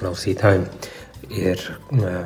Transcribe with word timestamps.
klausītājiem 0.00 0.66
ir 1.34 1.60
uh, 1.94 2.24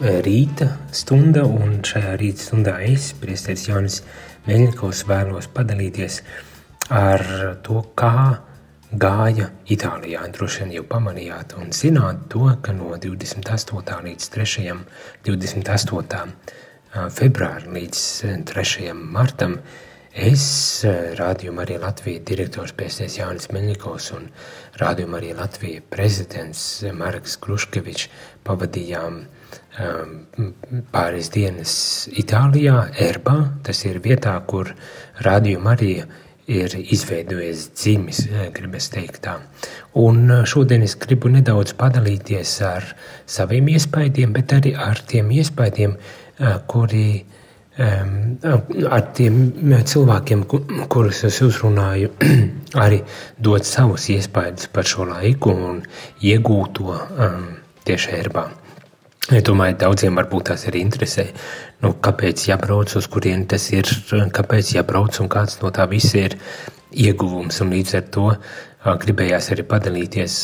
rīta 0.00 0.70
stunda, 0.96 1.44
un 1.44 1.80
šajā 1.84 2.14
rīta 2.20 2.46
stundā 2.46 2.76
es, 2.86 3.10
priesteris 3.20 3.66
Jānis 3.68 4.00
Meļņikovs, 4.46 5.04
vēlos 5.08 5.50
padalīties 5.52 6.22
ar 6.90 7.24
to, 7.66 7.82
kā 7.94 8.40
gāja 8.90 9.50
Itālijā. 9.70 10.24
Droši 10.34 10.64
vien 10.64 10.72
jau 10.78 10.86
pamanījāt 10.88 11.54
un 11.60 11.70
zināt 11.76 12.26
to, 12.32 12.46
ka 12.62 12.74
no 12.74 12.96
28. 12.96 14.00
līdz 14.08 14.30
3. 14.34 14.72
28. 15.28 16.32
februāra 17.14 17.76
līdz 17.76 18.02
3. 18.50 18.90
martam 18.96 19.60
Es, 20.10 20.82
Rādījuma 21.18 21.62
arī 21.62 21.76
Latvijas 21.78 22.24
direktors 22.26 22.72
Pēcties 22.74 23.14
Jānis 23.20 23.46
Meļņikovs 23.54 24.08
un 24.16 24.24
Rādījuma 24.80 25.20
arī 25.20 25.30
Latvijas 25.38 25.84
prezidents 25.90 26.62
Marks 26.98 27.36
Kruškevičs 27.38 28.08
pavadījām 28.42 29.20
um, 29.22 30.16
pāris 30.90 31.30
dienas 31.30 31.74
Itālijā, 32.10 32.88
Erbā. 32.98 33.36
Tas 33.62 33.84
ir 33.86 34.02
vietā, 34.02 34.34
kur 34.50 34.74
Rādījuma 35.22 35.76
arī 35.76 35.92
ir 36.50 36.74
izveidojies 36.74 37.68
dzimis, 37.78 38.24
gribas 38.56 38.90
teikt 38.90 39.22
tā. 39.22 39.36
Un 39.94 40.42
šodien 40.42 40.82
es 40.82 40.96
gribu 40.98 41.30
nedaudz 41.30 41.76
padalīties 41.78 42.56
ar 42.66 42.96
saviem 43.30 43.70
iespaidiem, 43.70 44.34
bet 44.34 44.58
arī 44.58 44.74
ar 44.74 44.98
tiem 45.06 45.30
iespaidiem, 45.38 45.94
kuri 46.66 47.22
ar 47.80 49.04
tiem 49.16 49.36
cilvēkiem, 49.88 50.44
kurus 50.92 51.24
es 51.28 51.40
uzrunāju, 51.44 52.12
arī 52.84 53.00
dot 53.40 53.68
savus 53.68 54.08
iespaidus 54.12 54.68
par 54.72 54.88
šo 54.88 55.06
laiku 55.08 55.54
un 55.54 55.82
iegūto 56.20 56.90
um, 56.92 57.46
tieši 57.86 58.16
erbā. 58.18 58.48
Es 59.30 59.44
domāju, 59.46 59.76
daudziem 59.78 60.16
varbūt 60.18 60.48
tās 60.50 60.66
arī 60.66 60.82
interesē, 60.82 61.28
nu, 61.84 61.92
kāpēc 62.02 62.48
jābrauc, 62.48 62.96
uz 62.98 63.06
kurien 63.06 63.46
tas 63.48 63.68
ir, 63.72 63.88
kāpēc 64.10 64.74
jābrauc 64.74 65.20
un 65.22 65.30
kāds 65.30 65.60
no 65.62 65.70
tā 65.70 65.86
viss 65.88 66.16
ir 66.18 66.34
ieguvums. 66.90 67.60
Un 67.62 67.70
līdz 67.76 67.94
ar 68.00 68.08
to 68.16 68.26
gribējās 69.04 69.52
arī 69.54 69.64
padalīties, 69.70 70.34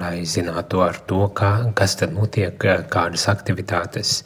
lai 0.00 0.16
zinātu 0.26 0.82
ar 0.82 0.98
to, 1.06 1.28
kā, 1.36 1.52
kas 1.78 1.94
tad 2.00 2.16
notiek, 2.16 2.58
kādas 2.90 3.28
aktivitātes 3.30 4.16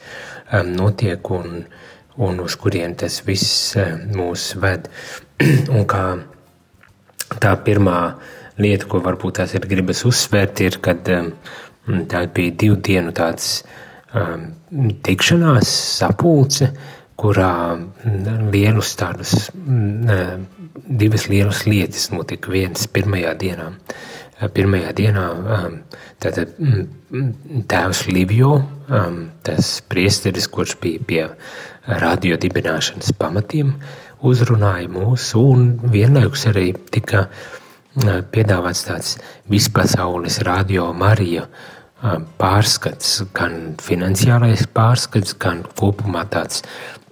notiek 0.73 1.31
un 1.35 1.59
uh, 1.59 1.85
un 2.19 2.39
uz 2.43 2.55
kurien 2.59 2.95
tas 2.99 3.21
viss 3.25 3.77
eh, 3.79 3.95
mūs 4.15 4.51
ved. 4.59 4.89
un 5.75 5.87
kā 5.89 6.03
tā 7.39 7.55
pirmā 7.63 7.99
lieta, 8.59 8.87
ko 8.91 9.01
varbūt 9.03 9.39
tās 9.39 9.55
ir 9.55 9.67
gribas 9.69 10.03
uzsvērt, 10.07 10.63
ir, 10.65 10.79
kad 10.83 11.07
um, 11.15 11.31
tā 12.11 12.25
bija 12.35 12.55
divu 12.63 12.79
dienu 12.83 13.13
tāds 13.15 13.61
um, 14.11 14.49
tikšanās 15.05 15.71
sapulce, 15.99 16.71
kurā 17.19 17.53
lielus 18.51 18.93
tādus, 18.99 19.49
um, 19.55 20.45
divas 20.89 21.27
lielas 21.31 21.65
lietas 21.67 22.09
notika 22.11 22.51
viens 22.51 22.87
pirmajā 22.91 23.35
dienā. 23.39 23.73
Pirmajā 24.39 24.93
dienā 24.95 25.23
tātad 26.23 26.53
tēvs 27.67 28.05
Livio, 28.07 28.53
tas 29.43 29.71
priesteris, 29.91 30.47
kurš 30.47 30.77
bija 30.79 31.01
pie 31.09 31.25
radio 31.89 32.37
dibināšanas 32.37 33.13
pamatiem, 33.17 33.73
uzrunāja 34.25 34.89
mūs, 34.91 35.31
un 35.39 35.73
vienlaikus 35.89 36.45
arī 36.51 36.71
tika 36.93 37.27
piedāvāts 38.33 38.85
tāds 38.87 39.17
vispasaules 39.49 40.39
radio 40.45 40.91
Marija 40.93 41.47
pārskats, 42.39 43.23
gan 43.35 43.75
finansiālais 43.81 44.67
pārskats, 44.71 45.35
gan 45.39 45.65
kopumā 45.79 46.23
tāds 46.31 46.63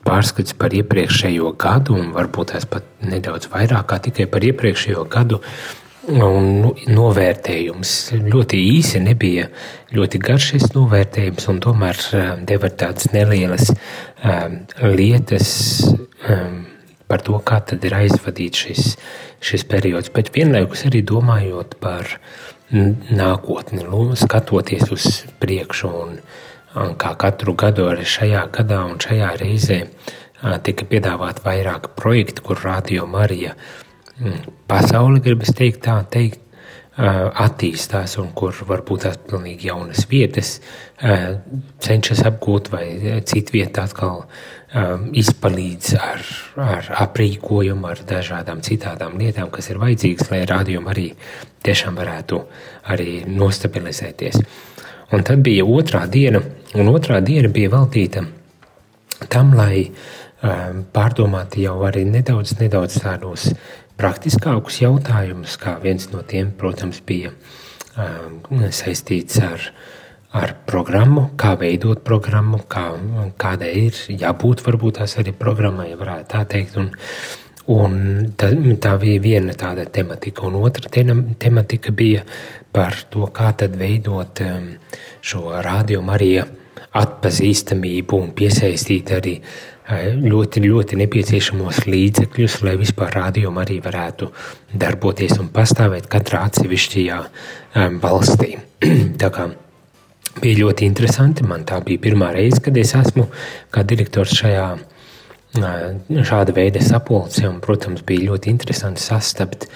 pārskats 0.08 0.56
par 0.56 0.76
iepriekšējo 0.78 1.52
gadu, 1.60 1.98
un 2.00 2.14
varbūt 2.16 2.54
tās 2.54 2.70
pat 2.70 2.86
nedaudz 3.04 3.50
vairāk 3.52 3.90
kā 3.90 4.00
tikai 4.08 4.30
par 4.32 4.46
iepriekšējo 4.48 5.04
gadu, 5.12 5.42
un 6.08 6.48
nu, 6.62 6.72
novērtējums 6.88 7.94
ļoti 8.16 8.60
īsi 8.78 9.02
nebija 9.04 9.48
ļoti 9.96 10.22
garš 10.24 10.52
šis 10.54 10.72
novērtējums, 10.76 11.48
un 11.52 11.62
tomēr 11.64 12.02
deva 12.48 12.72
tādas 12.72 13.12
nelielas 13.14 13.72
um, 13.72 14.60
lietas 14.96 15.50
um, 16.30 16.66
par 17.08 17.24
to, 17.24 17.40
kā 17.44 17.60
tad 17.64 17.84
ir 17.88 17.96
aizvadīts 18.02 18.66
šis, 18.66 18.86
šis 19.44 19.66
periods, 19.68 20.12
bet 20.16 20.32
vienlaikus 20.36 20.86
arī 20.88 21.04
domājot 21.08 21.78
par 21.84 22.18
nākotni, 22.72 23.86
skatoties 24.20 24.92
uz 24.92 25.10
priekšu 25.40 25.92
un, 26.04 26.16
un 26.76 26.96
kā 27.00 27.14
katru 27.20 27.56
gadu 27.56 27.88
arī 27.92 28.08
šajā 28.08 28.48
gadā 28.56 28.84
un 28.90 29.00
šajā 29.00 29.34
reizē 29.40 29.82
tika 30.68 30.86
piedāvāt 30.86 31.40
vairāk 31.46 31.94
projektu, 31.98 32.44
kur 32.46 32.60
Radio 32.62 33.08
Marija 33.10 33.56
uh, 33.56 33.87
pasaule, 34.68 35.22
gribas 35.24 35.54
teikt, 35.56 35.84
tā 35.86 36.02
teikt, 36.12 36.44
attīstās 36.98 38.16
un 38.18 38.32
kur 38.34 38.56
varbūt 38.66 39.04
tās 39.06 39.20
pilnīgi 39.30 39.70
jaunas 39.70 40.08
vietas 40.10 40.56
cenšas 41.86 42.24
apgūt 42.26 42.72
vai 42.74 42.88
citu 43.22 43.54
vietu 43.54 43.84
atkal 43.84 44.24
izpalīdz 45.22 45.92
ar, 46.02 46.24
ar 46.58 46.90
aprīkojumu, 47.06 47.86
ar 47.86 48.02
dažādām 48.10 48.64
citādām 48.66 49.20
lietām, 49.22 49.52
kas 49.54 49.70
ir 49.70 49.78
vajadzīgas, 49.84 50.32
lai 50.34 50.42
rādījumi 50.50 50.92
arī 50.94 51.06
tiešām 51.64 52.02
varētu 52.02 52.42
arī 52.90 53.22
nostabilizēties. 53.30 54.42
Un 55.14 55.24
tad 55.24 55.46
bija 55.46 55.64
otrā 55.70 56.08
diena, 56.10 56.42
un 56.76 56.90
otrā 56.92 57.22
diena 57.24 57.54
bija 57.54 57.72
veltīta 57.78 58.26
tam, 59.30 59.54
lai 59.56 59.86
pārdomātu 60.94 61.62
jau 61.62 61.78
arī 61.88 62.04
nedaudz, 62.10 62.58
nedaudz 62.60 63.00
tādos 63.02 63.52
praktiskākus 63.98 64.82
jautājumus, 64.84 65.58
kā 65.62 65.78
viens 65.82 66.10
no 66.14 66.22
tiem, 66.28 66.52
protams, 66.58 67.00
bija 67.06 67.32
uh, 67.34 68.68
saistīts 68.74 69.40
ar, 69.44 69.64
ar 70.38 70.54
programmu, 70.70 71.32
kā 71.40 71.56
veidot 71.60 72.04
programmu, 72.06 72.62
kā, 72.70 72.92
kādai 73.42 73.74
ir 73.88 74.00
jābūt 74.22 74.64
varbūt 74.68 75.02
tās 75.02 75.18
arī 75.22 75.34
programmai, 75.38 75.90
varētu 75.98 76.32
tā 76.34 76.44
teikt. 76.54 76.78
Un, 76.82 76.92
un 77.74 77.98
tā, 78.38 78.52
tā 78.84 78.94
bija 79.02 79.24
viena 79.24 79.58
tāda 79.58 79.88
tematika, 79.90 80.46
un 80.48 80.60
otra 80.62 80.92
tematika 80.92 81.92
bija 81.92 82.24
par 82.72 83.02
to, 83.10 83.26
kā 83.34 83.52
tad 83.58 83.76
veidot 83.80 84.44
um, 84.46 84.72
šo 85.26 85.58
radio 85.66 86.06
Mariju 86.06 86.46
atpazīstamību 86.98 88.18
un 88.22 88.30
piesaistīt 88.38 89.12
arī 89.18 89.34
uh, 89.42 89.77
ļoti, 89.88 90.64
ļoti 90.68 91.00
nepieciešamos 91.00 91.86
līdzekļus, 91.88 92.58
lai 92.68 92.76
vispār 92.80 93.14
rādījumi 93.22 93.64
arī 93.64 93.78
varētu 93.84 94.32
darboties 94.76 95.38
un 95.40 95.48
pastāvēt 95.54 96.10
katrā 96.12 96.44
atsevišķajā 96.50 97.22
valstī. 98.04 98.58
Tā 99.22 99.32
kā 99.32 99.48
bija 100.42 100.60
ļoti 100.66 100.86
interesanti, 100.86 101.48
man 101.48 101.64
tā 101.66 101.80
bija 101.86 102.04
pirmā 102.04 102.34
reize, 102.36 102.60
kad 102.64 102.78
es 102.78 102.94
esmu 102.98 103.30
kā 103.74 103.86
direktors 103.88 104.36
šajā 104.38 104.68
šāda 105.58 106.54
veida 106.54 106.82
sapulcē, 106.84 107.48
un, 107.50 107.62
protams, 107.64 108.04
bija 108.06 108.32
ļoti 108.32 108.52
interesanti 108.52 109.02
sastapt 109.02 109.68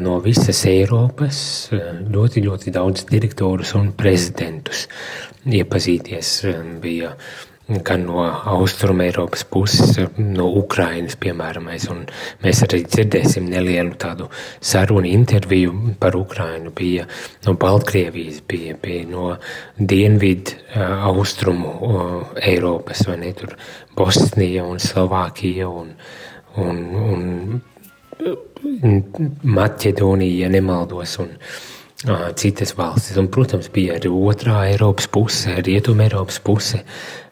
no 0.00 0.20
visas 0.22 0.62
Eiropas 0.70 1.38
ļoti, 1.72 2.44
ļoti 2.46 2.72
daudz 2.72 3.04
direktorus 3.10 3.74
un 3.74 3.90
prezidentus. 3.98 4.86
Iepazīties 5.46 6.30
bija 6.82 7.12
gan 7.66 8.04
no 8.06 8.22
Austrum 8.44 9.00
Eiropas 9.00 9.42
puses, 9.44 9.96
no 10.18 10.46
Ukrainas, 10.60 11.16
piemēram, 11.18 11.66
mēs 12.44 12.62
arī 12.62 12.82
dzirdēsim 12.86 13.48
nelielu 13.50 13.96
tādu 13.98 14.28
sarunu 14.62 15.10
interviju 15.10 15.96
par 15.98 16.14
Ukrainu. 16.16 16.70
Bija 16.76 17.08
no 17.46 17.56
Baltkrievijas, 17.58 18.40
bija, 18.46 18.76
bija 18.82 19.06
no 19.10 19.36
Dienvidu 19.78 20.54
Austrumu 21.10 21.74
Eiropas, 22.38 23.02
vai 23.08 23.18
ne, 23.24 23.32
tur 23.34 23.56
Bosnija 23.98 24.64
un 24.64 24.78
Slovākija 24.78 25.66
un, 25.66 25.94
un, 26.62 26.84
un 27.10 29.02
Maķedonija, 29.42 30.46
ja 30.46 30.52
nemaldos, 30.54 31.18
un, 31.18 31.34
citas 32.36 32.74
valstis. 32.76 33.16
Un, 33.18 33.28
protams, 33.32 33.68
bija 33.72 33.96
arī 33.98 34.10
otrā 34.12 34.62
Eiropas 34.70 35.08
puse, 35.10 35.54
rietuma 35.66 36.06
Eiropas 36.06 36.38
puse, 36.44 36.82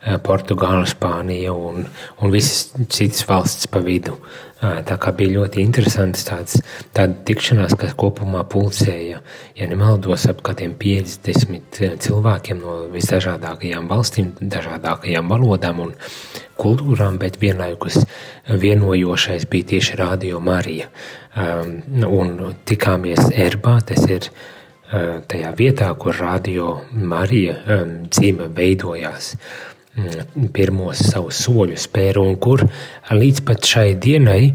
Portugāla, 0.04 0.84
Spānija 0.88 1.54
un, 1.56 1.86
un 2.20 2.32
visas 2.32 2.74
citas 2.92 3.24
valstis 3.28 3.70
pa 3.72 3.80
vidu. 3.84 4.18
Tā 4.60 4.96
kā 5.00 5.12
bija 5.16 5.34
ļoti 5.34 5.60
interesants 5.60 6.24
tāds, 6.24 6.56
tāda 6.96 7.18
tikšanās, 7.28 7.74
kas 7.76 7.92
kopumā 8.00 8.44
pulcēja, 8.48 9.18
ja 9.58 9.68
nemaldos, 9.68 10.24
ap 10.30 10.40
kādiem 10.46 10.72
50 10.80 11.98
cilvēkiem 12.04 12.62
no 12.62 12.78
visdažādākajām 12.94 13.90
valstīm, 13.90 14.32
dažādākajām 14.40 15.28
valodām 15.32 15.82
un 15.84 15.92
kultūrām, 16.60 17.18
bet 17.20 17.40
vienlaikus 17.42 18.00
vienojošais 18.48 19.48
bija 19.52 19.72
tieši 19.74 20.00
Radio 20.00 20.40
Marija. 20.40 20.88
Un 21.34 22.34
tikāmies 22.64 23.32
Erbā, 23.34 23.80
tas 23.84 24.04
ir 24.08 24.30
tajā 25.28 25.52
vietā, 25.58 25.90
kur 25.98 26.16
Radio 26.16 26.78
Marija 26.92 27.58
dzīve 28.08 28.48
veidojās 28.54 29.34
pirmos 30.54 31.02
savus 31.06 31.38
soļus 31.44 31.86
spēru, 31.86 32.24
un 32.26 32.38
kur 32.42 32.64
līdz 33.14 33.42
pat 33.46 33.66
šai 33.68 33.94
dienai 34.02 34.48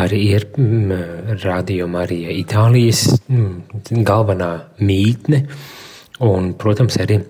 arī 0.00 0.20
ir 0.32 0.46
rādījuma 1.42 2.04
arī 2.06 2.22
Itālijas 2.40 3.04
galvenā 3.90 4.52
mītne, 4.80 5.42
un, 6.24 6.54
protams, 6.58 6.96
arī 7.02 7.20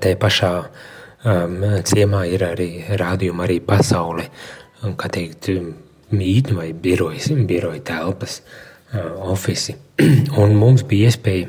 te 0.00 0.14
pašā 0.20 0.52
ciemā 1.90 2.26
ir 2.30 2.46
arī 2.46 2.68
rādījuma 3.00 3.46
arī 3.46 3.58
pasaule, 3.64 4.28
kā 4.84 5.10
teikt, 5.10 5.50
mītne 6.14 6.58
vai 6.60 6.70
birojas, 6.72 7.32
biroja 7.48 7.82
telpas, 7.90 8.42
ofisi. 9.26 9.74
Un 10.42 10.54
mums 10.58 10.84
bija 10.86 11.10
iespēja 11.10 11.48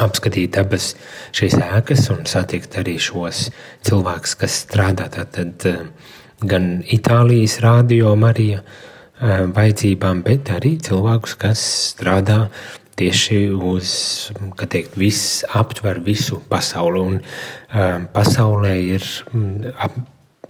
apskatīt 0.00 0.56
abas 0.60 0.92
šīs 1.36 1.58
ēkas 1.60 2.08
un 2.14 2.24
satikt 2.28 2.78
arī 2.80 2.98
šos 3.02 3.48
cilvēkus, 3.86 4.36
kas 4.40 4.62
strādā 4.64 5.08
tātad 5.12 5.66
eh, 5.68 5.82
gan 6.40 6.70
Itālijas 6.84 7.58
rādio 7.64 8.14
Marija 8.16 8.62
eh, 8.62 9.44
vajadzībām, 9.52 10.22
bet 10.26 10.52
arī 10.54 10.76
cilvēkus, 10.82 11.36
kas 11.40 11.64
strādā 11.92 12.46
tieši 12.98 13.42
uz, 13.56 13.90
kā 14.58 14.68
teikt, 14.70 14.96
viss 15.00 15.42
aptver 15.56 16.00
visu 16.04 16.42
pasauli. 16.50 17.00
Un 17.00 17.14
uh, 17.18 18.02
pasaulē 18.12 18.74
ir 18.84 19.06
mm, 19.32 19.72
ap, 19.80 19.96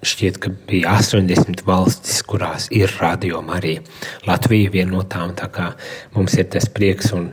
šķiet, 0.02 0.38
ka 0.42 0.50
bija 0.68 0.96
80 0.98 1.62
valstis, 1.66 2.22
kurās 2.26 2.68
ir 2.74 2.90
radio 3.00 3.42
arī. 3.54 3.78
Latvija 4.26 4.70
viena 4.74 4.96
no 4.96 5.02
tām, 5.06 5.34
tā 5.38 5.48
kā 5.52 5.72
mums 6.16 6.34
ir 6.38 6.48
tas 6.50 6.68
prieks 6.68 7.12
un, 7.14 7.30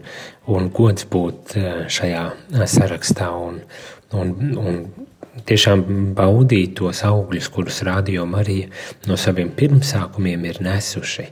un 0.48 0.70
gods 0.74 1.08
būt 1.10 1.56
eh, 1.58 1.70
šajā 1.90 2.26
eh, 2.30 2.66
sarakstā 2.70 3.30
un, 3.34 3.62
un, 4.14 4.36
un 4.58 4.84
tiešām 5.50 6.14
baudīt 6.18 6.78
tos 6.78 7.02
augļus, 7.08 7.50
kurus 7.54 7.82
radio 7.88 8.26
Marija 8.30 8.70
no 9.08 9.18
saviem 9.18 9.52
pirmsākumiem 9.56 10.46
ir 10.46 10.62
nesuši. 10.66 11.30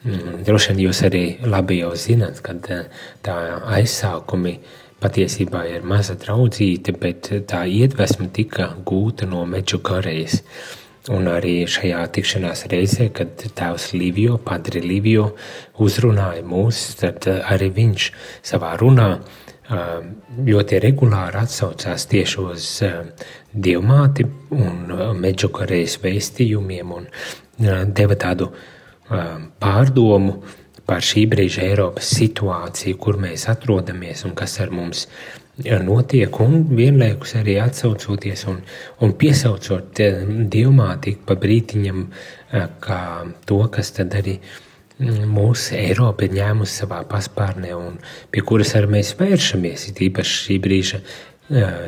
Mm, 0.00 0.44
droši 0.46 0.72
vien 0.72 0.86
jūs 0.86 1.02
arī 1.04 1.24
labi 1.44 1.82
jau 1.82 1.92
zināt, 1.92 2.40
ka 2.44 2.56
eh, 2.72 2.86
tā 3.26 3.36
aizsākumi 3.76 4.56
patiesībā 5.00 5.64
ir 5.70 5.86
maza 5.86 6.16
draudzīte, 6.20 6.94
bet 7.00 7.32
tā 7.50 7.64
iedvesma 7.68 8.28
tika 8.32 8.70
gūta 8.86 9.28
no 9.28 9.46
Meču 9.48 9.80
Korejas. 9.84 10.40
Un 11.10 11.30
arī 11.32 11.62
šajā 11.64 12.00
tikšanās 12.12 12.66
reizē, 12.70 13.08
kad 13.16 13.40
tēvs 13.56 13.94
Livio, 13.96 14.36
Padri 14.44 14.82
Livio, 14.84 15.30
uzrunāja 15.80 16.44
mūs, 16.46 16.82
tad 17.00 17.24
arī 17.26 17.70
viņš 17.78 18.10
savā 18.52 18.74
runā 18.80 19.14
ļoti 19.70 20.80
regulāri 20.82 21.40
atsaucās 21.40 22.06
tieši 22.10 22.40
uz 22.42 22.68
dievmāti 23.54 24.26
un 24.56 24.92
Medžukarejas 25.22 25.96
veistījumiem 26.02 26.94
un 26.96 27.06
deva 27.94 28.18
tādu 28.18 28.50
pārdomu 29.62 30.40
par 30.90 31.04
šī 31.06 31.28
brīža 31.30 31.62
Eiropas 31.68 32.08
situāciju, 32.18 32.98
kur 32.98 33.18
mēs 33.22 33.46
atrodamies 33.52 34.24
un 34.26 34.34
kas 34.38 34.56
ar 34.64 34.72
mums 34.74 35.04
notiek, 35.86 36.40
un 36.42 36.64
vienlaikus 36.74 37.36
arī 37.38 37.58
atsaucoties 37.62 38.42
un, 38.50 38.58
un 39.04 39.14
piesaucot 39.20 40.02
eh, 40.02 40.24
dievmātīgu 40.50 41.22
pa 41.28 41.36
brītiņam, 41.38 42.00
eh, 42.08 42.66
kā 42.82 43.02
to, 43.46 43.60
kas 43.70 43.92
tad 44.00 44.16
arī 44.18 44.38
mm, 44.40 45.28
mūsu 45.30 45.76
Eiropa 45.78 46.26
ir 46.26 46.34
ņēmusi 46.40 46.82
savā 46.82 47.04
paspārnē 47.10 47.70
un 47.76 48.00
pie 48.32 48.42
kuras 48.46 48.74
arī 48.78 48.96
mēs 48.96 49.14
vēršamies, 49.20 49.90
it 49.92 50.02
īpaši 50.08 50.40
šī 50.46 50.58
brīža 50.66 51.04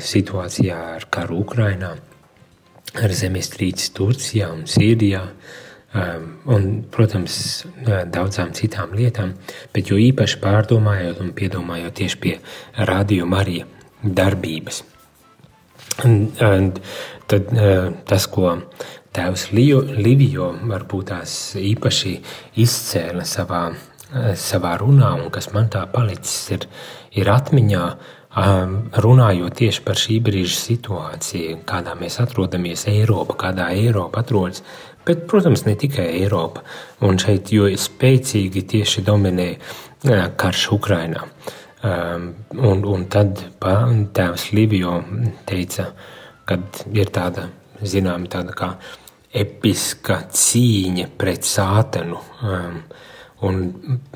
situācijā 0.03 0.77
ar 0.97 1.05
karu 1.15 1.37
Ukrainā, 1.45 1.93
ar 2.99 3.13
zemestrīces 3.15 3.93
Turcijā 3.95 4.49
un 4.51 4.65
Sīrijā, 4.67 5.21
Um, 5.23 5.62
un, 5.93 6.69
protams, 6.91 7.37
uh, 7.67 8.03
daudzām 8.09 8.53
citām 8.57 8.95
lietām, 8.97 9.35
bet 9.75 9.93
jo 9.93 9.99
īpaši 10.01 10.41
pārdomājot 10.43 11.21
un 11.25 11.33
piedomājot 11.37 11.99
tieši 12.01 12.21
pie 12.23 12.39
radio 12.89 13.29
Marija 13.29 13.69
darbības. 14.03 14.83
Un, 16.07 16.31
un 16.41 16.73
tad 17.29 17.53
uh, 17.53 17.93
tas, 18.09 18.27
ko 18.33 18.57
tēvs 19.13 19.51
Livio 19.53 20.49
varbūt 20.65 21.13
tās 21.13 21.37
īpaši 21.61 22.15
izcēla 22.65 23.29
savā, 23.29 23.67
uh, 23.73 24.33
savā 24.39 24.79
runā, 24.81 25.13
un 25.21 25.31
kas 25.35 25.53
man 25.53 25.69
tā 25.73 25.85
palicis 25.93 26.57
ir, 26.57 26.67
ir 27.21 27.29
atmiņā, 27.33 27.85
um, 28.33 28.77
runājot 29.05 29.59
tieši 29.61 29.85
par 29.85 30.01
šī 30.01 30.19
brīža 30.25 30.59
situāciju, 30.59 31.61
kādā 31.69 31.95
mēs 31.99 32.19
atrodamies 32.23 32.87
Eiropa, 32.91 33.37
kādā 33.47 33.69
Eiropa 33.77 34.23
atrodas 34.23 34.63
Bet, 35.07 35.27
protams, 35.27 35.65
ne 35.67 35.75
tikai 35.79 36.07
Eiropa. 36.21 36.63
Un 37.03 37.19
šeit 37.19 37.51
jo 37.55 37.67
spēcīgi 37.67 38.63
tieši 38.71 39.03
dominē 39.07 39.49
karš 40.39 40.69
Ukrainā. 40.77 41.27
Um, 41.83 42.29
un, 42.55 42.85
un 42.87 43.09
tad 43.11 43.41
tēvs 44.15 44.53
Livio 44.55 45.01
teica, 45.49 45.89
ka 46.47 46.61
ir 46.95 47.11
tāda, 47.11 47.49
zinām, 47.83 48.29
tāda 48.31 48.55
kā 48.55 48.69
episka 49.35 50.21
cīņa 50.31 51.09
pret 51.19 51.49
sātenu. 51.49 52.21
Um, 52.47 52.79
un 53.43 53.63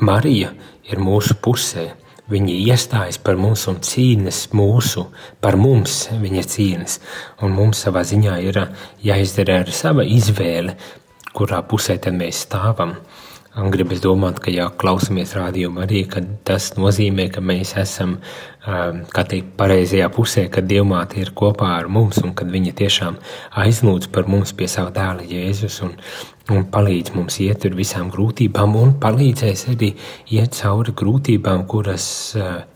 Marija 0.06 0.52
ir 0.86 1.02
mūsu 1.02 1.40
pusē. 1.42 1.88
Viņi 2.26 2.56
iestājas 2.66 3.20
par 3.22 3.36
mums 3.38 3.68
un 3.70 3.76
cīnās 3.86 4.48
mūsu, 4.56 5.04
par 5.38 5.54
mums 5.60 6.08
viņa 6.10 6.42
cīnās. 6.50 6.98
Un 7.46 7.54
mums 7.54 7.84
savā 7.86 8.02
ziņā 8.02 8.40
ir 8.42 8.58
jāizdara 9.06 9.60
arī 9.62 9.74
sava 9.74 10.02
izvēle, 10.02 10.74
kurā 11.36 11.62
pusē 11.70 12.00
tad 12.02 12.18
mēs 12.18 12.42
stāvam. 12.48 12.96
Un 13.56 13.70
gribas 13.72 14.02
domāt, 14.04 14.42
ka, 14.42 14.50
ja 14.52 14.66
klausāmies 14.68 15.30
rādījumā, 15.38 15.86
arī 15.86 16.02
tas 16.44 16.74
nozīmē, 16.76 17.30
ka 17.32 17.40
mēs 17.40 17.72
esam 17.80 18.18
teikt, 18.66 19.54
pareizajā 19.56 20.10
pusē, 20.12 20.48
kad 20.52 20.66
Dievmāte 20.68 21.22
ir 21.22 21.30
kopā 21.32 21.70
ar 21.78 21.88
mums 21.88 22.18
un 22.20 22.34
kad 22.36 22.50
viņa 22.52 22.74
tiešām 22.82 23.16
aizlūdz 23.62 24.10
par 24.12 24.28
mums 24.28 24.52
pie 24.52 24.68
sava 24.68 24.90
dēla 24.92 25.24
Jēzus 25.30 25.78
un, 25.86 25.94
un 26.52 26.66
palīdz 26.70 27.14
mums 27.16 27.40
iet 27.42 27.64
ar 27.66 27.74
visām 27.74 28.10
grūtībām 28.14 28.76
un 28.78 28.92
palīdzēs 29.02 29.64
arī 29.72 29.90
iet 30.36 30.54
cauri 30.60 30.94
grūtībām, 30.96 31.64
kuras 31.70 32.06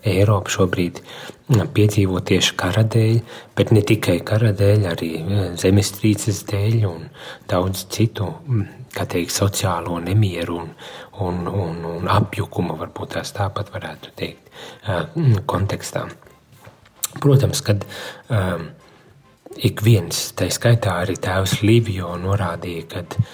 Eiropa 0.07 0.51
šobrīd 0.51 0.99
piedzīvo 1.75 2.19
tieši 2.27 2.55
kara 2.59 2.83
dēļ, 2.87 3.21
bet 3.55 3.71
ne 3.75 3.83
tikai 3.87 4.17
kara 4.27 4.51
dēļ, 4.55 4.85
arī 4.91 5.11
zemestrīces 5.59 6.43
dēļ 6.51 6.85
un 6.89 7.07
daudz 7.51 7.85
citu 7.91 8.27
kā 8.91 9.05
teikt, 9.07 9.31
sociālo 9.31 9.99
nemieru 10.03 10.59
un, 10.65 10.73
un, 11.23 11.45
un, 11.47 11.79
un 11.93 12.11
apjukumu, 12.11 12.75
varbūt 12.79 13.15
tās 13.15 13.31
tāpat 13.35 13.71
varētu 13.71 14.11
teikt, 14.19 14.51
kontekstā. 15.47 16.09
Protams, 17.23 17.59
kad 17.63 17.83
um, 18.31 18.67
ik 19.59 19.83
viens, 19.83 20.29
tā 20.35 20.47
skaitā 20.51 20.97
arī 21.03 21.17
tēvs 21.19 21.57
Livio 21.63 22.13
norādīja, 22.19 22.85
ka 22.91 23.03
um, 23.03 23.31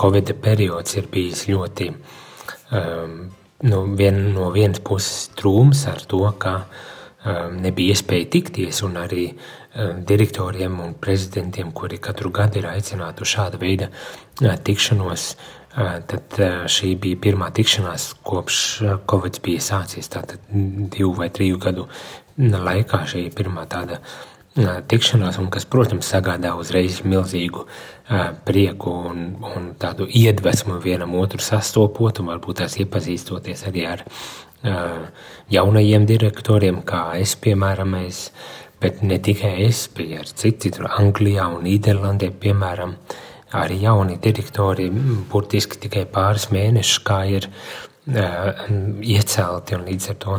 Covid 0.00 0.34
periods 0.42 0.96
ir 0.96 1.08
bijis 1.10 1.48
ļoti 1.50 1.88
um, 1.90 3.16
nu, 3.62 3.80
vien, 3.98 4.20
no 4.34 4.50
vienas 4.54 4.80
puses 4.86 5.30
trūms 5.38 5.86
ar 5.90 6.04
to, 6.08 6.22
ka 6.38 6.54
um, 6.60 7.56
nebija 7.64 7.96
iespēja 7.96 8.30
tikties 8.36 8.82
un 8.86 9.00
arī 9.02 9.26
um, 9.32 10.04
direktoriem 10.06 10.78
un 10.84 10.94
prezidentiem, 10.94 11.72
kuri 11.72 11.98
katru 11.98 12.30
gadu 12.30 12.62
ir 12.62 12.70
aicināti 12.70 13.26
uz 13.26 13.34
šāda 13.34 13.60
veida 13.60 13.90
tikšanos, 14.40 15.34
tad 16.10 16.38
šī 16.72 16.96
bija 16.98 17.18
pirmā 17.22 17.50
tikšanās 17.54 18.08
kopš 18.26 18.56
Covid 19.10 19.36
bija 19.44 19.62
sācies. 19.62 20.08
Tātad 20.10 20.42
divu 20.50 21.12
vai 21.14 21.28
triju 21.30 21.60
gadu 21.62 21.86
laikā 22.40 23.04
šī 23.06 23.28
pirmā 23.36 23.66
tāda 23.70 24.00
tikšanās, 24.90 25.38
un 25.40 25.48
kas, 25.52 25.66
protams, 25.68 26.08
sagādā 26.10 26.52
uzreiz 26.58 27.00
milzīgu 27.06 27.64
prieku 28.46 28.92
un, 29.10 29.26
un 29.46 29.72
tādu 29.80 30.08
iedvesmu 30.08 30.80
vienam 30.82 31.14
otru 31.20 31.42
sastopot, 31.44 32.20
un 32.20 32.30
varbūt 32.32 32.62
tās 32.62 32.78
iepazīstoties 32.82 33.66
arī 33.70 33.86
ar 33.88 34.04
jaunajiem 35.50 36.06
direktoriem, 36.08 36.82
kā 36.86 37.04
es, 37.20 37.36
piemēram, 37.40 37.96
es, 38.04 38.28
bet 38.80 39.02
ne 39.06 39.20
tikai 39.22 39.54
es, 39.66 39.86
bet 39.94 40.16
arī 40.18 40.34
citi, 40.42 40.72
tur 40.74 40.90
Anglijā 40.90 41.46
un 41.54 41.64
Nīderlandē, 41.64 42.32
piemēram, 42.42 42.96
arī 43.56 43.80
jauni 43.82 44.18
direktori, 44.22 44.90
burtiski 45.30 45.80
tikai 45.86 46.04
pāris 46.10 46.50
mēnešus, 46.54 47.00
kā 47.06 47.22
ir 47.38 47.48
iecelti 48.10 49.76
un 49.76 49.84
līdz 49.86 50.06
ar 50.10 50.16
to 50.24 50.38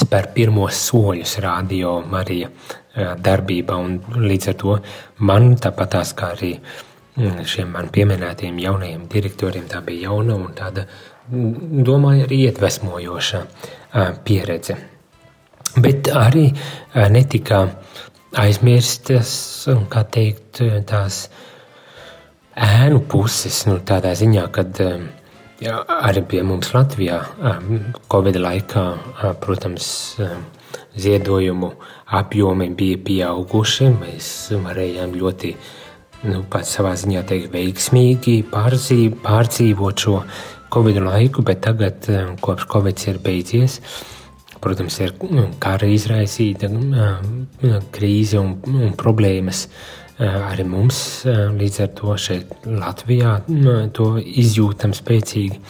spēr 0.00 0.30
pirmos 0.34 0.78
soļus 0.88 1.36
radio 1.44 1.98
Marija 2.10 2.48
darbībā. 2.96 3.76
Un 3.76 4.24
līdz 4.24 4.50
ar 4.52 4.58
to 4.60 4.76
man 5.26 5.54
tāpatās 5.60 6.14
kā 6.18 6.32
arī 6.34 6.54
šiem 7.46 7.70
man 7.74 7.90
pieminētiem 7.94 8.58
jaunajiem 8.58 9.06
direktoriem 9.10 9.68
tā 9.70 9.80
bija 9.86 10.10
jauna 10.10 10.34
un 10.34 10.54
tāda, 10.56 10.86
domāju, 11.30 12.26
arī 12.26 12.40
iedvesmojoša 12.48 13.42
pieredze. 14.26 14.76
Bet 15.74 16.10
arī 16.10 16.48
netika 17.10 17.64
aizmirstas, 18.38 19.34
kā 19.90 20.02
teikt, 20.10 20.62
tās 20.86 21.28
ēnu 22.54 23.04
puses, 23.10 23.62
nu, 23.70 23.78
tādā 23.86 24.14
ziņā, 24.18 24.48
kad 24.54 24.82
Jā, 25.62 25.78
arī 25.86 26.24
pie 26.26 26.40
mums 26.42 26.72
Latvijā 26.74 27.20
Covid 28.10 28.36
laikā, 28.42 28.82
protams, 29.40 29.86
ziedojumu 30.96 31.72
apjomi 32.18 32.70
bija 32.76 33.00
pieauguši. 33.06 33.90
Mēs 33.98 34.28
varējām 34.64 35.16
ļoti 35.18 35.54
nu, 36.30 36.44
savā 36.64 36.94
ziņā 36.98 37.24
teikt, 37.28 37.52
veiksmīgi 37.54 38.40
pārdzīv, 38.52 39.18
pārdzīvot 39.24 40.06
šo 40.06 40.18
Covid 40.74 40.98
laiku, 41.04 41.44
bet 41.46 41.62
tagad, 41.66 42.06
kopš 42.42 42.66
Covid 42.72 43.02
ir 43.12 43.20
beidzies, 43.22 43.78
protams, 44.64 44.96
ir 45.04 45.12
kara 45.62 45.86
izraisīta 45.92 46.70
krīze 47.94 48.40
un, 48.40 48.56
un 48.64 48.96
problēmas 48.98 49.68
arī 50.18 50.64
mums 50.66 51.26
līdz 51.26 51.78
ar 51.82 51.92
to 51.98 52.16
šeit 52.20 52.66
Latvijā 52.66 53.36
to 53.94 54.14
izjūtam 54.18 54.94
spēcīgi. 54.94 55.60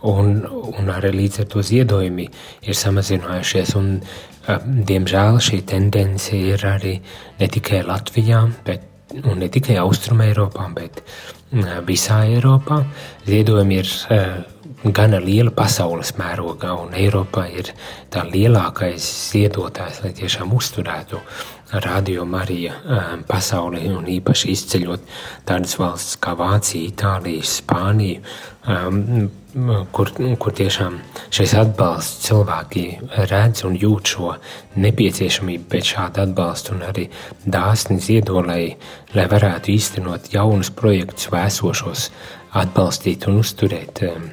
Un, 0.00 0.38
un 0.48 0.86
arī 0.88 1.10
līdz 1.12 1.42
ar 1.42 1.48
to 1.52 1.60
ziedojumi 1.60 2.24
ir 2.64 2.76
samazinājušies. 2.78 3.74
Un, 3.76 3.98
diemžēl 4.46 5.40
šī 5.42 5.60
tendence 5.68 6.36
ir 6.36 6.64
arī 6.66 6.94
ne 7.40 7.48
tikai 7.48 7.82
Latvijā, 7.86 8.44
bet 8.64 9.12
ne 9.12 9.48
tikai 9.50 9.76
Austrumē 9.82 10.30
bet 10.74 11.02
visā 11.86 12.22
Eiropā. 12.30 12.84
Ziedojumi 13.26 13.80
ir 13.82 13.90
gana 14.96 15.20
liela 15.20 15.50
pasaules 15.52 16.14
mērogā, 16.16 16.72
un 16.78 16.94
Eiropā 16.96 17.48
ir 17.52 17.72
tā 18.10 18.24
lielākais 18.24 19.04
ziedotājs, 19.32 20.00
lai 20.04 20.12
tiešām 20.16 20.54
uzturētu 20.56 21.20
radio 21.72 22.24
Marija 22.24 22.74
um, 22.82 23.22
pasaulē, 23.28 23.82
un 23.94 24.08
īpaši 24.10 24.50
izceļot 24.54 25.04
tādas 25.48 25.76
valsts 25.78 26.18
kā 26.22 26.34
Vācija, 26.38 26.88
Itālija, 26.90 27.46
Spānija, 27.46 28.22
um, 28.66 29.28
kur, 29.94 30.10
kur 30.38 30.54
tiešām 30.54 30.98
šis 31.34 31.54
atbalsts 31.58 32.26
cilvēki 32.28 32.84
redz 33.30 33.64
un 33.66 33.76
jūt 33.78 34.12
šo 34.14 34.34
nepieciešamību 34.82 35.68
pēc 35.70 35.94
šāda 35.94 36.26
atbalsta 36.26 36.74
un 36.74 36.84
arī 36.88 37.06
dāsni 37.46 38.00
ziedo, 38.02 38.42
lai, 38.46 38.74
lai 39.14 39.26
varētu 39.30 39.74
īstenot 39.74 40.30
jaunus 40.34 40.72
projektus, 40.74 41.30
vēsošos 41.32 42.10
atbalstīt 42.60 43.28
un 43.30 43.40
uzturēt. 43.44 44.02
Um, 44.10 44.28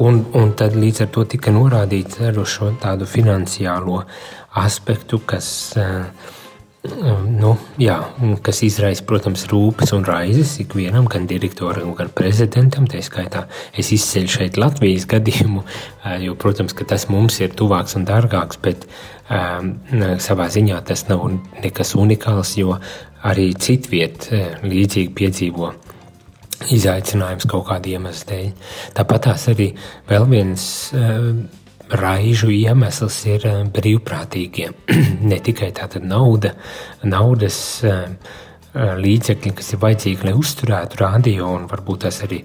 un, 0.00 0.24
un 0.32 0.56
tad 0.56 0.76
līdz 0.76 1.04
ar 1.04 1.12
to 1.12 1.28
tika 1.28 1.52
norādīts 1.52 2.22
ar 2.24 2.40
šo 2.48 2.72
tādu 2.80 3.08
finansiālo 3.08 4.02
aspektu, 4.58 5.20
kas 5.28 5.48
uh, 5.76 6.36
Nu, 6.88 7.52
jā, 7.80 7.96
kas 8.44 8.62
izraisa, 8.66 9.04
protams, 9.08 9.44
rūpes 9.50 9.92
un 9.96 10.06
raizes 10.06 10.54
ikvienam, 10.62 11.08
gan 11.10 11.26
direktoram, 11.30 11.92
gan 11.98 12.10
prezidentam. 12.14 12.86
Tā 12.90 13.02
skaitā 13.04 13.44
es 13.78 13.92
izceļu 13.94 14.32
šeit 14.32 14.58
Latvijas 14.60 15.06
gadījumu, 15.10 15.64
jo, 16.24 16.36
protams, 16.40 16.76
tas 16.88 17.08
mums 17.12 17.38
ir 17.44 17.54
tuvāks 17.58 17.98
un 17.98 18.06
dārgāks, 18.08 18.60
bet 18.64 18.88
um, 19.28 19.74
savā 20.22 20.48
ziņā 20.54 20.80
tas 20.88 21.06
nav 21.10 21.26
nekas 21.62 21.94
unikāls, 21.98 22.56
jo 22.60 22.78
arī 23.26 23.50
citviet 23.58 24.30
līdzīgi 24.64 25.14
piedzīvo 25.18 25.72
izaicinājums 26.74 27.46
kaut 27.50 27.68
kāda 27.68 27.94
iemesla 27.94 28.32
dēļ. 28.32 28.50
Tāpat 28.98 29.28
tās 29.28 29.48
arī 29.52 29.72
vēl 30.10 30.28
viens. 30.30 30.68
Uh, 30.96 31.46
raižu 31.90 32.50
iemesls 32.52 33.18
ir 33.28 33.46
eh, 33.48 33.62
brīvprātīgie. 33.72 34.70
ne 35.30 35.38
tikai 35.44 35.72
nauda, 36.02 36.54
naudas 37.02 37.58
eh, 37.84 38.04
eh, 38.74 38.94
līdzekļi, 38.98 39.54
kas 39.56 39.72
ir 39.72 39.82
vajadzīgi, 39.82 40.24
lai 40.24 40.34
uzturētu 40.36 41.00
radio 41.00 41.52
un 41.54 41.66
varbūt 41.70 42.04
tas 42.06 42.22
arī 42.26 42.42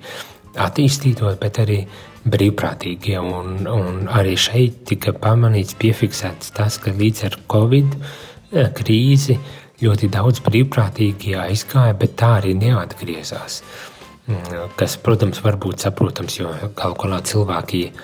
attīstītos, 0.53 1.39
bet 1.41 1.59
arī 1.59 1.83
brīvprātīgie. 2.23 3.17
Un, 3.19 3.67
un 3.67 4.07
arī 4.07 4.37
šeit 4.37 4.85
tika 4.87 5.13
pamanīts, 5.13 5.75
piefiksēts 5.75 6.53
tas, 6.55 6.77
ka 6.77 6.93
līdz 6.95 7.25
ar 7.27 7.39
Covid 7.51 7.97
krīzi 8.77 9.39
ļoti 9.83 10.07
daudz 10.13 10.39
brīvprātīgie 10.45 11.33
aizgāja, 11.41 11.95
bet 11.97 12.13
tā 12.21 12.37
arī 12.37 12.53
neatgriezās. 12.55 13.63
Mm, 14.29 14.69
kas, 14.79 14.95
protams, 15.03 15.41
var 15.43 15.57
būt 15.59 15.83
saprotams, 15.83 16.37
jo 16.39 16.53
galu 16.77 16.95
galā 17.01 17.17
cilvēki 17.27 17.81
ir 17.89 17.97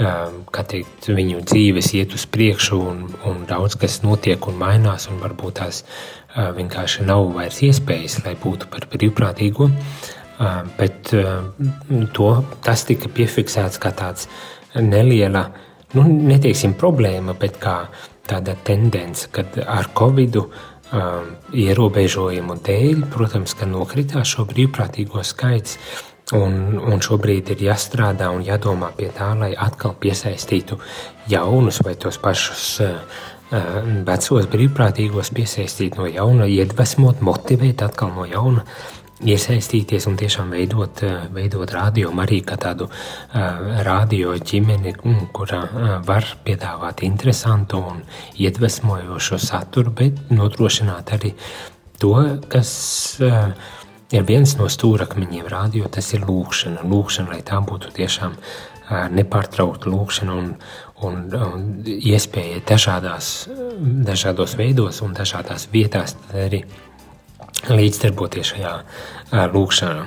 teikt, 0.00 1.10
viņu 1.12 1.42
dzīves 1.44 1.90
iet 1.98 2.14
uz 2.16 2.24
priekšu, 2.30 2.78
un, 2.92 3.02
un 3.28 3.42
daudz 3.48 3.76
kas 3.80 4.00
notiek 4.04 4.46
un 4.48 4.56
mainās, 4.60 5.08
un 5.10 5.20
varbūt 5.20 5.58
tās 5.60 5.82
vienkārši 6.36 7.04
nav 7.08 7.26
vairs 7.34 7.60
iespējas, 7.66 8.20
lai 8.24 8.36
būtu 8.40 8.70
par 8.72 8.86
brīvprātīgo. 8.92 9.68
Bet 10.78 11.12
to, 12.16 12.30
tas 12.64 12.86
tika 12.88 13.10
piefiksēts 13.12 13.80
kā 13.82 13.92
tāds 13.92 14.30
neliela, 14.78 15.50
nu, 15.98 16.06
neteiksim 16.06 16.76
problēma, 16.80 17.34
bet 17.36 17.58
kā 17.60 17.76
tāda 18.30 18.54
tendence, 18.64 19.28
kad 19.34 19.58
ar 19.66 19.90
Covidu 19.96 20.46
um, 20.46 21.32
ierobežojumu 21.52 22.56
dēļ, 22.66 23.04
protams, 23.12 23.56
ka 23.58 23.68
nokritās 23.68 24.36
šo 24.36 24.46
brīvprātīgo 24.48 25.24
skaits, 25.26 25.76
Un, 26.36 26.78
un 26.78 27.00
šobrīd 27.02 27.48
ir 27.56 27.64
jāstrādā 27.70 28.28
un 28.30 28.44
jādomā 28.46 28.92
pie 28.94 29.08
tā, 29.16 29.32
lai 29.34 29.50
atkal 29.58 29.96
piesaistītu 29.98 30.78
jaunus 31.30 31.80
vai 31.82 31.96
tos 31.98 32.20
pašus 32.22 32.66
uh, 32.84 33.18
vecos 34.06 34.46
brīvprātīgos, 34.52 35.32
piesaistīt 35.34 35.98
no 35.98 36.06
jauna, 36.06 36.46
iedvesmot, 36.46 37.24
motivēt 37.26 37.82
atkal 37.82 38.12
no 38.14 38.28
jauna, 38.30 38.62
iesaistīties 39.26 40.06
un 40.08 40.16
tiešām 40.20 40.54
veidot, 40.54 41.02
veidot 41.34 41.72
radio 41.74 42.12
arī 42.22 42.40
kā 42.46 42.56
tādu 42.60 42.86
uh, 42.86 43.82
radio 43.84 44.36
ģimeni, 44.38 44.94
kurā 45.34 45.64
uh, 45.66 45.90
var 46.06 46.24
piedāvāt 46.46 47.02
interesantu 47.02 47.82
un 47.90 48.00
iedvesmojošu 48.38 49.38
saturu, 49.42 49.90
bet 49.90 50.30
nodrošināt 50.30 51.12
arī 51.18 51.34
to, 52.00 52.14
kas 52.48 52.72
uh, 53.20 53.50
ir 54.10 54.26
viens 54.26 54.56
no 54.58 54.68
stūrakmeņiem 54.70 55.48
rādio, 55.50 55.88
tas 55.92 56.12
ir 56.14 56.26
lūkšana. 56.26 56.84
Lūkšana, 56.90 57.34
lai 57.34 57.42
tā 57.46 57.60
būtu 57.64 57.92
tiešām 57.96 58.36
nepārtraukta 59.14 59.90
lūkšana 59.90 60.36
un, 60.36 60.52
un, 61.06 61.18
un 61.30 61.66
iespēja 61.86 62.62
dažādās, 62.66 63.48
dažādos 64.06 64.56
veidos 64.58 65.00
un 65.06 65.14
dažādās 65.14 65.68
vietās 65.72 66.16
arī 66.34 66.64
līdzdarboties 67.70 68.54
šajā 68.54 68.74
lūkšanā. 69.54 70.06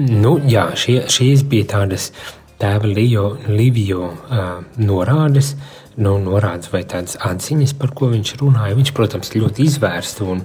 Nu, 0.00 0.36
jā, 0.48 0.70
šie, 0.78 1.02
šīs 1.10 1.44
bija 1.48 1.68
tādas 1.76 2.10
tēva 2.60 2.88
Lijo, 2.88 3.26
Livio 3.48 4.10
norādes, 4.80 5.54
nu, 5.96 6.14
norādes 6.22 6.70
vai 6.72 6.82
tādas 6.88 7.16
atziņas, 7.24 7.74
par 7.80 7.94
ko 7.96 8.10
viņš 8.12 8.34
runāja. 8.40 8.76
Viņš, 8.78 8.92
protams, 8.96 9.32
ļoti 9.34 9.66
izvērsti 9.66 10.26
un, 10.26 10.44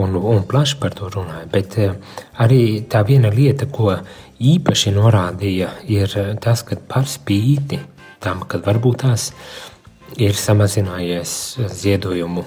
un, 0.00 0.16
un 0.16 0.42
plaši 0.48 0.78
par 0.80 0.96
to 0.96 1.10
runāja. 1.12 1.46
Bet 1.52 1.78
eh, 1.82 1.96
arī 2.40 2.62
tā 2.90 3.04
viena 3.08 3.32
lieta, 3.34 3.68
ko 3.68 3.96
īpaši 4.38 4.94
norādīja, 4.96 5.72
ir 5.90 6.18
eh, 6.18 6.34
tas, 6.40 6.64
ka 6.66 6.80
par 6.88 7.08
spīti 7.10 7.80
tam, 8.22 8.46
kad 8.48 8.64
varbūt 8.66 9.04
tās 9.04 9.30
ir 10.18 10.34
samazinājies 10.34 11.32
ziedojumu 11.78 12.42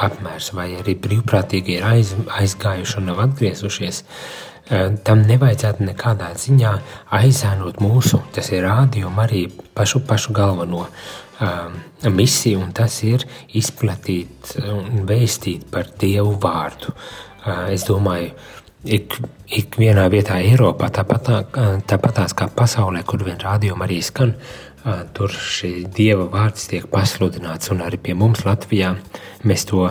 apmērs, 0.00 0.52
vai 0.56 0.68
arī 0.78 0.94
brīvprātīgi 1.02 1.76
ir 1.80 1.86
aiz, 1.88 2.14
aizgājuši 2.38 2.98
un 3.00 3.08
nav 3.10 3.20
atgriezušies, 3.26 4.04
tam 5.04 5.24
nevajadzētu 5.26 5.84
nekādā 5.88 6.30
ziņā 6.38 6.72
aizēnot 7.18 7.82
mūsu, 7.82 8.22
tas 8.32 8.52
ir 8.54 8.62
rādījuma 8.68 9.26
arī 9.26 9.48
pašu, 9.74 10.04
pašu 10.06 10.32
galveno 10.36 10.86
misiju, 12.10 12.62
un 12.62 12.72
tas 12.76 12.98
ir 13.06 13.26
izplatīt 13.58 14.56
un 14.62 15.04
vēstīt 15.08 15.68
par 15.72 15.90
Dievu 16.00 16.36
vārdu. 16.42 16.94
Es 17.72 17.86
domāju, 17.88 18.32
ik, 18.84 19.18
ik 19.50 19.78
vienā 19.80 20.08
vietā 20.12 20.38
Eiropā, 20.42 20.90
tāpat, 20.94 21.30
tāpatās 21.90 22.36
kā 22.38 22.48
pasaulē, 22.54 23.02
kur 23.06 23.24
vien 23.26 23.40
rādījuma 23.42 23.86
arī 23.88 24.00
skan, 24.04 24.36
tur 25.14 25.30
šī 25.30 25.86
Dieva 25.94 26.26
vārds 26.32 26.64
tiek 26.70 26.86
pasludināts, 26.90 27.70
un 27.70 27.82
arī 27.84 28.00
pie 28.02 28.14
mums 28.18 28.42
Latvijā 28.46 28.94
mēs 29.46 29.66
to 29.70 29.88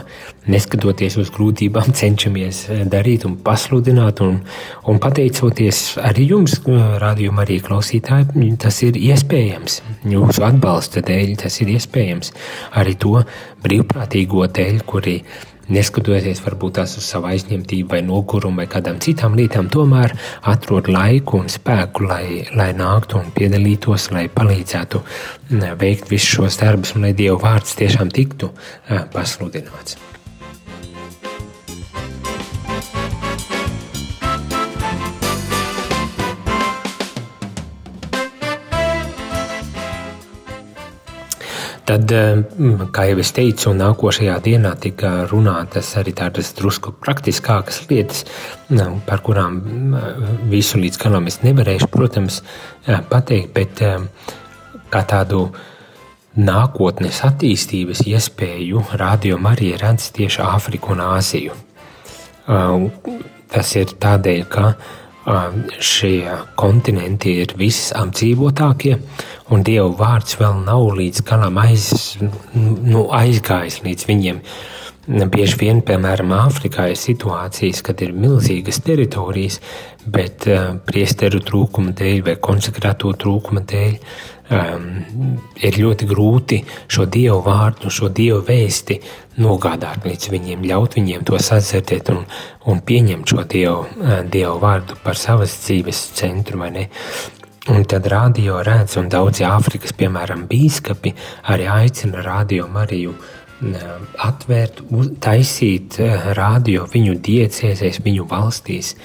neskatoties 0.51 1.17
uz 1.21 1.31
grūtībām 1.33 1.93
cenšamies 1.99 2.63
darīt 2.91 3.25
un 3.27 3.37
pasludināt, 3.45 4.23
un, 4.25 4.41
un 4.87 5.01
pateicoties 5.03 5.83
arī 6.01 6.27
jums, 6.33 6.57
rādījuma 7.03 7.45
arī 7.45 7.61
klausītāji, 7.63 8.51
tas 8.61 8.81
ir 8.87 8.99
iespējams. 8.99 9.79
Jūsu 10.11 10.47
atbalsta 10.47 11.03
dēļ 11.07 11.37
tas 11.45 11.61
ir 11.63 11.75
iespējams. 11.77 12.35
Arī 12.81 12.97
to 12.99 13.21
brīvprātīgo 13.63 14.47
dēļ, 14.51 14.83
kuri 14.89 15.21
ir 15.21 15.50
neskatoties 15.71 16.43
varbūt 16.45 16.77
tās 16.79 16.95
uz 16.99 17.07
savu 17.07 17.29
aizņemtību 17.31 17.95
vai 17.95 18.01
nogurumu 18.05 18.61
vai 18.61 18.67
kādām 18.71 18.99
citām 19.03 19.35
lietām, 19.39 19.69
tomēr 19.71 20.15
atrod 20.51 20.91
laiku 20.91 21.41
un 21.41 21.49
spēku, 21.51 22.05
lai, 22.11 22.25
lai 22.57 22.71
nāktu 22.77 23.19
un 23.21 23.33
piedalītos, 23.35 24.11
lai 24.15 24.27
palīdzētu 24.31 25.03
veikt 25.81 26.11
visus 26.11 26.37
šos 26.37 26.61
darbus 26.61 26.95
un 26.95 27.07
lai 27.07 27.15
Dieva 27.17 27.39
vārds 27.41 27.75
tiešām 27.79 28.13
tiktu 28.13 28.51
pasludināts. 29.15 29.99
Tad, 41.91 42.11
eh, 42.15 42.37
kā 42.95 43.03
jau 43.09 43.17
es 43.19 43.33
teicu, 43.35 43.73
nākošajā 43.75 44.37
dienā 44.45 44.69
tika 44.79 45.09
runātas 45.27 45.89
arī 45.99 46.13
tādas 46.15 46.53
drusku 46.55 46.93
praktiskākas 47.03 47.81
lietas, 47.89 48.21
par 49.09 49.19
kurām 49.25 49.57
eh, 49.99 50.21
visu 50.53 50.79
līdz 50.79 51.01
galam 51.01 51.27
es 51.27 51.41
nevarēšu, 51.43 51.89
protams, 51.91 52.37
eh, 52.85 53.01
pateikt, 53.09 53.51
bet 53.57 53.83
kā 54.91 55.01
tādu 55.09 55.41
nākotnes 56.39 57.19
attīstības 57.27 58.05
iespēju 58.07 58.85
radio 58.95 59.41
arī 59.51 59.73
redz 59.83 60.13
tieši 60.15 60.45
Āfriku 60.47 60.95
un 60.95 61.03
Āziju. 61.09 61.59
Tas 63.51 63.75
ir 63.75 63.91
tādēļ, 63.99 64.47
ka 64.47 64.75
šie 65.81 66.25
kontinenti 66.57 67.35
ir 67.43 67.53
visapdzīvotākie, 67.57 68.97
un 69.53 69.63
Dieva 69.63 69.89
vārds 69.99 70.37
vēl 70.39 70.63
nav 70.65 70.87
līdz 70.97 71.23
galam 71.27 71.59
aiz, 71.61 72.17
nu, 72.55 73.07
aizgājis 73.13 73.81
līdz 73.85 74.07
viņiem. 74.09 74.41
Bieži 75.33 75.57
vien, 75.57 75.81
piemēram, 75.85 76.33
Āfrikā 76.37 76.91
ir 76.91 76.99
situācijas, 76.99 77.81
kad 77.85 78.01
ir 78.05 78.13
milzīgas 78.13 78.79
teritorijas, 78.85 79.57
bet 80.05 80.45
uh, 80.49 80.75
priesteru 80.85 81.41
trūkuma 81.45 81.93
dēļ 81.97 82.21
vai 82.25 82.37
konsekrēto 82.41 83.13
trūkuma 83.21 83.65
dēļ 83.65 83.97
um, 84.51 84.85
ir 85.63 85.79
ļoti 85.81 86.07
grūti 86.09 86.61
šo 86.91 87.07
dievu 87.09 87.39
vārdu, 87.45 87.89
šo 87.89 88.11
dievu 88.13 88.43
vēsti 88.47 88.99
nogādāt 89.41 90.05
līdz 90.05 90.29
viņiem, 90.35 90.67
ļaut 90.69 90.99
viņiem 90.99 91.25
to 91.27 91.39
sadzirdēt 91.41 92.13
un, 92.13 92.23
un 92.69 92.83
pieņemt 92.85 93.33
šo 93.33 93.47
dievu, 93.49 93.81
uh, 93.87 94.21
dievu 94.27 94.59
vārdu 94.61 94.99
par 95.03 95.19
savas 95.19 95.57
dzīves 95.63 96.09
centru. 96.19 96.61
Un 97.71 97.83
tad 97.85 98.07
radio 98.09 98.57
redz, 98.65 98.95
un 98.97 99.05
daudzi 99.09 99.45
Āfrikas, 99.45 99.93
piemēram, 99.93 100.47
bīskapi 100.49 101.13
arī 101.53 101.67
aicina 101.69 102.23
radio 102.25 102.65
Mariju 102.67 103.13
atvērt, 103.61 104.81
taisīt 105.21 105.99
eh, 106.01 106.31
radio 106.37 106.87
viņu 106.89 107.17
diecēzēs, 107.21 108.01
viņu 108.05 108.27
valstīs, 108.29 108.95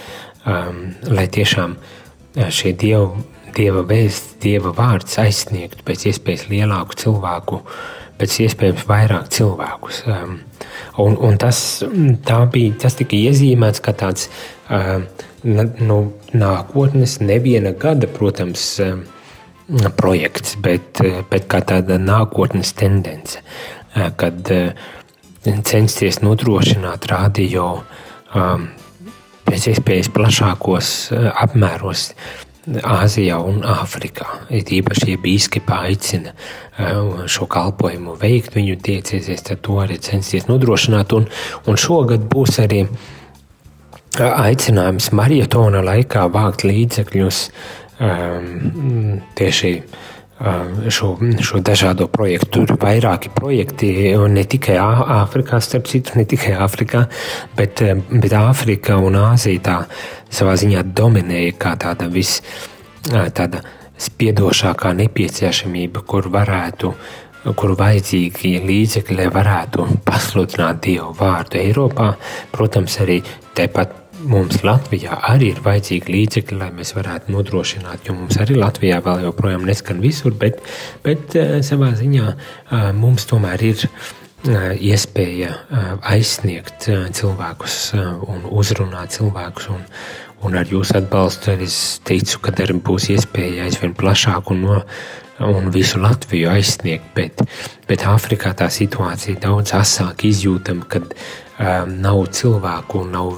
um, 0.47 0.95
lai 1.13 1.27
tiešām 1.29 1.77
eh, 1.77 2.49
šie 2.51 2.73
dievu, 2.73 3.25
dieva 3.57 3.85
vēsts, 3.89 4.37
dieva 4.43 4.73
vārds 4.77 5.19
aizsniegtu 5.23 5.87
pēc 5.87 6.09
iespējas 6.13 6.49
lielāku 6.51 6.99
cilvēku, 7.01 7.63
pēc 8.21 8.41
iespējams 8.47 8.85
vairāk 8.89 9.31
cilvēkus. 9.33 10.03
Um, 10.09 10.37
un, 11.05 11.17
un 11.17 11.41
tas, 11.41 11.61
bija, 12.53 12.77
tas 12.85 12.97
tika 13.01 13.17
iezīmēts 13.17 13.83
kā 13.85 13.97
tāds 13.97 14.29
uh, 14.69 15.01
nu, 15.47 15.99
nākotnes, 16.35 17.21
neviena 17.21 17.73
gada, 17.73 18.07
protams, 18.07 18.81
eh, 18.81 18.97
projekts, 19.97 20.57
bet, 20.61 21.01
eh, 21.01 21.23
bet 21.31 21.49
kā 21.49 21.63
tāda 21.63 21.99
nākotnes 21.99 22.73
tendence, 22.75 23.39
eh, 23.95 24.11
kad 24.17 24.43
censties 25.63 26.19
nodrošināt 26.19 27.07
radio 27.07 27.85
pēc 29.47 29.69
iespējas 29.71 30.11
plašākos 30.11 30.89
apmēros 31.39 32.15
Āzijā 32.67 33.37
un 33.47 33.61
Āfrikā. 33.63 34.27
Ir 34.51 34.67
īpaši, 34.81 35.13
ja 35.13 35.21
bīskapi 35.23 35.75
aicina 35.77 36.33
šo 37.31 37.47
kalpošanu 37.51 38.17
veikt, 38.19 38.57
viņu 38.59 38.81
tiecēsies, 38.87 39.45
tad 39.47 39.63
to 39.67 39.79
arī 39.83 40.01
censties 40.03 40.49
nodrošināt. 40.51 41.15
Un, 41.15 41.29
un 41.71 41.79
šogad 41.79 42.27
būs 42.33 42.59
arī 42.65 42.83
uh, 42.89 43.15
aicinājums 44.19 45.13
maratona 45.15 45.83
laikā 45.85 46.27
vākt 46.33 46.67
līdzekļus 46.67 47.41
um, 48.01 49.23
tieši 49.39 49.73
um, 49.79 50.05
šo, 50.39 51.17
šo 51.41 51.61
dažādo 51.65 52.09
projektu. 52.13 52.51
Tur 52.59 52.75
ir 52.75 52.81
vairāki 52.81 53.31
projekti, 53.35 53.91
ne 54.29 54.45
tikai 54.45 54.77
Āfrikā, 54.81 55.61
starp 55.65 55.89
citu, 55.91 56.17
ne 56.21 56.27
tikai 56.29 56.57
Āfrikā, 56.61 57.07
bet, 57.57 57.83
bet 58.11 58.37
Āfrika 58.37 59.01
un 59.01 59.17
Āzija 59.21 59.65
tā 59.65 59.79
savā 60.31 60.57
ziņā 60.61 60.85
dominēja 60.97 61.57
kā 61.61 61.77
tāda 61.81 62.11
vis, 62.13 62.41
uh, 63.13 63.29
tāda 63.33 63.63
spiedošākā 63.97 64.93
nepieciešamība, 64.97 66.05
kur 66.05 66.29
varētu 66.33 66.93
kur 67.57 67.77
vajadzīgi 67.79 68.57
līdzekļi, 68.67 69.29
varētu 69.31 69.85
pasludināt 70.07 70.81
Dievu 70.83 71.13
vārdu 71.15 71.61
Eiropā. 71.61 72.09
Protams, 72.51 72.99
arī 73.05 73.21
tepat 73.55 73.95
mums 74.27 74.61
Latvijā 74.67 75.17
arī 75.31 75.53
ir 75.55 75.63
vajadzīgi 75.65 76.13
līdzekļi, 76.13 76.59
lai 76.61 76.69
mēs 76.77 76.93
varētu 76.97 77.33
nodrošināt, 77.35 78.07
jo 78.07 78.17
mums 78.19 78.39
arī 78.43 78.59
Latvijā 78.59 79.01
vēl 79.05 79.27
joprojām 79.29 79.67
neskan 79.69 80.03
visur, 80.03 80.35
bet, 80.39 80.61
bet 81.07 81.37
eh, 81.39 81.59
savā 81.67 81.93
ziņā 81.99 82.29
eh, 82.29 82.87
mums 82.97 83.29
tomēr 83.31 83.67
ir 83.71 83.85
eh, 83.87 84.73
iespēja 84.93 85.53
aizsniegt 86.15 86.89
cilvēkus 87.19 87.81
un 87.97 88.49
uzrunāt 88.51 89.17
cilvēkus. 89.17 89.71
Un, 89.75 89.85
un 90.47 90.59
ar 90.61 90.69
jūsu 90.71 90.99
atbalstu 91.01 91.57
es 91.65 91.79
ticu, 92.07 92.43
ka 92.45 92.55
arī 92.65 92.77
būs 92.87 93.11
iespēja 93.15 93.67
aizvien 93.67 93.97
plašāk 93.97 94.53
un, 94.55 94.67
no, 94.67 94.83
un 95.39 95.71
visu 95.71 96.01
Latviju 96.01 96.51
aizsniegt. 96.51 97.05
Bet, 97.15 97.43
bet 97.89 98.05
Āfrikā 98.09 98.55
tā 98.57 98.69
situācija 98.73 99.41
daudz 99.43 99.75
asāk 99.77 100.25
izjūtama, 100.29 100.85
kad 100.91 101.05
um, 101.13 101.17
nav 102.03 102.19
cilvēku, 102.37 103.05
nav 103.11 103.29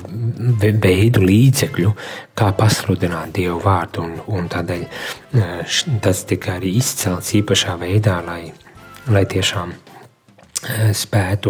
veidu 0.83 1.21
līdzekļu, 1.25 1.91
kā 2.39 2.49
pasludināt 2.59 3.35
Dievu 3.39 3.61
vārdu. 3.65 3.99
Un, 4.07 4.13
un 4.39 4.43
tādēļ 4.53 4.83
uh, 4.87 4.91
tas 6.05 6.19
tika 6.29 6.49
arī 6.59 6.71
izcelts 6.79 7.35
īpašā 7.39 7.73
veidā, 7.83 8.17
lai, 8.27 8.43
lai 9.11 9.25
tiešām 9.29 9.69
uh, 9.75 9.79
spētu 10.95 11.49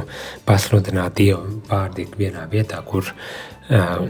pasludināt 0.48 1.12
Dievu 1.20 1.42
vārdu 1.68 2.02
vienā 2.18 2.44
vietā, 2.50 2.78
kur, 2.86 3.04
uh, 3.68 4.00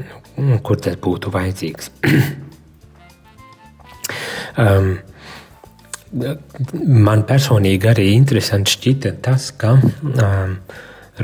kur 0.62 0.77
tas 0.87 0.96
būtu 1.03 1.27
vajadzīgs. 1.35 1.87
um, 4.62 4.88
man 6.12 7.25
personīgi 7.29 7.90
arī 7.90 8.09
interesanti 8.14 8.75
šķita 8.77 9.14
tas, 9.25 9.51
ka 9.59 9.75
um, 9.79 10.55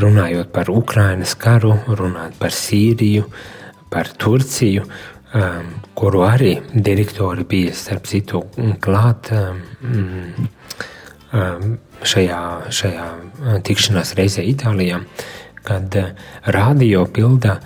runājot 0.00 0.50
par 0.52 0.70
Ukrainas 0.72 1.34
karu, 1.40 1.76
runājot 1.88 2.38
par 2.40 2.54
Sīriju, 2.54 3.28
par 3.90 4.10
Turciju, 4.18 4.84
um, 4.84 5.70
kuru 5.96 6.24
arī 6.26 6.56
direktori 6.74 7.46
bija 7.48 7.74
starp 7.76 8.10
citu 8.10 8.44
klāt 8.84 9.30
um, 9.34 9.62
šajā, 12.04 12.42
šajā 12.70 13.06
tikšanās 13.66 14.14
reizē 14.18 14.44
Itālijā, 14.46 15.00
kad 15.64 15.96
uh, 15.98 16.12
radio 16.54 17.06
pilda 17.06 17.58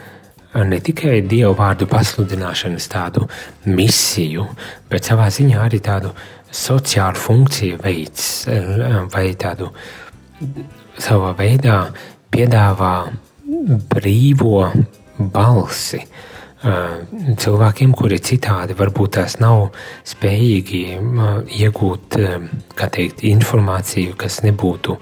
ne 0.54 0.78
tikai 0.80 1.20
dievu 1.28 1.52
vārdu 1.58 1.86
pasludināšanas 1.90 2.88
tādu 2.90 3.26
misiju, 3.68 4.46
bet 4.90 5.06
savā 5.06 5.28
ziņā 5.32 5.60
arī 5.66 5.80
tādu 5.84 6.14
sociālu 6.54 7.20
funkciju 7.20 7.78
veids 7.82 8.46
vai 9.12 9.26
tādu 9.38 9.72
savā 10.98 11.34
veidā 11.38 11.80
piedāvā 12.32 12.94
brīvo 13.92 14.68
balsi 15.18 16.00
cilvēkiem, 17.38 17.92
kuri 17.94 18.18
citādi 18.18 18.74
varbūt 18.78 19.14
tās 19.18 19.36
nav 19.38 19.68
spējīgi 20.08 20.80
iegūt 21.60 22.18
teikt, 22.78 23.22
informāciju, 23.28 24.16
kas 24.18 24.40
nebūtu 24.42 24.98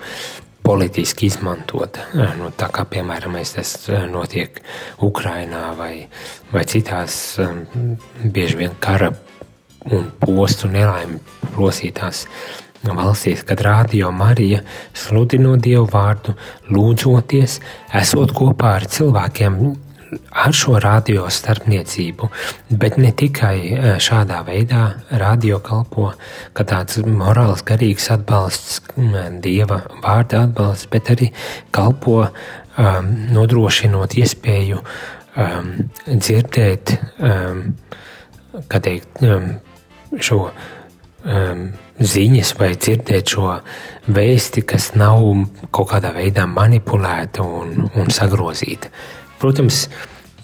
politiski 0.66 1.30
izmantota. 1.30 2.04
Nu, 2.37 2.50
tā 2.59 2.68
kā 2.74 2.85
piemēram 2.90 3.38
tas 3.54 3.76
notiek 4.11 4.61
Ukrajinā 5.00 5.70
vai, 5.78 6.09
vai 6.52 6.64
citās 6.68 7.38
bieži 8.20 8.61
vien 8.61 8.76
kara 8.80 9.12
un 9.92 10.11
postu 10.20 10.70
nelaimi 10.72 11.20
plosītās 11.55 12.27
valstīs, 12.87 13.42
kad 13.46 13.62
rādio 13.64 14.12
Marija 14.14 14.61
sludinot 14.94 15.64
Dievu 15.64 15.88
vārdu, 15.90 16.37
lūdzoties, 16.70 17.59
esot 18.03 18.35
kopā 18.37 18.77
ar 18.81 18.87
cilvēkiem 18.87 19.59
ar 20.31 20.55
šo 20.55 20.79
radio 20.83 21.27
starpniecību, 21.33 22.29
bet 22.70 22.99
ne 23.01 23.11
tikai 23.16 23.57
e, 23.66 23.94
šādā 24.03 24.42
veidā 24.46 24.83
radio 25.22 25.59
kalpo, 25.64 26.12
ka 26.57 26.66
tāds 26.68 27.01
morāls, 27.03 27.64
garīgs 27.66 28.11
atbalsts, 28.14 28.81
Dieva 29.42 29.83
vārda 30.05 30.44
atbalsts, 30.46 30.88
bet 30.92 31.11
arī 31.12 31.31
kalpo 31.75 32.22
um, 32.22 33.11
nodrošinot 33.35 34.16
iespēju 34.20 34.81
um, 34.81 35.72
dzirdēt, 36.07 36.96
um, 37.18 37.62
kā 38.70 38.81
teikt, 38.83 39.22
um, 39.27 39.57
šo 40.22 40.40
um, 41.26 41.68
ziņas 41.96 42.52
vai 42.61 42.72
dzirdēt 42.76 43.33
šo 43.33 43.55
vēsti, 44.12 44.64
kas 44.68 44.92
nav 44.98 45.22
kaut 45.74 45.90
kādā 45.94 46.12
veidā 46.16 46.46
manipulēta 46.50 47.44
un, 47.44 47.88
un 47.96 48.12
sagrozīta. 48.12 48.90
Protams, 49.40 49.87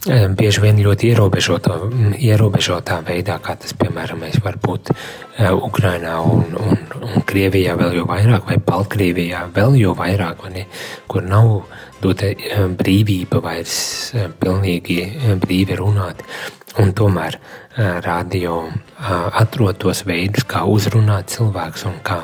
um, 0.09 0.35
bieži 0.39 0.65
vien 0.65 0.81
ļoti 0.83 1.13
ierobežotā, 1.13 1.79
ierobežotā 2.19 3.01
veidā, 3.07 3.39
kā 3.45 3.57
tas, 3.61 3.77
piemēram, 3.79 4.25
var 4.45 4.59
būt 4.63 4.93
uh, 4.95 5.53
Ukrainā 5.57 6.19
un, 6.25 6.57
un, 6.59 6.83
un 7.03 7.27
Krievijā 7.29 7.77
vēl 7.81 8.01
jau 8.01 8.09
vairāk, 8.11 8.49
vai 8.49 8.59
Baltkrievijā 8.73 9.47
vēl 9.55 9.79
jau 9.83 9.97
vairāk, 9.99 10.47
ne, 10.55 10.67
kur 11.07 11.27
nav 11.27 11.55
dota 12.03 12.33
um, 12.33 12.77
brīvība 12.81 13.43
vairs 13.45 13.77
uh, 14.17 14.31
pilnīgi 14.41 15.05
brīvi 15.45 15.79
runāt. 15.79 16.25
Un 16.81 16.95
tomēr 16.97 17.35
radio 17.77 18.63
atrod 19.03 19.79
tos 19.83 20.05
veidus, 20.07 20.47
kā 20.47 20.63
uzrunāt 20.69 21.33
cilvēkus 21.35 21.87
un 21.91 21.97
kā 22.07 22.21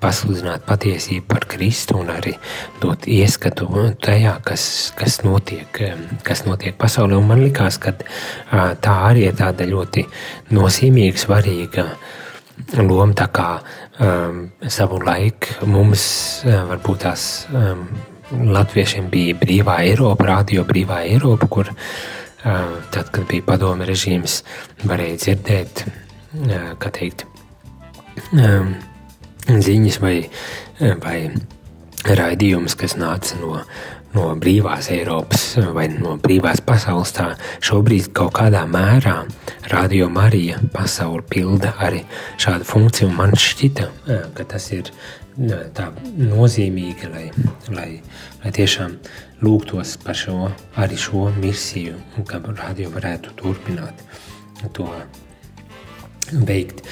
pasludināt 0.00 0.64
patiesību 0.64 1.26
par 1.28 1.44
Kristu 1.50 1.98
un 2.00 2.12
arī 2.14 2.32
dot 2.80 3.04
ieskatu 3.10 3.68
tajā, 4.00 4.36
kas, 4.46 4.64
kas, 4.96 5.20
notiek, 5.26 5.82
kas 6.24 6.46
notiek 6.46 6.78
pasaulē. 6.80 7.18
Un 7.18 7.28
man 7.28 7.42
likās, 7.44 7.76
ka 7.82 7.92
tā 8.80 8.94
arī 9.10 9.26
ir 9.28 9.36
tāda 9.38 9.68
ļoti 9.68 10.06
nozīmīga, 10.56 11.20
svarīga 11.20 11.86
loma. 12.80 13.12
Tā 13.18 13.28
kā 13.34 13.50
um, 13.58 14.46
savu 14.68 15.02
laiku 15.04 15.68
mums 15.68 16.04
varbūt 16.46 17.04
tās 17.04 17.26
um, 17.52 17.84
latviešiem 18.30 19.10
bija 19.12 19.36
brīvā 19.40 19.80
Eiropa, 19.84 20.30
radio 20.32 20.64
brīvā 20.64 21.02
Eiropa, 21.10 21.48
kur 21.50 21.72
uh, 21.74 22.76
tad, 22.94 23.10
kad 23.12 23.26
bija 23.28 23.50
padomi 23.52 23.88
režīms, 23.88 24.40
varēja 24.86 25.26
dzirdēt, 25.26 25.84
kā 26.78 26.92
teikt, 26.94 27.26
ziņas 29.50 29.98
vai, 30.02 30.16
vai 31.02 31.16
raidījumus, 32.06 32.76
kas 32.78 32.96
nāca 32.98 33.38
no, 33.40 33.60
no 34.14 34.26
brīvās 34.40 34.90
Eiropas 34.94 35.44
vai 35.74 35.88
no 35.92 36.16
brīvās 36.22 36.62
pasaules. 36.66 37.12
Tā 37.16 37.32
šobrīd 37.66 38.12
kaut 38.16 38.34
kādā 38.38 38.62
mērā 38.70 39.24
Radio 39.72 40.08
Marija 40.12 40.60
pasauli 40.74 41.24
pilda 41.30 41.74
arī 41.82 42.04
šādu 42.40 42.68
funkciju. 42.68 43.10
Man 43.14 43.34
šķita, 43.38 43.88
ka 44.36 44.46
tas 44.54 44.70
ir 44.76 44.92
tā 45.76 45.90
nozīmīgi, 46.18 47.10
lai, 47.10 47.26
lai, 47.74 47.90
lai 48.44 48.54
tiešām 48.54 48.96
lūgtos 49.44 49.96
par 50.04 50.18
šo, 50.18 50.50
arī 50.80 50.98
šo 51.00 51.28
misiju, 51.38 51.96
un 52.18 52.28
ka 52.28 52.42
radio 52.44 52.90
varētu 52.92 53.36
turpināt 53.40 54.04
to 54.76 54.88
veikt. 56.32 56.82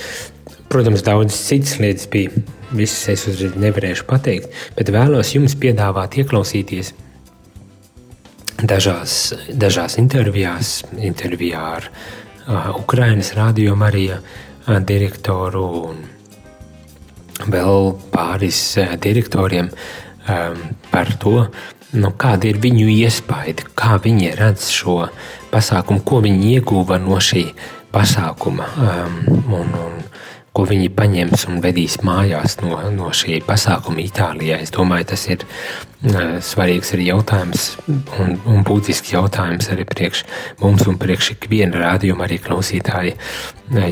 Protams, 0.68 1.02
daudz 1.06 1.36
citas 1.36 1.78
lietas 1.80 2.08
bija, 2.12 2.30
visas 2.76 3.08
es 3.14 3.26
uzreiz 3.30 3.54
nevarēšu 3.56 4.04
pateikt, 4.08 4.52
bet 4.76 4.90
vēlos 4.92 5.32
jums 5.32 5.56
piedāvāt 5.56 6.18
ieklausīties 6.20 6.92
dažās, 8.62 9.14
dažās 9.54 9.96
intervijās, 10.00 10.82
intervijā 10.98 11.62
ar 11.78 11.88
uh, 11.88 12.74
Ukrainas 12.76 13.32
radio 13.38 13.76
Marija 13.76 14.20
uh, 14.20 14.78
direktoru 14.84 15.64
un 15.88 16.04
vēl 17.48 17.92
pāris 18.12 18.60
uh, 18.80 18.96
direktoriem 19.00 19.70
um, 19.70 20.62
par 20.90 21.14
to, 21.22 21.46
nu, 21.96 22.12
kāda 22.18 22.50
ir 22.50 22.60
viņu 22.60 22.88
iespaidi, 22.98 23.68
kā 23.78 23.96
viņi 24.02 24.34
redz 24.36 24.68
šo 24.74 25.06
pasākumu, 25.52 26.02
ko 26.04 26.20
viņi 26.24 26.56
ieguva 26.58 26.98
no 27.00 27.20
šī 27.22 27.46
pasākuma 27.94 28.68
um, 28.76 29.18
un, 29.58 29.72
un 29.74 29.96
ko 30.56 30.64
viņi 30.66 30.88
paņems 30.96 31.44
un 31.52 31.60
vedīs 31.62 32.00
mājās 32.02 32.58
no, 32.64 32.78
no 32.90 33.12
šī 33.14 33.38
pasākuma 33.46 34.02
Itālijā. 34.02 34.58
Es 34.64 34.72
domāju, 34.74 35.10
tas 35.12 35.26
ir 35.30 35.44
uh, 35.44 36.38
svarīgs 36.42 36.94
arī 36.96 37.10
jautājums 37.12 37.68
un, 37.88 38.38
un 38.42 38.64
būtisks 38.66 39.12
jautājums 39.14 39.70
arī 39.74 39.86
priekš 39.88 40.24
mums 40.62 40.86
un 40.90 40.98
priekš 41.00 41.36
ikviena 41.36 41.84
rādījuma 41.84 42.26
arī 42.26 42.40
klausītāji, 42.42 43.14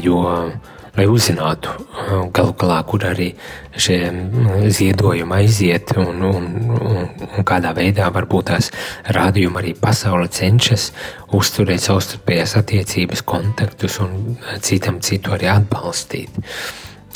jo 0.03 0.23
uh, 0.25 0.75
lai 0.97 1.07
uzzinātu 1.11 1.73
uh, 1.73 2.27
galu 2.35 2.55
galā, 2.59 2.79
kur 2.89 3.05
arī 3.09 3.29
šie 3.77 3.99
mm, 4.11 4.69
ziedojumi 4.73 5.37
aiziet 5.39 5.93
un, 6.01 6.23
un, 6.25 6.49
un, 6.77 7.11
un 7.27 7.47
kādā 7.47 7.75
veidā 7.77 8.09
varbūt 8.15 8.51
tās 8.53 8.71
rādījumi 9.17 9.61
arī 9.63 9.75
pasaule 9.81 10.31
cenšas 10.33 10.91
uzturēt 11.37 11.85
savstarpējās 11.85 12.57
attiecības, 12.63 13.25
kontaktus 13.29 14.01
un 14.05 14.17
uh, 14.37 14.57
citam 14.65 15.03
citu 15.05 15.37
arī 15.37 15.51
atbalstīt. 15.53 16.41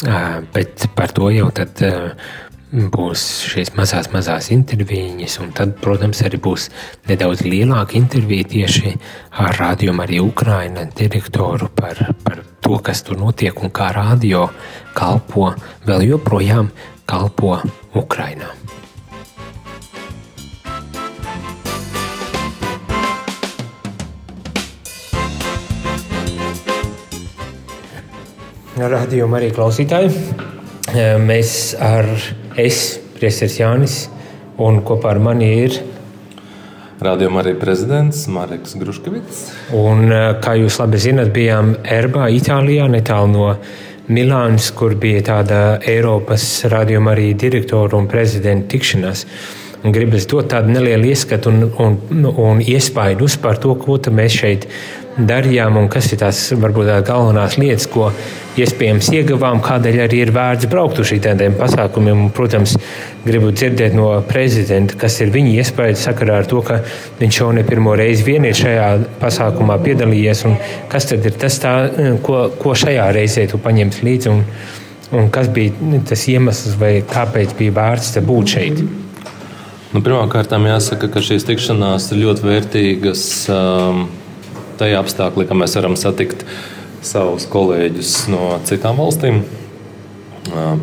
Uh, 0.01 0.41
bet 0.55 0.87
par 0.97 1.13
to 1.17 1.29
jau 1.33 1.51
tad 1.53 1.81
būs 2.71 3.23
šīs 3.51 3.73
mazās, 3.75 4.11
mazās 4.15 4.51
intervijas, 4.55 5.39
un 5.43 5.51
tad, 5.57 5.75
protams, 5.83 6.23
arī 6.23 6.39
būs 6.43 6.69
nedaudz 7.11 7.43
lielāka 7.43 7.99
intervija 7.99 8.47
tieši 8.53 8.95
ar 9.43 9.59
rādījumu 9.59 10.05
arī 10.05 10.21
Ukraina 10.23 10.87
direktoru 10.87 11.71
par, 11.75 11.99
par 12.23 12.45
to, 12.63 12.79
kas 12.79 13.03
tur 13.03 13.19
notiek 13.19 13.59
un 13.59 13.75
kā 13.75 13.91
radio 13.97 14.47
kalpo, 14.95 15.51
vēl 15.87 16.07
joprojām 16.13 16.71
kalpo 17.11 17.59
Ukrainā. 17.99 18.55
Radījuma 28.81 29.37
arī 29.37 29.51
klausītāji. 29.53 30.15
Mēs 31.21 31.75
ar 31.77 32.07
es, 32.57 32.99
Priesteris 33.19 33.59
Jānis, 33.61 33.97
un 34.59 34.81
kopā 34.87 35.15
ar 35.15 35.21
mani 35.23 35.51
ir 35.65 35.81
Radījumā 37.01 37.41
arī 37.41 37.55
prezidents 37.57 38.27
Marks 38.29 38.75
Gruškevits. 38.77 39.39
Un, 39.73 40.13
eh, 40.13 40.35
kā 40.45 40.53
jūs 40.61 40.77
labi 40.83 40.99
zinat, 41.01 41.33
bijām 41.33 41.77
Erbā, 41.81 42.29
Itālijā, 42.29 42.91
netālu 42.93 43.31
no 43.33 43.57
Milānas, 44.09 44.71
kur 44.75 44.95
bija 44.95 45.23
tāda 45.23 45.81
Eiropas 45.81 46.65
radījuma 46.69 47.15
arī 47.15 47.35
direktora 47.35 47.97
un 47.97 48.07
prezidenta 48.07 48.77
tikšanās. 48.77 49.25
Un 49.25 49.60
gribas 49.85 50.27
dot 50.29 50.51
tādu 50.53 50.75
nelielu 50.75 51.09
ieskatu 51.15 51.53
un, 51.53 51.71
un, 51.81 52.27
un 52.29 52.61
iespaidu 52.61 53.29
par 53.43 53.61
to, 53.63 53.75
ko 53.81 53.97
mēs 54.13 54.37
šeit 54.43 54.67
darījām 55.27 55.77
un 55.77 55.89
kas 55.91 56.11
ir 56.13 56.21
tās 56.21 56.39
varbūt 56.57 56.87
tās 56.89 57.05
galvenās 57.09 57.57
lietas, 57.61 57.87
ko 57.91 58.11
iespējams 58.61 59.11
ieguvām, 59.15 59.61
kādēļ 59.65 59.99
arī 60.05 60.21
ir 60.25 60.33
vērts 60.35 60.69
braukt 60.71 61.01
uz 61.03 61.11
šādiem 61.11 61.57
pasākumiem. 61.59 62.27
Un, 62.27 62.31
protams, 62.35 62.77
gribu 63.25 63.51
dzirdēt 63.55 63.97
no 63.97 64.11
prezidenta, 64.29 64.97
kas 65.01 65.21
ir 65.25 65.33
viņa 65.35 65.55
iespēja 65.63 65.99
sakarā 65.99 66.41
ar 66.43 66.49
to, 66.51 66.63
ka 66.67 66.81
viņš 67.21 67.41
jau 67.41 67.51
ne 67.57 67.65
pirmo 67.67 67.95
reizi 67.99 68.27
vien 68.27 68.47
ir 68.49 68.57
šajā 68.59 68.89
pasākumā 69.23 69.81
piedalījies. 69.85 70.45
Kas 70.93 71.11
tad 71.11 71.27
ir 71.27 71.37
tas, 71.41 71.61
tā, 71.63 71.75
ko, 72.25 72.47
ko 72.61 72.77
šajā 72.79 73.11
reizē 73.17 73.49
tu 73.51 73.61
paņemsi 73.63 74.09
līdzi? 74.09 74.35
Un, 74.35 74.45
un 75.21 75.31
kas 75.35 75.51
bija 75.53 76.03
tas 76.09 76.27
iemesls, 76.31 76.79
vai 76.81 76.99
kāpēc 77.07 77.57
bija 77.59 77.79
vērts 77.81 78.19
būt 78.27 78.57
šeit? 78.59 78.85
Nu, 79.91 79.99
Pirmkārt, 80.07 80.53
jāsaka, 80.55 81.09
ka 81.11 81.19
šīs 81.19 81.43
tikšanās 81.49 82.05
ir 82.15 82.21
ļoti 82.21 82.45
vērtīgas. 82.47 83.23
Um, 83.51 84.05
tajā 84.79 85.01
apstākļā, 85.03 85.49
ka 85.49 85.57
mēs 85.59 85.73
varam 85.75 85.97
satikt 85.99 86.45
savus 87.03 87.49
kolēģus 87.51 88.13
no 88.31 88.53
citām 88.69 89.01
valstīm. 89.03 89.41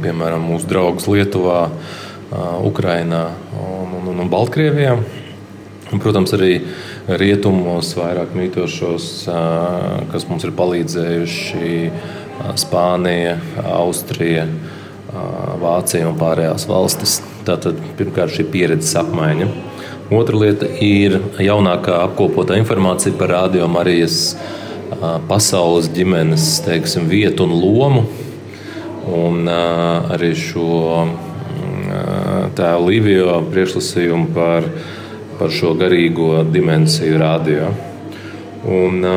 Piemēram, 0.03 0.43
mūsu 0.49 0.67
draugus 0.67 1.07
Lietuvā, 1.07 1.69
Ukrainā 2.67 3.21
un, 3.55 3.95
un, 4.01 4.19
un 4.25 4.33
Baltkrievijā. 4.33 4.97
Un, 5.87 6.03
protams, 6.03 6.35
arī 6.35 6.59
rietumos 7.07 7.93
vairāk 7.95 8.35
mītošos, 8.35 9.07
kas 10.11 10.27
mums 10.27 10.43
ir 10.43 10.51
palīdzējuši 10.59 11.71
Spānija, 12.59 13.39
Austrija, 13.71 14.43
Vācija 15.63 16.11
un 16.11 16.19
pārējās 16.19 16.67
valstis. 16.67 17.21
Tātad 17.47 17.77
pirmkārt 17.95 18.33
šī 18.35 18.43
pieredzes 18.51 18.95
apmaiņa. 18.99 19.47
Otra 20.17 20.39
lieta 20.39 20.67
ir 20.83 21.17
jaunākā 21.43 22.01
apkopotā 22.05 22.57
informācija 22.59 23.15
par 23.19 23.31
Radio 23.31 23.67
Marijas 23.71 24.35
pasaules 25.29 25.87
ģimenes 25.95 26.45
teiksim, 26.65 27.07
vietu 27.11 27.47
un 27.47 27.55
lomu. 27.55 28.03
Un 29.07 29.47
arī 29.47 30.33
šo 30.35 31.07
tēvu 32.57 32.89
Līviju 32.89 33.37
priekšlasījumu 33.53 34.33
par, 34.35 34.67
par 35.39 35.53
šo 35.55 35.71
garīgo 35.79 36.41
dimensiju 36.51 37.21
radio. 37.21 37.71
Un, 38.67 39.07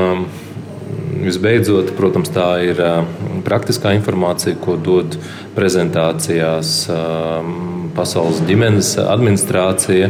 Visbeidzot, 1.21 1.91
protams, 1.99 2.31
tā 2.33 2.47
ir 2.65 2.79
praktiskā 3.45 3.93
informācija, 3.93 4.57
ko 4.63 4.79
dod 4.81 5.19
prezentācijās 5.53 6.71
Pasaules 8.01 8.39
ģimenes 8.49 8.95
administrācija. 9.03 10.07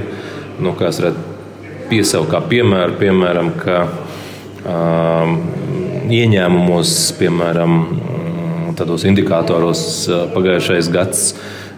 Nu, 0.62 0.76
kā 0.78 0.92
es 0.92 1.00
redzu, 1.02 1.24
piesaukt 1.90 2.30
kā 2.30 2.38
piemēru, 2.46 2.94
piemēram, 3.00 3.48
ka 3.58 3.80
um, 4.62 5.32
ieņēmumos, 6.14 6.92
piemēram, 7.18 7.74
tādos 8.78 9.08
indikatoros 9.10 9.82
pagājušais 10.36 10.92
gads 10.94 11.24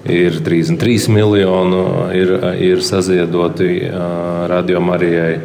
ir 0.04 0.36
33 0.44 1.08
miljoni, 1.16 1.80
ir, 2.18 2.34
ir 2.60 2.84
saziedoti 2.84 3.70
uh, 3.88 4.44
radio 4.52 4.84
Marijai. 4.84 5.38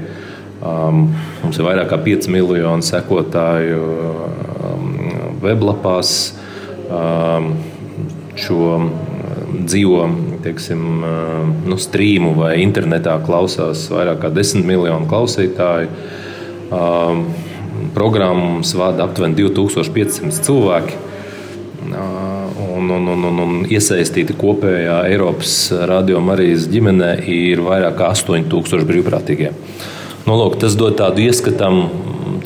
Um, 0.57 1.05
mums 1.45 1.61
ir 1.61 1.69
vairāk 1.69 1.93
kā 1.93 2.01
5 2.09 2.27
miljoni 2.33 2.83
sekotāju 2.83 3.83
um, 3.87 4.93
weblapās. 5.45 6.17
Um, 6.91 7.53
šo 8.37 8.81
dzīvo 9.67 10.03
teiksim, 10.43 10.83
nu, 11.67 11.77
strīmu 11.79 12.33
vai 12.37 12.57
internetā 12.63 13.17
klausās 13.25 13.87
vairāk 13.93 14.23
kā 14.23 14.31
10 14.33 14.65
miljonu 14.67 15.09
klausītāju. 15.09 15.89
Programmas 17.97 18.73
vada 18.77 19.05
aptuveni 19.07 19.37
2500 19.39 20.45
cilvēki. 20.47 21.03
Un, 22.77 22.89
un, 22.93 23.07
un, 23.09 23.23
un, 23.29 23.39
un 23.41 23.53
iesaistīti 23.65 24.35
kopējā 24.37 24.99
Eiropas 25.09 25.53
radio 25.89 26.19
Marijas 26.21 26.67
ģimenē 26.69 27.13
ir 27.25 27.63
vairāk 27.65 27.97
kā 27.97 28.11
8000 28.13 28.85
brīvprātīgie. 28.89 29.53
Nu, 30.27 30.35
lūk, 30.35 30.59
tas 30.61 30.75
dod 30.77 30.97
tādu 30.99 31.23
ieskatu, 31.23 31.71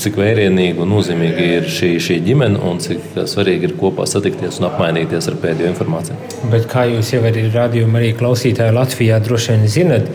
cik 0.01 0.17
vērienīga 0.19 0.83
un 0.83 0.91
nozīmīga 0.95 1.47
ir 1.57 1.69
šī, 1.71 1.93
šī 2.01 2.19
ģimene 2.25 2.59
un 2.67 2.81
cik 2.83 3.15
svarīgi 3.29 3.69
ir 3.69 3.75
kopā 3.79 4.07
satikties 4.09 4.59
un 4.61 4.69
apmainīties 4.71 5.29
ar 5.31 5.39
pēdējo 5.41 5.71
informāciju. 5.71 6.19
Bet 6.51 6.67
kā 6.71 6.87
jūs 6.89 7.13
jau 7.15 7.23
arī 7.29 7.47
rādījumā, 7.53 8.01
arī 8.01 8.13
klausītāji 8.19 8.75
Latvijā 8.77 9.19
droši 9.23 9.55
vien 9.55 9.67
zinat, 9.75 10.09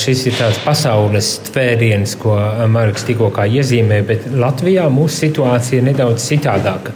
šis 0.00 0.24
ir 0.30 0.38
tāds 0.38 0.60
pasaules 0.64 1.32
tvēriens, 1.50 2.16
ko 2.20 2.36
Marks 2.70 3.06
tikko 3.08 3.30
iezīmē, 3.30 4.00
bet 4.08 4.26
Latvijā 4.32 4.88
mūsu 4.90 5.26
situācija 5.26 5.80
ir 5.80 5.90
nedaudz 5.92 6.24
citādāka. 6.26 6.94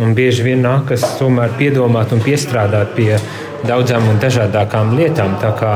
Un 0.00 0.12
bieži 0.16 0.44
vien 0.44 0.60
nākas 0.60 1.04
tomēr 1.16 1.54
piedomāt 1.56 2.12
un 2.12 2.20
piestrādāt 2.24 2.92
pie 2.96 3.14
daudzām 3.64 4.10
un 4.10 4.18
dažādākām 4.20 4.92
lietām. 4.98 5.38
Tā 5.40 5.52
kā 5.56 5.70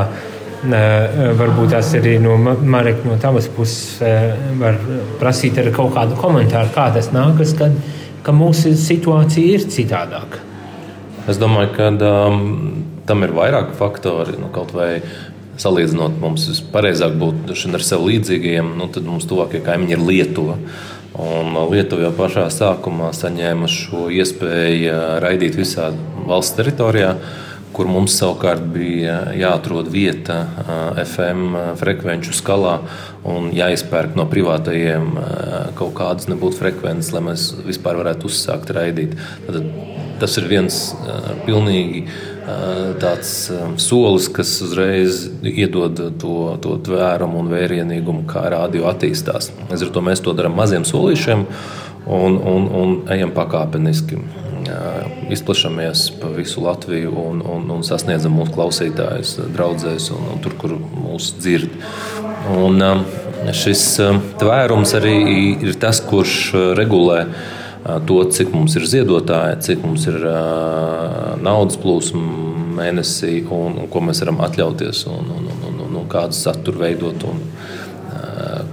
varbūt 0.65 1.73
tās 1.73 1.95
arī 1.97 2.19
no 2.21 2.37
Mareka, 2.41 3.07
no 3.09 3.17
tavas 3.21 3.49
puses, 3.55 4.03
var 4.61 4.77
prasīt 5.21 5.59
arī 5.61 5.73
kaut 5.73 5.95
kādu 5.97 6.19
komentāru, 6.21 6.73
kā 6.75 6.91
tas 6.95 7.11
nākas, 7.15 7.55
kad, 7.57 7.77
ka 8.27 8.35
mūsu 8.37 8.75
situācija 8.77 9.57
ir 9.57 9.67
citādāka. 9.73 10.45
Es 11.31 11.39
domāju, 11.41 11.73
ka 11.77 11.91
um, 11.95 12.41
tam 13.07 13.25
ir 13.27 13.35
vairāk 13.37 13.75
faktori. 13.79 14.37
Nu, 14.41 14.49
kaut 14.55 14.73
vai 14.77 15.01
salīdzinot, 15.61 16.17
mums 16.23 16.47
pareizāk 16.73 17.17
būtu 17.21 17.57
ar 17.77 17.85
sev 17.85 18.07
līdzīgiem, 18.07 18.75
nu, 18.79 18.89
tad 18.93 19.07
mums 19.09 19.29
tuvākie 19.29 19.61
kaimiņi 19.65 19.97
ir 19.97 20.05
Lietuva. 20.07 20.57
Un 21.21 21.57
Lietuva 21.73 22.07
jau 22.07 22.15
pašā 22.17 22.47
sākumā 22.55 23.11
saņēma 23.17 23.69
šo 23.69 24.09
iespēju 24.15 24.97
raidīt 25.21 25.59
visā 25.59 25.91
valsts 26.29 26.57
teritorijā, 26.57 27.17
kur 27.77 27.89
mums 27.91 28.17
savukārt 28.19 28.65
bija 28.75 29.21
jāatrod 29.37 29.91
vieta 29.93 30.43
FM 31.05 31.77
frekvenču 31.81 32.35
skalā 32.37 32.79
un 33.31 33.51
jāizpērk 33.55 34.17
no 34.19 34.27
privātajiem 34.31 35.13
kaut 35.79 35.95
kādas 35.99 36.31
nebūtu 36.31 36.61
frekvences, 36.61 37.13
lai 37.15 37.25
mēs 37.31 37.51
vispār 37.67 38.01
varētu 38.01 38.31
uzsākt 38.31 38.73
raidīt. 38.77 39.17
Tad 39.47 39.63
tas 40.21 40.37
ir 40.37 40.49
viens 40.51 40.81
pilnīgi 41.47 42.05
tāds 43.01 43.31
solis, 43.81 44.29
kas 44.33 44.53
uzreiz 44.65 45.23
iedod 45.47 46.01
to, 46.21 46.37
to 46.63 46.77
tvērumu 46.89 47.41
un 47.45 47.53
vērienīgumu, 47.53 48.27
kā 48.31 48.47
rādio 48.53 48.89
attīstās. 48.91 49.51
Līdz 49.71 49.87
ar 49.87 49.95
to 49.95 50.05
mēs 50.05 50.25
to 50.25 50.35
darām 50.37 50.57
maziem 50.59 50.87
solīšiem 50.89 51.47
un, 52.11 52.37
un, 52.37 52.69
un 52.83 52.97
ejam 53.13 53.33
pakāpeniski. 53.37 54.21
Izplašamies 55.31 56.07
pa 56.21 56.29
visu 56.35 56.65
Latviju 56.65 57.13
un, 57.17 57.43
un, 57.47 57.69
un 57.71 57.87
sasniedzam 57.87 58.35
mūsu 58.39 58.55
klausītājus, 58.57 59.37
draugus 59.55 60.11
un, 60.15 60.27
un 60.35 60.43
tur, 60.45 60.57
kur 60.61 60.75
mūs 60.79 61.33
dzird. 61.39 61.73
Un, 62.57 62.83
šis 63.57 63.85
tvērums 64.41 64.95
arī 64.99 65.15
ir 65.69 65.79
tas, 65.81 66.03
kurš 66.05 66.37
regulē 66.79 67.25
to, 68.07 68.21
cik 68.37 68.53
mums 68.55 68.77
ir 68.77 68.87
ziedotāji, 68.89 69.61
cik 69.71 69.85
mums 69.87 70.07
ir 70.11 70.21
naudas 71.41 71.81
plūsma 71.81 72.49
mēnesī 72.81 73.41
un, 73.49 73.81
un 73.83 73.91
ko 73.93 74.03
mēs 74.05 74.23
varam 74.25 74.41
atļauties 74.47 75.05
un, 75.11 75.35
un, 75.39 75.51
un, 75.55 75.83
un, 75.87 75.99
un 76.03 76.09
kādu 76.11 76.37
saturu 76.37 76.85
veidot 76.85 77.29
un 77.29 77.45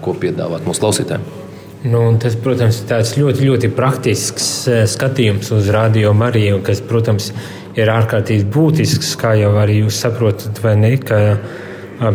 ko 0.04 0.16
piedāvāt 0.20 0.68
mūsu 0.68 0.84
klausītājiem. 0.84 1.47
Nu, 1.86 2.02
tas, 2.18 2.34
protams, 2.42 2.80
ir 2.90 3.22
ļoti, 3.22 3.46
ļoti 3.46 3.70
praktisks 3.78 4.48
skatījums 4.90 5.52
uz 5.54 5.70
radio 5.74 6.14
Mariju, 6.18 6.64
kas, 6.66 6.82
protams, 6.82 7.30
ir 7.78 7.92
ārkārtīgi 7.94 8.48
būtisks, 8.54 9.14
kā 9.22 9.36
jau 9.38 9.54
arī 9.62 9.84
jūs 9.84 10.02
saprotat, 10.02 10.58
vai 10.64 10.74
ne? 10.82 10.96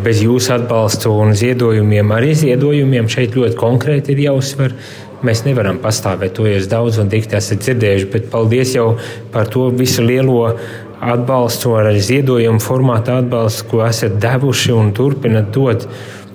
Bez 0.03 0.20
jūsu 0.22 0.53
atbalsta 0.55 1.11
un 1.11 1.33
ziedojumiem, 1.35 2.11
arī 2.14 2.35
ziedojumiem 2.38 3.09
šeit 3.11 3.35
ļoti 3.38 3.59
konkrēti 3.59 4.14
ir 4.14 4.29
jāuzsver, 4.29 4.77
Mēs 5.22 5.44
nevaram 5.46 5.77
pastāvēt, 5.79 6.33
to 6.35 6.48
jūs 6.51 6.64
daudz 6.66 6.96
un 6.98 7.11
dikti 7.11 7.37
esat 7.38 7.61
dzirdējuši, 7.62 8.07
bet 8.11 8.25
paldies 8.33 8.72
jau 8.75 8.96
par 9.31 9.46
to 9.46 9.68
visu 9.70 10.03
lielo 10.03 10.57
atbalstu, 11.03 11.77
ar 11.79 11.92
ziedojumu 11.94 12.59
formātu 12.62 13.14
atbalstu, 13.14 13.68
ko 13.70 13.85
esat 13.87 14.16
devuši 14.22 14.75
un 14.75 14.90
turpinat 14.96 15.53
dot. 15.55 15.87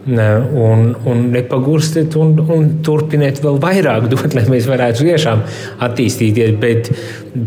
Un, 0.08 0.96
un 1.04 1.24
nepagurstiet, 1.34 2.14
un, 2.16 2.30
un 2.54 2.68
turpiniet 2.86 3.42
vēl 3.44 3.58
vairāk 3.60 4.08
dot, 4.14 4.32
lai 4.38 4.46
mēs 4.48 4.68
varētu 4.70 5.04
tiešām 5.04 5.42
attīstīties. 5.84 6.54
Bet 6.62 6.92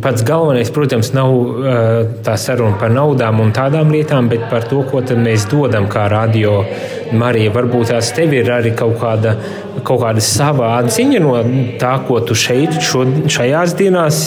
pats 0.04 0.24
galvenais, 0.28 0.68
protams, 0.74 1.14
nav 1.16 1.32
tā 2.26 2.36
saruna 2.40 2.76
par 2.80 2.92
naudām 2.92 3.40
un 3.40 3.54
tādām 3.56 3.92
lietām, 3.94 4.28
bet 4.28 4.44
par 4.52 4.68
to, 4.68 4.84
ko 4.90 5.00
mēs 5.16 5.48
dodam 5.50 5.88
kā 5.90 6.04
radio 6.12 6.60
Marija, 7.16 7.54
varbūt 7.56 7.94
tās 7.94 8.12
tev 8.14 8.36
ir 8.36 8.52
arī 8.52 8.74
kaut 8.76 8.98
kāda, 9.00 9.34
kaut 9.80 10.04
kāda 10.04 10.22
sava 10.24 10.74
atziņa 10.82 11.24
no 11.24 11.34
tā, 11.80 11.96
ko 12.06 12.20
tu 12.20 12.36
šeit, 12.36 12.76
šo, 12.84 13.06
šajās 13.24 13.76
dienās 13.80 14.24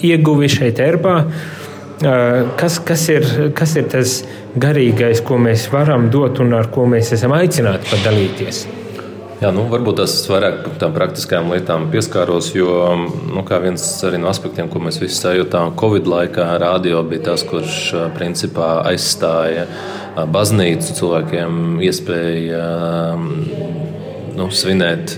ieguvi 0.00 0.48
šeit, 0.50 0.80
Erbā. 0.80 1.18
Uh, 1.20 1.59
kas, 2.00 2.80
kas, 2.86 3.06
ir, 3.12 3.26
kas 3.56 3.76
ir 3.76 3.88
tas 3.92 4.20
garīgais, 4.60 5.22
ko 5.24 5.38
mēs 5.40 5.68
varam 5.72 6.08
dot 6.12 6.40
un 6.40 6.54
ar 6.56 6.70
ko 6.72 6.86
mēs 6.88 7.12
esam 7.16 7.34
aicināti 7.36 7.90
padalīties? 7.92 8.66
Jā, 9.40 9.48
nu, 9.56 9.62
varbūt 9.72 10.02
tas 10.02 10.14
vairāk 10.28 10.58
par 10.66 10.74
tām 10.82 10.92
praktiskām 10.92 11.46
lietām 11.54 11.86
pieskāros, 11.92 12.50
jo 12.52 12.74
nu, 13.32 13.44
viens 13.62 13.84
no 14.20 14.28
aspektiem, 14.28 14.68
ko 14.68 14.82
mēs 14.84 15.00
visi 15.00 15.16
sajūtām 15.16 15.72
Covid 15.80 16.08
laikā, 16.12 16.50
radio 16.60 17.00
bija 17.08 17.30
tas, 17.30 17.46
kurš 17.48 17.78
principā 18.18 18.82
aizstāja 18.90 19.64
baznīcu, 20.28 20.92
cilvēkiem 20.98 21.80
iespēja 21.88 22.64
nu, 24.36 24.48
svinēt 24.54 25.16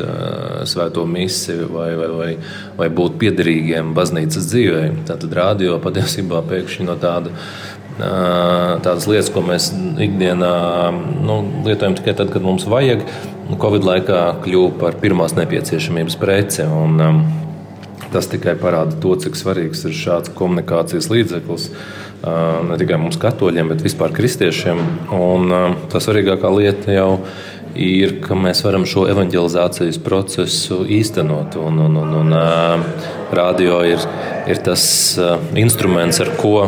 svēto 0.69 1.05
misiju 1.09 1.69
vai, 1.73 1.91
vai, 1.99 2.09
vai, 2.17 2.31
vai 2.79 2.89
būt 2.93 3.19
piederīgiem 3.21 3.93
baznīcas 3.97 4.49
dzīvē. 4.53 4.83
Tad 5.09 5.27
rādio 5.35 5.79
patiesībā 5.83 6.43
pēkšņi 6.49 6.89
no 6.89 6.97
tāda. 7.01 7.35
Tādas 7.93 9.05
lietas, 9.07 9.29
ko 9.35 9.43
mēs 9.45 9.69
ikdienā 10.01 10.55
nu, 11.23 11.43
lietojam 11.67 11.97
tikai 11.99 12.17
tad, 12.17 12.33
kad 12.33 12.45
mums 12.45 12.65
vajag, 12.65 13.05
nu, 13.51 13.59
Covid 13.61 13.85
laikā 13.85 14.23
kļuva 14.47 14.73
par 14.81 14.97
pirmās 15.03 15.37
nepieciešamības 15.37 16.17
preci. 16.19 16.65
Un, 16.65 16.97
um, 17.05 17.21
tas 18.13 18.29
tikai 18.33 18.55
parāda 18.61 18.97
to, 19.01 19.13
cik 19.21 19.37
svarīgs 19.39 19.85
ir 19.89 19.95
šāds 19.97 20.33
komunikācijas 20.37 21.09
līdzeklis. 21.13 21.69
ne 22.69 22.77
tikai 22.79 23.01
mums, 23.03 23.17
katoļiem, 23.19 23.73
bet 23.73 23.81
vispār 23.83 24.13
kristiešiem. 24.15 24.79
Un 25.17 25.55
tā 25.91 25.99
svarīgākā 25.99 26.53
lieta 26.55 26.93
jau 26.95 27.09
ir, 27.19 27.52
ka 28.25 28.37
mēs 28.37 28.63
varam 28.67 28.85
šo 28.89 29.07
evanģelizācijas 29.13 30.01
procesu 30.05 30.83
īstenot. 30.85 31.57
Un, 31.61 31.81
un, 31.87 31.97
un, 32.03 32.15
un 32.21 32.35
radio 33.33 33.81
ir, 33.89 34.03
ir 34.51 34.61
tas 34.65 34.85
instruments, 35.59 36.21
ar 36.21 36.33
ko 36.41 36.67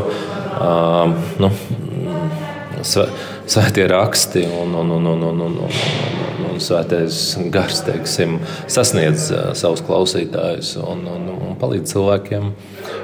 nu, 1.43 1.51
svētie 2.85 3.87
raksti 3.90 4.45
un, 4.49 4.75
un, 4.81 4.90
un, 4.97 5.07
un, 5.12 5.23
un, 5.29 5.40
un, 5.49 5.59
un, 5.67 6.45
un 6.51 6.62
svētais 6.62 7.21
gars 7.53 7.83
teiksim, 7.87 8.38
sasniedz 8.71 9.31
savus 9.59 9.83
klausītājus 9.85 10.77
un, 10.83 11.05
un, 11.11 11.29
un 11.35 11.59
palīdz 11.61 11.95
cilvēkiem 11.95 12.53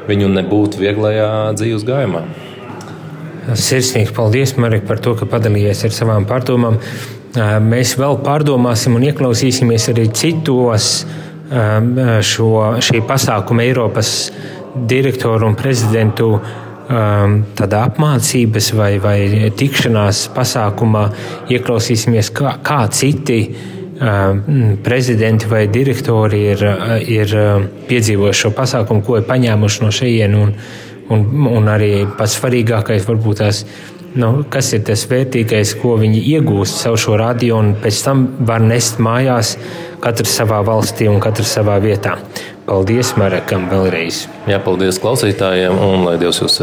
viņu 0.09 0.31
nebūt 0.37 0.79
vieglajā 0.81 1.31
dzīves 1.59 1.87
gājumā. 1.89 2.25
Sirsnīgs 3.51 4.13
paldies, 4.15 4.53
Marija, 4.61 4.85
par 4.87 5.01
to, 5.03 5.17
ka 5.19 5.27
padalījies 5.29 5.87
ar 5.89 5.95
savām 5.97 6.27
pārdomām. 6.29 6.79
Mēs 7.31 7.93
vēl 7.95 8.17
pārdomāsim 8.25 8.97
un 8.99 9.05
ieklausīsimies 9.07 9.85
arī 9.93 10.09
citos 10.11 10.87
šo, 12.27 12.49
šī 12.83 13.03
pasākuma 13.07 13.63
Eiropas 13.63 14.11
direktoru 14.91 15.47
un 15.51 15.55
prezidentu 15.59 16.33
tādā 16.91 17.85
apmācības 17.87 18.73
vai, 18.75 18.93
vai 19.03 19.51
tikšanās 19.55 20.25
pasākumā. 20.35 21.05
Ieklausīsimies, 21.55 22.33
kā, 22.35 22.57
kā 22.67 22.81
citi 22.91 23.41
prezidenti 24.83 25.47
vai 25.47 25.67
direktori 25.71 26.45
ir, 26.51 26.67
ir 27.07 27.35
piedzīvojuši 27.87 28.43
šo 28.47 28.53
pasākumu, 28.57 29.05
ko 29.07 29.21
ir 29.21 29.29
paņēmuši 29.29 29.85
no 29.85 29.95
šejienes. 29.95 30.41
Un, 30.41 30.55
un, 31.15 31.47
un 31.59 31.71
arī 31.71 31.93
pats 32.19 32.41
svarīgākais 32.41 33.07
varbūt 33.07 33.43
tās 33.45 33.65
nu, 34.15 34.31
kas 34.51 34.73
ir 34.77 34.85
tas 34.89 35.05
vērtīgais, 35.11 35.75
ko 35.81 35.97
viņi 36.01 36.23
iegūst 36.35 36.83
savu 36.85 37.01
šo 37.01 37.19
radio, 37.21 37.61
un 37.63 37.75
pēc 37.81 38.03
tam 38.07 38.27
var 38.47 38.65
nest 38.65 39.03
mājās, 39.03 39.57
katrs 40.03 40.37
savā 40.41 40.63
valstī 40.67 41.11
un 41.11 41.21
katrs 41.23 41.57
savā 41.59 41.79
vietā. 41.83 42.17
Paldies 42.67 43.17
Marekam 43.19 43.69
vēlreiz! 43.71 44.25
Jā, 44.51 44.63
paldies 44.63 45.03
klausītājiem, 45.03 45.77
un 45.91 46.09
lai 46.09 46.17
Dievs 46.23 46.43
jūs 46.45 46.61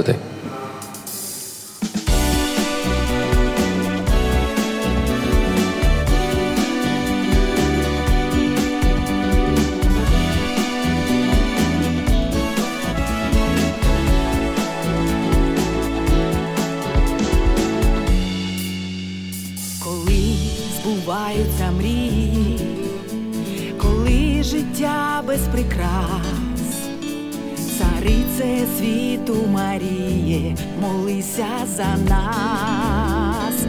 світу, 28.88 29.48
Маріє, 29.52 30.56
молися 30.82 31.48
за 31.66 31.98
нас, 32.10 33.66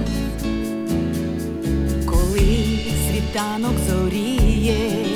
коли 2.07 2.78
світанок 3.11 3.72
зоріє, 3.88 5.07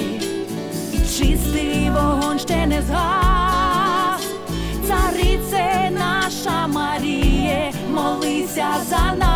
і 0.93 0.97
чистий 0.99 1.91
вогонь 1.91 2.38
ще 2.38 2.67
не 2.67 2.83
згас, 2.83 4.27
царице 4.88 5.91
наша 5.91 6.67
Маріє, 6.67 7.73
молися 7.95 8.69
за 8.88 9.15
нас. 9.19 9.32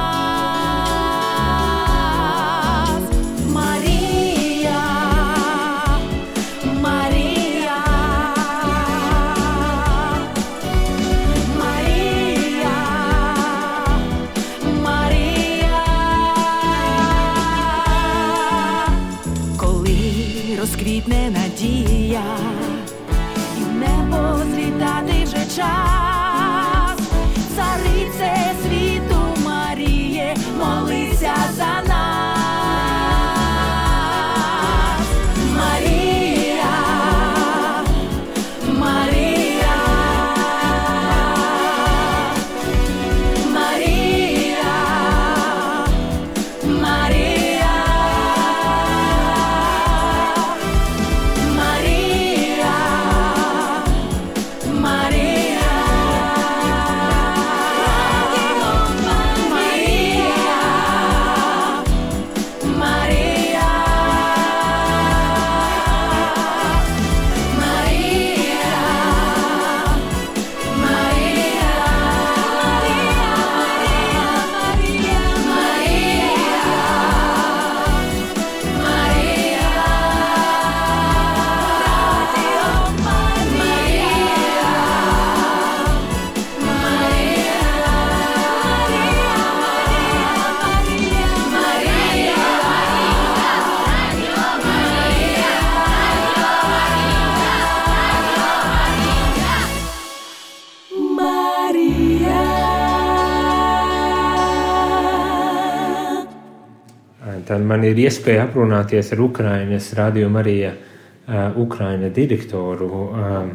Man 107.77 107.85
ir 107.85 107.99
iespēja 108.01 108.47
aprunāties 108.49 109.13
ar 109.13 109.21
Ukraiņas 109.27 109.93
radiomu 109.99 110.41
arī 110.41 110.57
uh, 110.71 111.59
Ukraiņa 111.61 112.09
direktoru. 112.17 112.91
Um, 113.07 113.55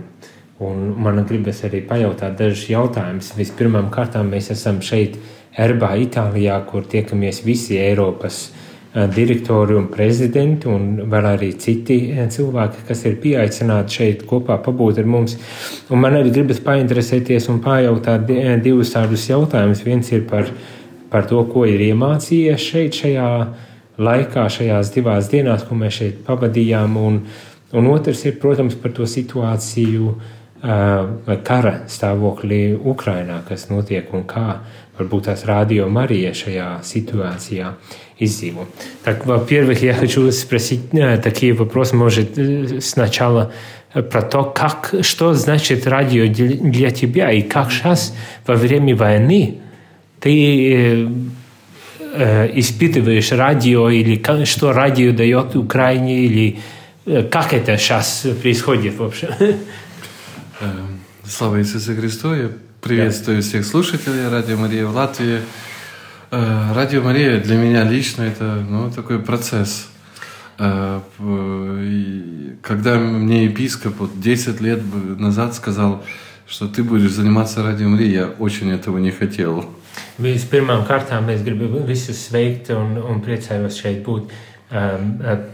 un 0.61 0.91
man 1.01 1.23
gribas 1.25 1.63
arī 1.65 1.81
pajautāt 1.89 2.37
dažus 2.37 2.67
jautājumus. 2.69 3.33
Vispirmām 3.33 3.89
kārtām 3.93 4.29
mēs 4.29 4.51
esam 4.53 4.77
šeit, 4.85 5.17
Erbā, 5.57 5.95
Itālijā, 5.99 6.61
kur 6.69 6.85
tiekamies 6.87 7.41
visi 7.43 7.79
Eiropas 7.81 8.51
direktori 8.91 9.75
un 9.75 9.87
prezidenti, 9.91 10.67
un 10.67 11.09
vēl 11.09 11.27
arī 11.29 11.49
citi 11.59 11.97
cilvēki, 12.35 12.85
kas 12.87 13.05
ir 13.07 13.17
pieaicināti 13.23 13.97
šeit 13.97 14.25
kopā 14.27 14.57
pabūt 14.63 14.99
ar 15.01 15.09
mums. 15.09 15.37
Un 15.89 16.03
man 16.03 16.19
arī 16.19 16.33
gribas 16.35 16.61
painteresēties 16.63 17.49
un 17.51 17.61
pajautāt 17.63 18.29
divus 18.63 18.93
tādus 18.93 19.25
jautājumus. 19.31 19.83
Viens 19.87 20.11
ir 20.11 20.27
par, 20.29 20.51
par 21.09 21.27
to, 21.27 21.41
ko 21.51 21.65
ir 21.67 21.83
iemācījies 21.89 22.69
šeit, 22.69 23.01
šajā 23.01 23.27
laikā, 23.98 24.46
šajās 24.52 24.92
divās 24.94 25.30
dienās, 25.32 25.64
ko 25.66 25.76
mēs 25.78 26.00
šeit 26.00 26.24
pavadījām. 26.26 26.96
Un, 27.00 27.20
un 27.72 27.92
otrs 27.92 28.24
ir, 28.28 28.38
protams, 28.40 28.76
par 28.80 28.94
to 28.96 29.08
situāciju 29.08 30.16
vai 30.66 31.36
kara 31.44 31.82
stāvoklī 31.86 32.74
Ukrainā, 32.74 33.42
kas 33.46 33.68
notiek 33.68 34.08
un 34.16 34.24
kā 34.26 34.62
varbūt 34.96 35.28
tās 35.28 35.44
radio 35.44 35.88
Мария 35.88 36.32
шая 36.34 36.80
ситуация 36.82 37.76
издзиву. 38.18 38.66
Так, 39.04 39.26
во-первых, 39.26 39.82
я 39.82 39.94
хочу 39.94 40.30
спросить 40.32 40.90
такие 41.22 41.52
вопросы, 41.52 41.94
может, 41.94 42.38
сначала 42.82 43.52
про 43.92 44.22
то, 44.22 44.44
как, 44.44 44.94
что 45.02 45.34
значит 45.34 45.86
радио 45.86 46.26
для 46.26 46.90
тебя 46.90 47.30
и 47.30 47.42
как 47.42 47.70
сейчас 47.70 48.14
во 48.46 48.54
время 48.54 48.96
войны 48.96 49.58
ты 50.20 51.08
Э, 52.13 52.49
испытываешь 52.59 53.31
радио 53.31 53.89
или 53.89 54.21
что 54.45 54.73
радио 54.73 55.13
дает 55.13 55.55
Украине 55.55 56.25
или 56.25 56.59
э, 57.05 57.23
как 57.23 57.53
это 57.53 57.77
сейчас 57.77 58.25
происходит 58.41 58.97
вообще? 58.97 59.57
Слава 61.23 61.59
Иисусу 61.61 61.95
Христу! 61.95 62.33
Я 62.33 62.49
Приветствую 62.81 63.43
всех 63.43 63.63
слушателей 63.63 64.27
Радио 64.27 64.57
Мария 64.57 64.87
в 64.87 64.95
Латвии. 64.95 65.41
Э, 66.31 66.73
Радио 66.73 67.03
Мария 67.03 67.39
для 67.39 67.55
меня 67.55 67.83
лично 67.83 68.23
это 68.23 68.65
ну, 68.67 68.89
такой 68.89 69.19
процесс. 69.19 69.87
Э, 70.57 70.99
когда 72.63 72.97
мне 72.97 73.45
епископ 73.45 73.99
вот 73.99 74.19
10 74.19 74.61
лет 74.61 74.81
назад 75.19 75.53
сказал, 75.53 76.03
что 76.47 76.67
ты 76.67 76.83
будешь 76.83 77.11
заниматься 77.11 77.61
Радио 77.61 77.87
Мария, 77.87 78.21
я 78.21 78.27
очень 78.39 78.71
этого 78.71 78.97
не 78.97 79.11
хотел. 79.11 79.69
Vispirmām 80.22 80.84
kārtām 80.88 81.28
es 81.32 81.42
gribu 81.44 81.82
visus 81.86 82.20
sveikt 82.28 82.70
un, 82.74 82.96
un 82.98 83.22
priecājos 83.24 83.80
šeit 83.82 84.02
būt. 84.06 84.32
Um, 84.66 85.12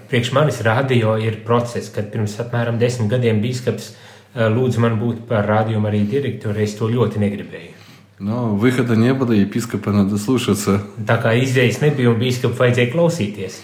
priekš 0.08 0.32
manis 0.32 0.62
radio 0.64 1.18
ir 1.20 1.42
process, 1.44 1.90
kad 1.92 2.08
pirms 2.12 2.38
apmēram 2.40 2.78
desmit 2.80 3.10
gadiem 3.12 3.42
bīskaps 3.42 3.90
uh, 3.92 4.46
lūdza 4.48 4.80
man 4.80 4.96
būt 5.00 5.26
par 5.28 5.46
radio 5.46 5.82
arī 5.88 6.06
direktoru. 6.08 6.62
Es 6.62 6.78
to 6.78 6.88
ļoti 6.88 7.20
negribēju. 7.20 7.78
Но 8.22 8.54
выхода 8.54 8.94
не 8.94 9.12
было, 9.14 9.32
епископа 9.32 9.90
надо 9.90 10.16
слушаться. 10.16 10.80
Tā 11.06 11.18
kā 11.18 11.34
izējas 11.42 11.80
nebija 11.82 12.12
un 12.12 12.20
bīskapu 12.20 12.54
vajadzēja 12.54 12.92
klausīties. 12.94 13.60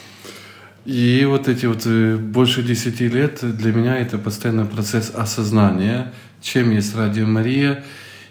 И 0.85 1.27
вот 1.27 1.49
эти 1.49 1.67
вот 1.67 1.87
больше 1.87 2.63
десяти 2.63 3.09
лет 3.09 3.41
для 3.43 3.73
меня 3.73 3.99
это 3.99 4.17
постоянный 4.17 4.65
процесс 4.65 5.13
осознания, 5.15 6.15
чем 6.41 6.71
есть 6.71 6.97
Радио 6.97 7.27
Мария. 7.27 7.85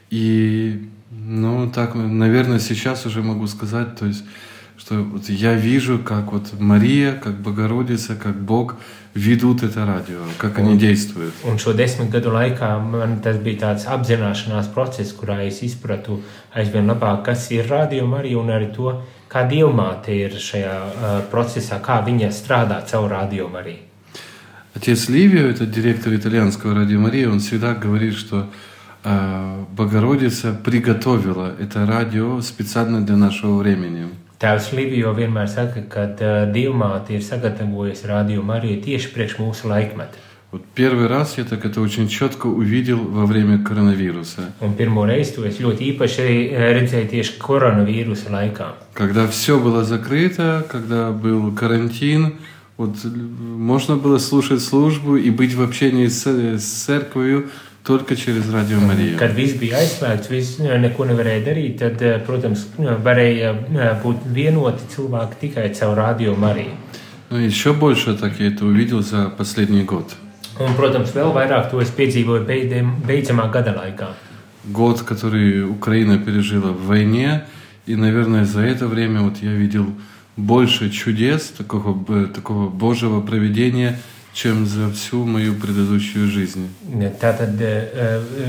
И, 0.10 0.90
ну, 1.25 1.71
так, 1.71 1.95
наверное, 1.95 2.59
сейчас 2.59 3.07
уже 3.07 3.23
могу 3.23 3.47
сказать, 3.47 3.97
то 3.97 4.07
есть, 4.07 4.25
что 4.77 4.97
вот 5.03 5.29
я 5.29 5.55
вижу, 5.55 5.99
как 5.99 6.33
вот 6.33 6.53
Мария, 6.59 7.13
как 7.13 7.41
Богородица, 7.41 8.17
как 8.17 8.41
Бог 8.41 8.77
ведут 9.15 9.63
это 9.63 9.87
радио, 9.87 10.21
как 10.39 10.59
un, 10.59 10.69
они 10.69 10.79
действуют. 10.79 11.35
Un 11.45 11.59
šo 11.59 11.73
desmit 11.73 12.11
gadu 12.11 12.33
laikā 12.33 12.79
man 12.81 13.21
tas 13.23 13.37
bija 13.37 13.61
tāds 13.69 13.87
apzināšanās 13.87 14.73
process, 14.75 15.13
kurā 15.13 15.43
es 15.47 15.63
izpratu 15.63 16.23
aizvien 16.55 16.89
labāk, 16.89 17.23
kas 17.25 17.51
ir 17.51 17.69
radio 17.69 18.07
Marija 18.07 18.39
un 18.41 18.51
arī 18.51 18.73
to, 18.75 18.97
kā 19.29 19.47
dievmāte 19.49 20.17
ir 20.17 20.35
šajā 20.37 20.75
uh, 20.75 21.15
procesā, 21.31 21.79
kā 21.81 22.01
viņa 22.05 22.33
strādā 22.33 22.83
caur 22.89 23.11
radio 23.11 23.49
Mariju. 23.49 23.89
Отец 24.75 25.09
Ливио, 25.11 25.49
это 25.49 25.67
директор 25.67 26.15
итальянского 26.15 26.75
радио 26.75 26.99
Мария, 26.99 27.29
он 27.29 27.41
всегда 27.41 27.75
говорит, 27.75 28.15
что 28.15 28.49
Богородица 29.05 30.53
приготовила 30.53 31.55
это 31.59 31.87
радио 31.87 32.41
специально 32.41 33.05
для 33.05 33.17
нашего 33.17 33.59
времени. 33.59 34.09
Tēvs 34.43 34.73
Livio 34.75 35.13
vienmēr 35.15 35.47
saka, 35.47 35.85
ka 35.87 36.03
uh, 36.19 36.51
Dievmāte 36.51 37.15
ir 37.15 37.23
sagatavojusi 37.23 38.09
radio 38.11 38.43
Mariju 38.43 38.81
tieši 38.83 39.13
priekš 39.15 39.39
mūsu 39.39 39.71
laikmeta. 39.71 40.19
Вот 40.51 40.63
первый 40.75 41.07
раз 41.07 41.39
я 41.39 41.45
так 41.45 41.65
это 41.65 41.81
очень 41.81 42.09
четко 42.09 42.47
увидел 42.47 42.99
во 42.99 43.25
время 43.25 43.65
коронавируса. 43.65 44.53
Un 44.61 44.75
pirmo 44.75 45.07
reizi 45.07 45.37
to 45.37 45.47
es 45.47 45.61
ļoti 45.63 45.95
īpaši 45.95 46.27
redzēju 46.59 47.09
tieši 47.09 47.39
koronavīrusa 47.39 48.29
laikā. 48.35 48.75
Когда 48.95 49.29
все 49.29 49.59
было 49.59 49.85
закрыто, 49.85 50.67
когда 50.69 51.13
был 51.13 51.53
карантин, 51.53 52.35
вот 52.77 52.97
можно 53.05 53.97
было 53.97 54.19
слушать 54.19 54.61
службу 54.61 55.17
и 55.17 55.31
быть 55.31 55.55
в 55.55 55.63
общении 55.63 56.09
с, 56.09 56.27
с 56.27 56.85
церковью 56.85 57.49
только 57.85 58.17
через 58.17 58.51
радио 58.53 58.81
Марию. 58.81 59.19
Kad 59.19 59.35
viss 59.35 59.59
bija 59.59 59.81
aizslēgts, 59.83 60.31
viss 60.31 60.59
neko 60.59 61.07
nevarēja 61.09 61.45
darīt, 61.47 61.79
tad, 61.83 62.03
protams, 62.27 62.67
varēja 62.79 63.55
būt 64.03 64.27
vienoti 64.33 64.87
cilvēki 64.95 65.41
tikai 65.41 65.69
caur 65.75 65.97
radio 65.97 66.37
Mariju. 66.37 66.77
Ну, 67.31 67.39
еще 67.39 67.73
больше 67.73 68.15
так 68.15 68.39
я 68.41 68.49
это 68.49 68.67
увидел 68.67 69.03
за 69.03 69.31
последний 69.31 69.85
год. 69.85 70.15
Un, 70.61 70.77
protams, 70.77 71.15
vēl 71.17 71.33
vairāk 71.33 71.71
to 71.71 71.81
es 71.81 71.91
piedzīvoju 71.91 72.45
beidzam, 72.45 72.93
beidzamā 73.07 73.51
gada 73.51 73.73
laikā. 73.73 74.13
Год, 74.65 75.01
который 75.01 75.65
Украина 75.65 76.19
пережила 76.19 76.71
в 76.71 76.87
войне, 76.87 77.45
и, 77.87 77.97
наверное, 77.97 78.45
за 78.45 78.61
это 78.61 78.87
время 78.87 79.23
вот 79.23 79.39
я 79.39 79.51
видел 79.51 79.87
больше 80.37 80.91
чудес, 80.91 81.49
такого, 81.57 82.27
такого 82.29 82.69
Божьего 82.69 83.21
проведения, 83.23 83.99
чем 84.34 84.66
за 84.68 84.92
всю 84.92 85.26
мою 85.26 85.56
предыдущую 85.56 86.28
жизнь. 86.28 86.70
Tātad 87.20 87.58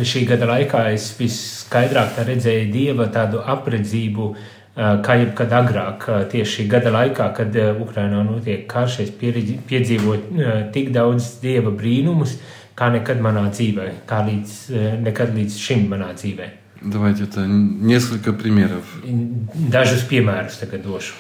šī 0.05 0.27
gada 0.29 0.45
laikā 0.51 0.93
es 0.93 1.15
viskaidrāk 1.17 2.19
redzēju 2.29 2.73
Dieva 2.73 3.09
tādu 3.09 3.41
apredzību, 3.41 4.37
kā 4.77 5.15
jebkad 5.23 5.51
agrāk, 5.57 6.05
tieši 6.31 6.53
šī 6.61 6.69
gada 6.69 6.93
laikā, 6.93 7.33
kad 7.35 7.57
Ukrainā 7.81 8.21
notiek 8.23 8.69
karš, 8.69 9.01
es 9.07 9.11
piedzīvoju 9.11 10.71
tik 10.77 10.93
daudz 10.93 11.41
Dieva 11.41 11.73
brīnumus, 11.73 12.37
kā 12.79 12.93
nekad 12.95 13.19
manā 13.25 13.49
dzīvē, 13.51 14.05
kā 14.07 14.21
līdz, 14.29 14.55
nekad 15.03 15.33
līdz 15.35 15.57
šim 15.59 15.89
manā 15.91 16.13
dzīvē. 16.15 16.47
Давайте 16.81 17.25
это 17.25 17.45
несколько 17.45 18.33
примеров. 18.33 18.85
Dažus 19.03 20.05
piemērus 20.07 20.61
tagad 20.61 20.85
došu. 20.85 21.15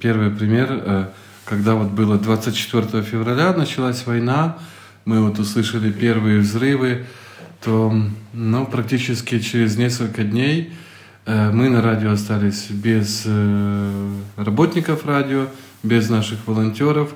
Первый 0.00 0.30
пример, 0.30 1.10
Когда 1.45 1.75
вот 1.75 1.89
было 1.89 2.17
24 2.17 3.03
февраля, 3.03 3.53
началась 3.53 4.05
война, 4.05 4.57
мы 5.05 5.21
вот 5.21 5.39
услышали 5.39 5.91
первые 5.91 6.39
взрывы, 6.39 7.05
то 7.63 7.93
ну, 8.33 8.65
практически 8.65 9.39
через 9.39 9.77
несколько 9.77 10.23
дней 10.23 10.73
мы 11.25 11.69
на 11.69 11.81
радио 11.81 12.11
остались 12.11 12.69
без 12.69 13.25
работников 14.37 15.05
радио, 15.05 15.47
без 15.81 16.09
наших 16.09 16.39
волонтеров, 16.47 17.13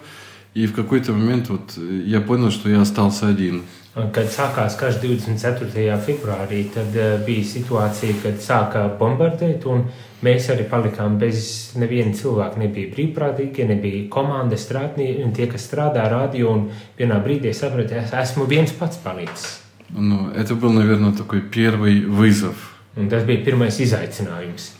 и 0.54 0.66
в 0.66 0.74
какой-то 0.74 1.14
момент 1.14 1.50
вот 1.50 1.78
я 1.78 2.22
понял, 2.22 2.52
что 2.52 2.70
я 2.70 2.82
остался 2.82 3.28
один. 3.28 3.64
Kad 3.98 4.30
sākās 4.30 4.76
karš 4.78 5.00
24. 5.02 5.96
februārī, 6.06 6.68
tad 6.70 6.94
bija 7.26 7.42
situācija, 7.50 8.20
kad 8.22 8.38
sāka 8.38 8.84
bombardēt, 9.00 9.66
un 9.66 9.88
mēs 10.23 10.49
arī 10.55 10.67
palikām 10.71 11.19
bez 11.19 11.73
neviena 11.79 12.15
cilvēka. 12.17 12.61
Nebija 12.63 12.93
brīvprātīgie, 12.95 13.67
nebija 13.69 14.05
komandas 14.13 14.67
strādnieki, 14.67 15.25
un 15.27 15.33
tie, 15.37 15.49
kas 15.51 15.67
strādā 15.69 16.07
radio, 16.11 16.53
un 16.55 16.69
vienā 16.99 17.19
brīdī 17.25 17.55
sapratu, 17.57 17.99
es 17.99 18.15
esmu 18.25 18.47
viens 18.51 18.73
pats 18.73 19.01
palicis. 19.03 19.59
Ну, 19.95 20.31
это 20.31 20.55
был, 20.55 20.73
наверное, 20.73 21.13
такой 21.13 21.43
первый 21.43 22.07
вызов. 22.07 22.57
Un 22.97 23.09
tas 23.09 23.25
bija 23.25 23.45
pirmais 23.45 23.79
izaicinājums. 23.81 24.73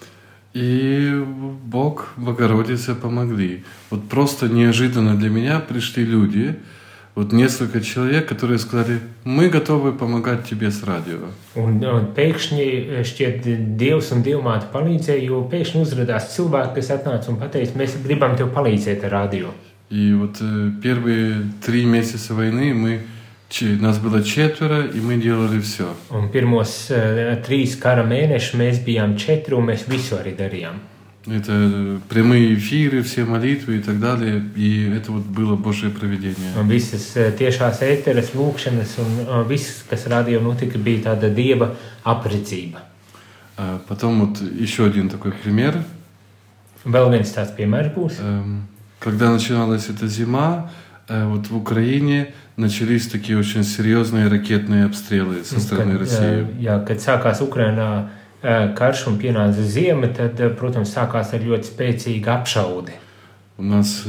И 0.55 1.25
Бог, 1.65 2.13
Богородица 2.17 2.95
помогли. 2.95 3.65
Вот 3.91 4.09
просто 4.09 4.49
неожиданно 4.49 5.17
для 5.17 5.31
меня 5.31 5.61
пришли 5.61 6.05
люди, 6.05 6.57
вот 7.17 7.33
несколько 7.33 7.81
человек, 7.81 8.27
которые 8.27 8.59
сказали, 8.59 9.01
мы 9.25 9.49
готовы 9.49 9.93
помогать 9.93 10.49
тебе 10.49 10.71
с 10.71 10.83
радио. 10.83 11.29
Un, 11.55 11.83
un 11.85 12.09
pēkšņi 12.17 13.03
šķiet, 13.05 13.49
Dievs 13.77 14.13
un 14.17 14.23
Dievmāte 14.25 14.71
palīdzēja, 14.73 15.27
jo 15.29 15.43
pēkšņi 15.53 15.83
uzrādījās 15.85 16.31
cilvēki, 16.37 16.75
kas 16.79 16.95
atnāca 16.97 17.29
un 17.29 17.43
teica, 17.43 17.77
mēs 17.77 17.99
gribam 18.05 18.37
tev 18.37 18.49
palīdzēt 18.57 19.05
ar 19.05 19.13
radio. 19.13 19.53
И 19.91 20.15
вот 20.15 20.39
э, 20.41 20.71
первые 20.83 21.53
три 21.63 21.85
месяца 21.85 22.33
войны 22.33 22.73
мы, 22.73 23.01
нас 23.61 23.99
было 23.99 24.23
четверо, 24.23 24.87
и 24.87 24.99
мы 25.01 25.17
делали 25.17 25.61
все. 25.61 25.95
Un 26.11 26.31
pirmos 26.33 26.89
uh, 26.89 27.37
trīs 27.45 27.77
kara 27.77 28.01
mēnešus 28.03 28.57
mēs 28.57 28.81
bijām 28.87 29.19
četri, 29.19 29.55
un 29.55 29.69
mēs 29.69 29.85
visu 29.87 30.17
arī 30.17 30.33
darījām. 30.33 30.81
Это 31.28 32.00
прямые 32.08 32.56
эфиры, 32.56 33.04
все 33.04 33.26
молитвы 33.26 33.78
и 33.78 33.82
так 33.82 34.00
далее. 34.00 34.42
И 34.56 34.90
это 34.90 35.12
вот 35.12 35.24
было 35.24 35.56
Божье 35.58 35.90
проведение. 35.90 36.56
Un 36.56 36.70
visas 36.70 37.04
tiešās 37.14 37.82
ēteres, 37.84 38.32
lūkšanas 38.32 38.96
un 39.04 39.44
viss, 39.48 39.84
kas 39.90 40.08
radio 40.08 40.40
notika, 40.40 40.80
bija 40.80 41.12
tāda 41.12 41.28
Dieva 41.28 41.76
apredzība. 42.04 42.80
А 43.58 43.82
потом 43.88 44.22
вот 44.22 44.42
еще 44.42 44.86
один 44.86 45.10
такой 45.10 45.34
пример. 45.34 45.84
Vēl 46.86 47.10
viens 47.12 47.28
tāds 47.36 47.52
piemērs 47.58 47.92
būs. 47.94 48.22
Когда 49.00 49.32
начиналась 49.32 49.90
эта 49.90 50.08
зима, 50.08 50.72
вот 51.10 51.48
в 51.50 51.58
Украине 51.58 52.34
начались 52.56 53.08
такие 53.08 53.38
очень 53.38 53.64
серьезные 53.64 54.28
ракетные 54.28 54.86
обстрелы 54.86 55.44
со 55.44 55.60
стороны 55.60 55.98
России. 55.98 56.48
Jā, 56.60 56.80
kad 56.86 57.00
sākās 57.00 57.42
Ukrainā 57.42 58.10
karš 58.43 59.07
un 59.13 59.19
pienāca 59.23 59.63
ziema, 59.63 60.11
tad, 60.17 60.41
protams, 60.59 60.95
sākās 60.95 61.33
ar 61.35 61.45
ļoti 61.47 61.73
spēcīgu 61.73 62.33
apšaudi. 62.39 62.99
У 63.59 63.63
нас 63.63 64.05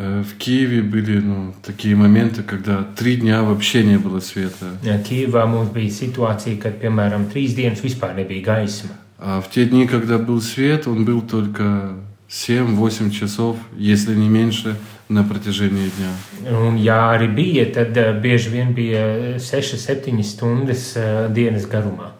в 0.00 0.36
Киеве 0.38 0.82
были 0.82 1.18
ну, 1.20 1.54
такие 1.62 1.94
моменты, 1.94 2.42
когда 2.42 2.84
три 2.96 3.16
дня 3.16 3.42
вообще 3.42 3.84
не 3.84 3.98
было 3.98 4.20
света. 4.20 4.76
Киевā 4.82 5.44
mums 5.46 5.72
bija 5.72 5.92
situācija, 5.92 6.56
kad, 6.60 6.80
piemēram, 6.80 7.28
trīs 7.32 7.54
dienas 7.54 7.84
vispār 7.84 8.16
nebija 8.16 8.42
gaisma. 8.42 8.96
А 9.22 9.42
в 9.42 9.50
те 9.50 9.66
дни, 9.66 9.86
когда 9.86 10.16
был 10.16 10.40
свет, 10.40 10.86
он 10.86 11.04
был 11.04 11.20
только 11.20 11.92
7-8 12.30 13.10
часов, 13.10 13.58
если 13.76 14.14
не 14.14 14.30
меньше, 14.30 14.76
на 15.10 15.24
протяжении 15.24 15.90
дня. 15.98 16.12
Un, 16.48 16.78
ja 16.78 17.10
arī 17.12 17.28
bija, 17.34 17.66
tad 17.74 17.98
bieži 18.22 18.48
vien 18.48 18.72
bija 18.72 19.36
6-7 19.36 20.22
stundas 20.22 20.94
dienas 21.34 21.66
garumā. 21.68 22.14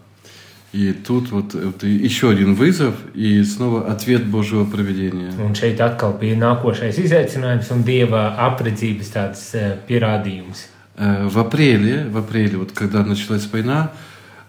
И 0.74 0.92
тут 0.92 1.30
вот, 1.32 1.54
вот 1.54 1.82
еще 1.82 2.30
один 2.30 2.54
вызов 2.54 2.94
и 3.12 3.42
снова 3.42 3.90
ответ 3.90 4.24
Божьего 4.26 4.64
проведения. 4.64 5.32
Un 5.42 5.56
šeit 5.58 5.80
atkal 5.82 6.14
bija 6.20 6.36
nākošais 6.38 7.00
izaicinājums 7.02 7.72
un 7.74 7.82
Dieva 7.82 8.36
apredzības 8.38 9.10
tāds 9.10 9.42
pierādījums. 9.88 10.68
В 10.96 11.38
апреле, 11.40 12.06
в 12.06 12.18
апреле, 12.18 12.58
вот 12.58 12.70
когда 12.72 13.02
началась 13.02 13.48
война, 13.50 13.90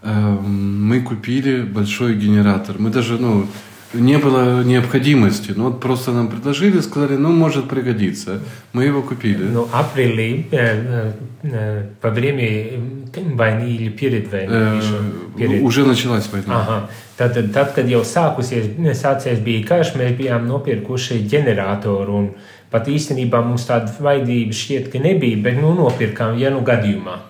э, 0.03 0.11
мы 0.11 1.01
купили 1.01 1.63
большой 1.63 2.15
генератор. 2.15 2.75
Мы 2.77 2.91
даже, 2.91 3.17
ну, 3.17 3.47
не 3.94 4.18
было 4.18 4.62
необходимости. 4.64 5.52
Ну, 5.56 5.64
вот 5.64 5.80
просто 5.80 6.12
нам 6.12 6.28
предложили, 6.28 6.80
сказали, 6.80 7.16
ну, 7.16 7.32
может 7.32 7.68
пригодиться. 7.68 8.40
Мы 8.72 8.84
его 8.84 9.02
купили. 9.02 9.44
Ну, 9.44 9.68
апрелī, 9.72 10.46
э, 10.50 11.12
э, 11.42 11.86
во 12.02 12.10
время 12.10 12.80
войны 13.14 13.70
или 13.70 13.88
перед 13.88 14.30
войной? 14.30 14.56
Э, 14.56 14.80
еще? 14.80 14.98
Перед. 15.36 15.62
Уже 15.62 15.84
началась 15.84 16.28
война. 16.32 16.60
Aha. 16.60 16.90
Tad, 17.16 17.52
tad, 17.52 17.72
kad 17.72 17.88
jau 17.88 18.02
sākusies, 18.04 18.74
sācies 18.92 19.40
bija 19.40 19.64
karš, 19.64 19.94
mēs 19.96 20.12
bijām 20.18 20.44
nopirkuši 20.50 21.22
ģeneratoru. 21.24 22.18
Un 22.18 22.28
pat 22.70 22.90
īstenībā 22.92 23.40
mums 23.46 23.64
tāda 23.64 23.88
vajadzība 23.88 24.52
šķiet, 24.52 24.90
ka 24.92 25.00
nebija, 25.00 25.40
bet 25.40 25.56
nu, 25.62 25.72
nopirkām, 25.78 26.36
ja 26.36 26.52
nu 26.52 26.60
gadījumā. 26.60 27.22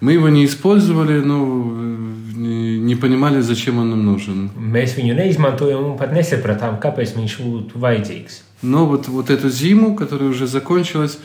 Мы 0.00 0.12
его 0.12 0.28
не 0.28 0.44
использовали, 0.44 1.20
ну, 1.20 2.07
не, 2.88 2.96
понимали, 2.96 3.40
зачем 3.40 3.78
он 3.78 3.90
нам 3.90 4.04
нужен. 4.04 4.50
Mēs 4.56 4.96
viņu 4.96 5.14
neizmantojam 5.14 5.84
un 5.92 5.96
pat 6.00 6.12
nesapratām, 6.16 6.78
kāpēc 6.80 7.14
viņš 7.16 7.38
būtu 7.44 7.80
vajadzīgs. 7.84 8.42
Но 8.62 8.86
вот, 8.86 9.08
вот 9.08 9.30
эту 9.30 9.50
зиму, 9.50 9.94
которая 9.94 10.30
уже 10.30 10.46
закончилась, 10.46 11.18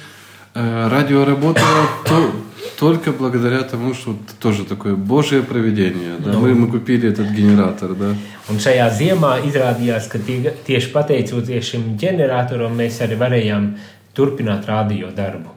э, 0.53 0.87
радио 0.89 1.25
работало 1.25 1.87
то- 2.05 2.31
только 2.79 3.11
благодаря 3.11 3.63
тому, 3.63 3.93
что 3.93 4.15
тоже 4.39 4.65
такое 4.65 4.95
божье 4.95 5.41
проведение. 5.41 6.15
Да? 6.19 6.33
Мы, 6.33 6.53
мы 6.53 6.67
купили 6.67 7.09
этот 7.09 7.27
генератор, 7.31 7.93
да. 7.95 8.15
Un 8.49 8.59
šajā 8.59 8.89
ziemā 8.91 9.37
izrādījās, 9.47 10.09
ka 10.11 10.19
tie, 10.19 10.51
tieši 10.67 10.91
pateicoties 10.91 11.63
šim 11.63 11.95
ģeneratoram, 11.97 12.75
mēs 12.75 12.99
arī 13.05 13.15
varējām 13.15 13.69
turpināt 14.13 14.67
radio 14.67 15.13
darbu. 15.15 15.52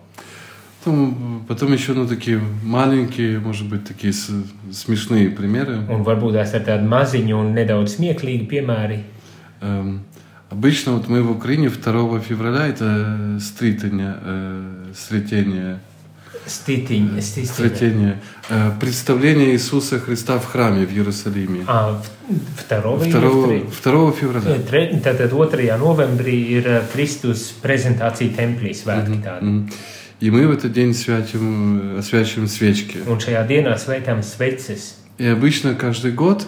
Потом, 0.87 1.45
потом 1.49 1.72
еще, 1.72 1.95
ну, 1.95 2.07
такие 2.07 2.41
маленькие, 2.62 3.41
может 3.41 3.68
быть, 3.68 3.84
такие 3.84 4.12
смешные 4.12 5.30
примеры. 5.30 5.82
Un 5.91 6.05
varbūt 6.07 6.39
ir 6.39 6.62
tādi 6.62 6.87
maziņi 6.87 7.34
un 7.34 7.51
nedaudz 7.59 7.97
smieklīgi 7.99 8.47
piemēri. 8.47 9.01
Эм, 9.62 10.03
обычно 10.49 10.93
вот 10.93 11.09
мы 11.09 11.24
в 11.24 11.32
Украине 11.32 11.70
2 11.70 12.20
февраля, 12.20 12.68
это 12.68 13.41
стритание, 13.41 14.14
э, 14.22 14.93
сретение, 14.95 15.80
Stitiņi, 16.47 17.18
stitiņi. 17.18 17.47
сретение, 17.47 18.18
э, 18.49 18.70
представление 18.78 19.51
Иисуса 19.55 19.99
Христа 19.99 20.39
в 20.39 20.45
храме 20.47 20.87
в 20.87 20.93
Иерусалиме. 20.93 21.64
Ah, 21.66 21.97
2. 22.68 23.11
2, 23.11 23.62
2 23.82 24.12
февраля. 24.12 24.57
Tātad 25.03 25.30
2. 25.30 25.76
novembrī 25.76 26.62
ir 26.62 26.82
Kristus 26.93 27.53
prezentācija 27.61 28.30
templī 28.37 28.70
svētki 28.70 29.20
tādi. 29.20 29.43
М. 29.43 29.68
И 30.20 30.30
мы 30.30 30.46
в 30.46 30.50
этот 30.50 30.72
день 30.72 30.94
святим, 30.94 31.96
э, 31.96 31.98
освячиваем 31.98 32.48
свечки. 32.48 32.98
Un 33.06 33.20
šajā 33.20 33.46
dienā 33.46 33.76
svētām 33.76 34.22
sveces. 34.22 34.94
И 35.18 35.26
обычно 35.26 35.74
каждый 35.74 36.12
год, 36.12 36.46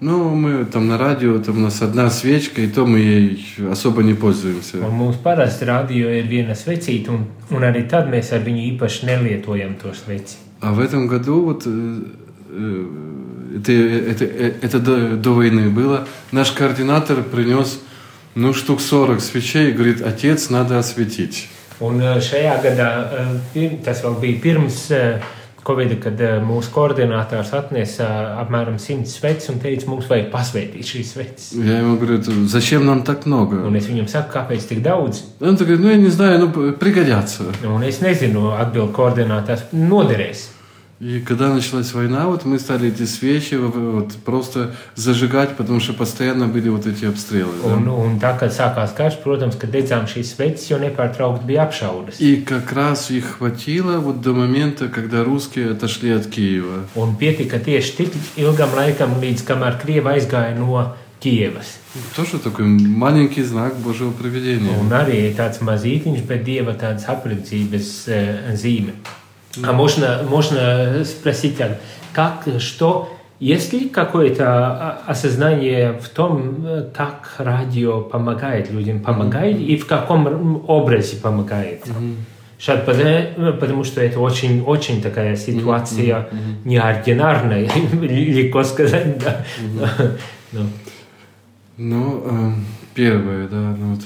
ну, 0.00 0.34
мы 0.34 0.64
там 0.64 0.86
на 0.86 0.98
радио, 0.98 1.38
там 1.40 1.58
у 1.58 1.60
нас 1.60 1.82
одна 1.82 2.10
свечка, 2.10 2.62
и 2.62 2.68
то 2.68 2.86
мы 2.86 2.98
ей 3.00 3.44
особо 3.70 4.02
не 4.02 4.14
пользуемся. 4.14 4.78
Un 4.78 4.94
mums 4.94 5.16
parasti 5.16 5.64
radio 5.64 6.08
ir 6.08 6.28
viena 6.28 6.54
svecīta, 6.54 7.10
un, 7.10 7.26
un 7.50 7.62
arī 7.62 7.88
tad 7.88 8.08
mēs 8.08 8.32
ar 8.32 8.40
viņu 8.46 8.78
īpaši 8.78 9.06
nelietojam 9.06 9.74
to 9.82 9.92
sveci. 9.94 10.36
А 10.60 10.72
в 10.72 10.80
этом 10.80 11.08
году 11.08 11.42
вот 11.44 11.62
э, 11.66 12.00
э, 12.50 12.86
это, 13.56 13.72
это, 13.72 14.24
э, 14.24 14.52
это 14.62 14.78
до, 14.78 15.16
до 15.16 15.34
войны 15.34 15.70
было. 15.70 16.06
Nаш 16.30 16.52
координатор 16.52 17.22
принес 17.22 17.80
ну 18.36 18.54
штук 18.54 18.80
40 18.80 19.20
свечей 19.20 19.70
и 19.70 19.72
говорит, 19.72 20.02
отец, 20.02 20.50
надо 20.50 20.78
осветить. 20.78 21.48
Un 21.81 22.01
eh, 22.01 22.19
šajā 22.21 22.57
gadā, 22.63 22.89
eh, 23.19 23.31
pir- 23.53 23.79
tas 23.85 24.01
vēl 24.05 24.19
bija 24.21 24.41
pirms 24.43 24.91
eh, 24.91 25.19
Covid, 25.63 25.93
kad 26.03 26.19
eh, 26.21 26.39
mūsu 26.43 26.69
koordinātors 26.75 27.53
atnesa 27.55 28.05
apmēram 28.43 28.75
100 28.79 29.05
sveces 29.07 29.49
un 29.49 29.59
teica, 29.63 29.87
mums 29.87 30.09
vajag 30.11 30.27
pasvētīt 30.31 30.83
šīs 30.83 31.13
sveces. 31.15 31.51
Я 31.55 31.79
ему 31.79 31.95
говорю, 31.97 32.19
«Это 32.19 32.31
зачем 32.47 32.85
нам 32.85 33.03
так 33.03 33.25
много? 33.25 33.65
Un 33.67 33.75
es 33.75 33.87
viņam 33.87 34.07
saku, 34.11 34.33
kāpēc 34.35 34.67
tik 34.67 34.81
daudz? 34.83 35.23
Он 35.41 35.55
говорит, 35.55 35.79
ну 35.79 35.89
я 35.89 35.97
не 35.97 36.09
знаю, 36.09 36.39
ну 36.39 36.73
пригодятся. 36.73 37.43
Un 37.63 37.81
es 37.83 38.01
nezinu, 38.01 38.51
atbild 38.59 38.91
koordinātājs, 38.91 39.63
noderēs. 39.73 40.49
И 41.03 41.19
когда 41.19 41.53
началась 41.53 41.91
война, 41.93 42.27
вот 42.27 42.45
мы 42.45 42.59
стали 42.59 42.87
эти 42.87 43.03
свечи 43.03 43.55
вот, 43.55 44.13
просто 44.23 44.73
зажигать, 44.95 45.57
потому 45.57 45.81
что 45.81 45.91
постоянно 45.91 46.47
были 46.47 46.69
вот 46.69 46.85
эти 46.85 47.03
обстрелы. 47.03 47.51
да. 47.61 47.75
Un, 47.75 47.87
un 47.89 48.19
tā, 48.21 48.31
kad 48.39 48.53
sākās 48.53 48.93
karš, 48.95 49.17
protams, 49.23 49.57
kad 49.59 49.73
dedzām 49.73 50.07
šīs 50.07 50.31
sveces, 50.31 50.69
jo 50.69 50.77
nepārtraukti 50.79 51.43
bija 51.45 51.65
apšaudas. 51.67 52.19
И 52.19 52.37
как 52.37 52.71
раз 52.71 53.11
их 53.11 53.37
хватило 53.37 53.99
вот 53.99 54.21
до 54.21 54.33
момента, 54.33 54.87
когда 54.87 55.25
русские 55.25 55.71
отошли 55.71 56.11
от 56.11 56.27
Киева. 56.27 56.85
Un 56.95 57.17
pietika 57.17 57.59
tieši 57.59 57.95
tik 57.97 58.13
ilgam 58.37 58.71
laikam, 58.71 59.19
līdz 59.19 59.43
kamēr 59.43 59.81
Krieva 59.83 60.15
aizgāja 60.15 60.55
no 60.55 60.95
Kievas. 61.19 61.79
Тоже 62.15 62.37
такой 62.37 62.65
маленький 62.65 63.43
знак 63.43 63.75
Божьего 63.75 64.11
проведения. 64.11 64.77
Un 64.79 64.87
arī 64.91 65.35
tāds 65.35 65.59
mazītiņš, 65.59 66.23
bet 66.27 66.43
dieva 66.43 66.73
tādas 66.79 67.09
apredzības 67.09 68.07
э, 68.07 68.55
zīme. 68.55 68.93
А 69.62 69.72
можно, 69.72 70.20
можно 70.28 71.04
спросить 71.04 71.56
так, 71.56 71.80
как, 72.12 72.46
что, 72.58 73.16
есть 73.40 73.72
ли 73.72 73.88
какое-то 73.88 74.44
а, 74.46 75.02
осознание 75.06 75.92
в 75.92 76.08
том, 76.08 76.66
э, 76.66 76.88
как 76.94 77.34
радио 77.38 78.02
помогает 78.02 78.70
людям, 78.70 79.00
помогает 79.00 79.58
и 79.58 79.76
в 79.76 79.86
каком 79.86 80.64
образе 80.68 81.16
помогает? 81.16 81.84
Шат, 82.58 82.84
потому, 82.86 83.52
потому 83.52 83.84
что 83.84 84.00
это 84.00 84.18
очень, 84.18 84.62
очень 84.62 85.00
такая 85.00 85.36
ситуация 85.36 86.28
неординарная, 86.64 87.68
легко 87.92 88.64
сказать, 88.64 89.18
да. 89.18 89.44
Ну. 90.52 90.62
Ну, 91.76 92.22
э, 92.24 92.52
первое, 92.94 93.46
да, 93.46 93.76
ну 93.78 93.94
вот, 93.94 94.00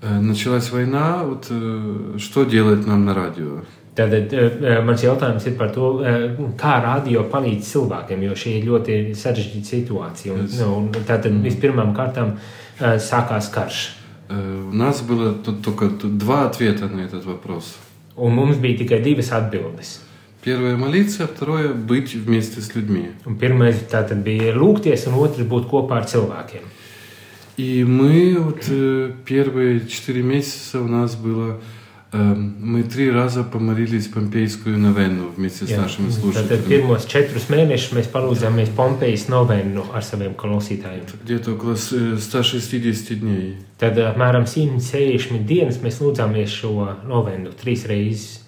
э, 0.00 0.18
началась 0.18 0.70
война, 0.70 1.24
вот 1.24 1.46
э, 1.50 2.16
что 2.18 2.44
делать 2.44 2.86
нам 2.86 3.04
на 3.04 3.12
радио? 3.12 3.60
Tātad 3.97 4.33
eh, 4.33 4.81
mans 4.85 5.01
jautājums 5.01 5.45
ir 5.49 5.55
par 5.57 5.71
to, 5.73 6.03
eh, 6.05 6.35
kā 6.57 6.75
radio 6.83 7.23
palīdz 7.31 7.65
cilvēkiem, 7.73 8.21
jo 8.27 8.31
šī 8.37 8.51
ir 8.59 8.65
ļoti 8.69 8.97
sarežģīta 9.17 9.65
situācija. 9.71 10.33
Un, 10.33 10.45
Es- 10.45 10.59
nu, 10.59 10.67
un 10.77 10.89
tātad 10.91 11.33
vispirmām 11.41 11.95
kārtām 11.97 12.35
eh, 12.79 12.97
sākās 13.01 13.49
karš. 13.51 13.79
Э, 14.29 14.69
У 14.69 14.75
нас 14.75 15.01
было 15.01 15.33
тут 15.33 15.61
только 15.63 15.89
тут 15.89 16.17
два 16.17 16.45
ответа 16.45 16.87
на 16.87 17.01
этот 17.01 17.25
вопрос. 17.25 17.75
Un 18.15 18.33
mums 18.35 18.57
bija 18.57 18.77
tikai 18.79 19.01
divas 19.03 19.31
atbildes. 19.31 19.99
Первое 20.43 20.77
молиться, 20.77 21.23
а 21.23 21.27
второе 21.27 21.73
быть 21.73 22.13
вместе 22.13 22.61
с 22.61 22.75
людьми. 22.75 23.09
Un 23.25 23.35
pirmais 23.37 23.75
tātad 23.89 24.23
bija 24.23 24.53
lūgties, 24.55 25.07
un 25.07 25.15
otrs 25.15 25.43
būt 25.47 25.67
kopā 25.69 25.97
ar 25.97 26.05
cilvēkiem. 26.05 26.61
И 27.57 27.83
мы 27.83 28.35
вот 28.39 28.63
э, 28.69 29.11
первые 29.25 29.87
четыре 29.87 30.21
месяца 30.21 30.79
у 30.79 30.87
нас 30.87 31.15
было, 31.15 31.59
э, 32.13 32.17
мы 32.35 32.83
три 32.83 33.11
раза 33.11 33.43
помолились 33.43 34.07
Помпейскую 34.07 34.77
новенну 34.77 35.29
вместе 35.35 35.65
с 35.65 35.69
Jā, 35.69 35.81
нашими 35.81 36.07
Tātad 36.09 36.19
слушателями. 36.21 36.67
pirmos 36.67 37.05
četrus 37.05 37.49
mēnešus 37.49 37.93
mēs 37.97 38.07
palūdzāmies 38.11 38.69
Pompejas 38.75 39.27
novēnu 39.27 39.83
ar 39.93 40.01
saviem 40.03 40.33
klausītājiem. 40.35 41.03
Где-то 41.23 41.51
около 41.53 41.75
с- 41.75 41.91
э, 41.93 42.17
160 42.17 43.19
дней. 43.19 43.57
Tad 43.79 43.97
apmēram 43.97 44.45
160 44.47 45.45
dienas 45.45 45.77
mēs 45.83 45.99
lūdzāmies 46.01 46.47
šo 46.47 46.95
novēnu 47.07 47.51
trīs 47.61 47.85
reizes. 47.87 48.39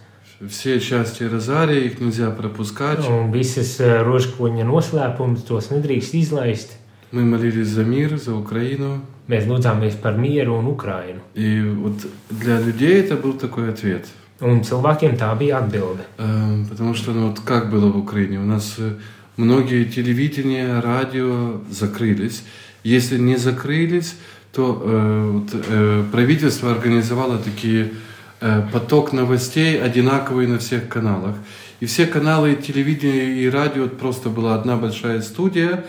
Все 0.48 0.80
части 0.80 1.24
розария, 1.24 1.82
их 1.82 2.00
нельзя 2.00 2.32
пропускать. 2.32 3.00
Un 3.10 3.30
visas 3.32 3.78
eh, 3.82 4.02
rožkoņa 4.04 4.64
noslēpumus 4.64 5.44
tos 5.46 5.68
nedrīkst 5.70 6.14
izlaist. 6.16 6.70
Мы 7.12 7.26
молились 7.26 7.68
за 7.68 7.84
мир, 7.84 8.18
за 8.18 8.34
Украину. 8.36 9.02
Mēs 9.29 9.47
lūdzāmies 9.49 9.97
par 10.03 10.19
mieru 10.19 10.59
un 10.59 10.67
Ukrainu. 10.69 11.21
И 11.35 11.63
вот 11.63 12.07
для 12.31 12.61
людей 12.61 13.01
это 13.01 13.17
был 13.17 13.33
такой 13.35 13.71
ответ. 13.71 14.07
Un 14.41 14.61
cilvēkiem 14.61 15.17
tā 15.17 15.35
bija 15.39 15.59
atbilde. 15.59 16.05
Э, 16.19 16.65
Потому 16.69 16.95
что, 16.95 17.13
ну 17.13 17.29
вот 17.29 17.41
как 17.41 17.71
было 17.71 17.91
в 17.91 17.97
Украине? 17.97 18.39
У 18.39 18.45
нас 18.45 18.75
э, 18.79 18.93
многие 19.37 19.85
телевидения, 19.85 20.81
радио 20.81 21.61
закрылись. 21.71 22.43
Если 22.83 23.17
не 23.17 23.37
закрылись, 23.37 24.15
то 24.53 24.83
э, 24.85 25.31
вот, 25.33 25.51
э, 25.53 26.05
правительство 26.13 26.71
организовало 26.71 27.39
такие 27.39 27.93
э, 28.41 28.63
поток 28.73 29.13
новостей 29.13 29.81
одинаковый 29.83 30.47
на 30.47 30.59
всех 30.59 30.89
каналах. 30.89 31.35
И 31.81 31.87
все 31.87 32.07
каналы 32.07 32.55
телевидения 32.55 33.43
и 33.43 33.49
радио 33.49 33.89
просто 33.89 34.29
была 34.29 34.55
одна 34.55 34.77
большая 34.77 35.23
студия 35.23 35.85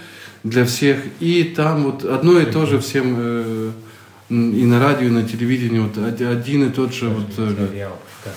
для 0.45 0.63
всех. 0.63 0.97
И 1.19 1.43
там 1.43 1.83
вот 1.83 2.05
одно 2.05 2.39
и 2.39 2.45
то 2.45 2.65
же 2.65 2.79
всем 2.79 3.15
э, 3.17 3.71
и 4.29 4.65
на 4.65 4.79
радио, 4.79 5.07
и 5.07 5.11
на 5.11 5.23
телевидении 5.23 5.79
вот 5.79 5.97
оди- 5.97 6.23
один 6.23 6.69
и 6.69 6.71
тот 6.71 6.93
же 6.93 7.09
вот 7.09 7.33
э, 7.37 7.87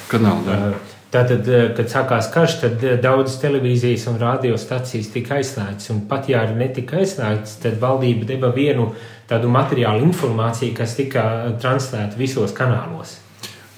канал, 0.09 0.39
да. 0.45 0.75
Tātad, 1.11 1.49
eh, 1.49 1.71
kad 1.73 1.89
sākās 1.89 2.27
karš, 2.29 2.55
tad 2.61 2.83
eh, 2.85 2.99
daudzas 3.01 3.39
televīzijas 3.41 4.03
un 4.11 4.19
radiostacijas 4.21 5.09
tika 5.09 5.39
aizslēgtas. 5.39 5.89
Pat 6.09 6.29
ja 6.29 6.43
arī 6.45 6.59
netika 6.59 6.99
aizslēgtas, 7.01 7.55
tad 7.63 7.79
valdība 7.81 8.27
deva 8.29 8.51
vienu 8.53 8.91
tādu 9.29 9.49
materiālu 9.49 10.05
informāciju, 10.05 10.75
kas 10.77 10.97
tika 10.99 11.23
translēta 11.63 12.21
visos 12.21 12.53
kanālos. 12.53 13.17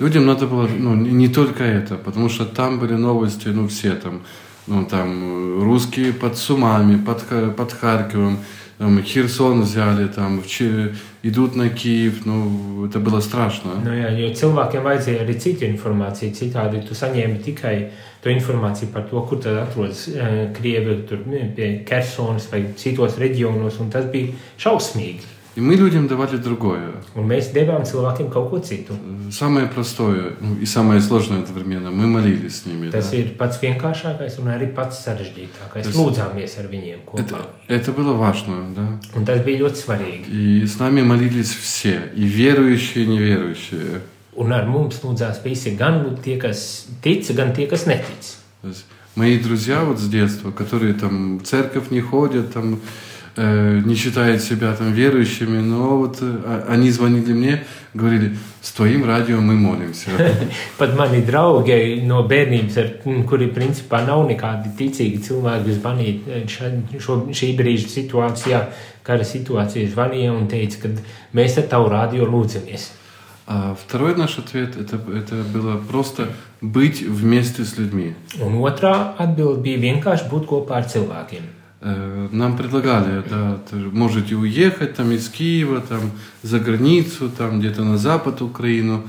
Людям 0.00 0.26
надо 0.26 0.46
было, 0.46 0.66
ну, 0.66 0.94
не 0.96 1.28
только 1.28 1.62
это, 1.62 1.94
потому 1.96 2.28
что 2.30 2.46
там 2.46 2.80
были 2.80 2.94
новости, 2.94 3.48
ну, 3.48 3.68
все 3.68 3.92
там, 3.94 4.22
ну, 4.69 4.85
там, 4.85 5.63
русские 5.63 6.13
под 6.13 6.37
Сумами, 6.37 6.97
под, 6.97 7.23
под 7.55 7.73
Харьковом, 7.73 8.39
там, 8.77 9.01
Херсон 9.03 9.61
взяли, 9.61 10.07
там, 10.07 10.41
в, 10.41 10.47
идут 11.23 11.55
на 11.55 11.69
Киев, 11.69 12.25
nu, 12.25 12.85
это 12.85 12.99
было 12.99 13.19
страшно. 13.19 13.79
Nu, 13.83 13.93
jā, 13.93 14.11
jo 14.13 14.29
cilvēkiem 14.37 14.83
vajadzēja 14.85 15.23
arī 15.23 15.37
citu 15.41 15.65
informāciju, 15.65 16.35
citādi 16.37 16.83
tu 16.85 16.93
saņēmi 16.93 17.39
tikai 17.41 17.75
to 18.21 18.29
informāciju 18.29 18.91
par 18.93 19.07
to, 19.09 19.23
kur 19.29 19.41
tad 19.41 19.57
atrodas 19.63 20.05
uh, 20.11 20.51
Krievi, 20.53 20.99
tur 21.09 21.23
pie 21.55 21.71
Kersonas 21.87 22.45
vai 22.51 22.65
citos 22.77 23.17
reģionos, 23.21 23.79
un 23.81 23.89
tas 23.89 24.05
bija 24.11 24.35
šausmīgi. 24.61 25.33
И 25.55 25.61
мы 25.61 25.75
людям 25.75 26.09
давали 26.09 26.35
другое. 26.35 26.99
Un 27.15 27.29
mēs 27.31 27.53
devām 27.55 27.85
cilvēkiem 27.87 28.27
kaut 28.27 28.49
ko 28.51 28.59
citu. 28.59 28.91
Самое 29.31 29.67
простое 29.67 30.33
ну, 30.41 30.57
и 30.59 30.65
самое 30.65 30.99
сложное 30.99 31.39
одновременно. 31.39 31.91
Мы 31.91 32.07
молились 32.07 32.61
с 32.61 32.65
ними. 32.65 32.91
Tas 32.91 33.09
да. 33.11 33.17
ir 33.17 33.37
pats 33.37 33.61
vienkāršākais 33.61 34.35
un 34.41 34.51
arī 34.51 34.67
pats 34.75 34.99
sarežģītākais. 35.07 35.87
Tas- 35.87 35.95
Lūdzāmies 35.95 36.59
ar 36.59 36.67
viņiem 36.67 36.99
kopā. 37.05 37.21
Это, 37.21 37.47
это 37.69 37.91
было 37.93 38.13
важно, 38.13 38.65
да. 38.75 38.99
Un 39.15 39.25
tas 39.25 39.39
bija 39.45 39.63
ļoti 39.63 39.79
svarīgi. 39.79 40.25
И 40.27 40.65
с 40.67 40.77
нами 40.77 41.03
молились 41.03 41.55
все, 41.55 42.11
и 42.13 42.25
верующие, 42.25 43.05
и 43.05 43.07
неверующие. 43.07 44.01
Un 44.35 44.51
ar 44.51 44.67
mums 44.67 44.99
lūdzās 45.03 45.39
visi, 45.41 45.71
gan 45.77 46.17
tie, 46.21 46.35
kas 46.37 46.87
tic, 47.01 47.23
gan 47.33 47.55
tie, 47.55 47.65
kas 47.65 47.85
netic. 47.87 48.35
То 48.61 48.67
есть 48.67 48.85
мои 49.15 49.39
друзья 49.39 49.85
вот 49.85 49.99
с 49.99 50.09
детства, 50.09 50.51
которые 50.51 50.95
там 50.95 51.37
в 51.37 51.43
церковь 51.43 51.91
не 51.91 52.01
ходят, 52.01 52.51
там 52.51 52.73
э, 52.73 52.77
не 53.85 53.95
считают 53.95 54.41
себя 54.41 54.73
там 54.73 54.93
верующими, 54.93 55.59
но 55.59 55.97
вот 55.97 56.17
э, 56.21 56.25
а- 56.45 56.65
они 56.69 56.89
звонили 56.89 57.33
мне, 57.33 57.63
говорили, 57.93 58.37
с 58.61 58.71
твоим 58.71 59.03
радио 59.05 59.41
мы 59.41 59.55
молимся. 59.55 60.09
Pat 60.79 60.95
mani 60.95 61.21
draugi 61.25 62.01
no 62.07 62.21
bērnības, 62.27 62.77
ar, 62.77 62.87
mm, 63.05 63.25
kuri 63.27 63.49
principā 63.51 64.05
nav 64.07 64.23
nekādi 64.29 64.71
ticīgi 64.79 65.19
cilvēki, 65.27 65.75
zvanīja 65.81 66.45
ša- 66.47 66.99
šo, 66.99 67.17
šī 67.31 67.55
brīža 67.59 67.89
situācijā, 67.91 68.61
kara 69.03 69.23
situācijā 69.27 69.91
zvanīja 69.91 70.31
un 70.31 70.47
teica, 70.47 70.81
ka 70.81 70.89
mēs 71.35 71.57
ar 71.57 71.67
tavu 71.67 71.89
radio 71.89 72.25
lūdzamies. 72.25 72.91
А 73.47 73.75
второй 73.75 74.15
наш 74.15 74.39
ответ 74.39 74.75
это, 74.75 74.95
это 75.13 75.35
было 75.53 75.77
просто 75.77 76.29
быть 76.61 77.01
вместе 77.03 77.63
с 77.63 77.77
людьми. 77.77 78.15
Un 78.41 78.55
otrā 78.63 79.13
atbilde 79.19 79.61
bija 79.61 79.77
vienkārši 79.77 80.31
būt 80.31 80.47
kopā 80.47 80.79
ar 80.81 80.87
cilvēkiem. 80.89 81.43
Э, 81.81 82.27
Нам 82.31 82.57
предлагали, 82.57 83.21
да, 83.29 83.57
ты 83.69 83.75
можете 83.75 84.35
уехать 84.35 84.95
там 84.95 85.11
из 85.11 85.29
Киева, 85.29 85.81
там 85.81 86.11
за 86.41 86.59
границу, 86.59 87.29
там 87.29 87.59
где-то 87.59 87.83
на 87.83 87.97
запад 87.97 88.41
Украину. 88.41 89.03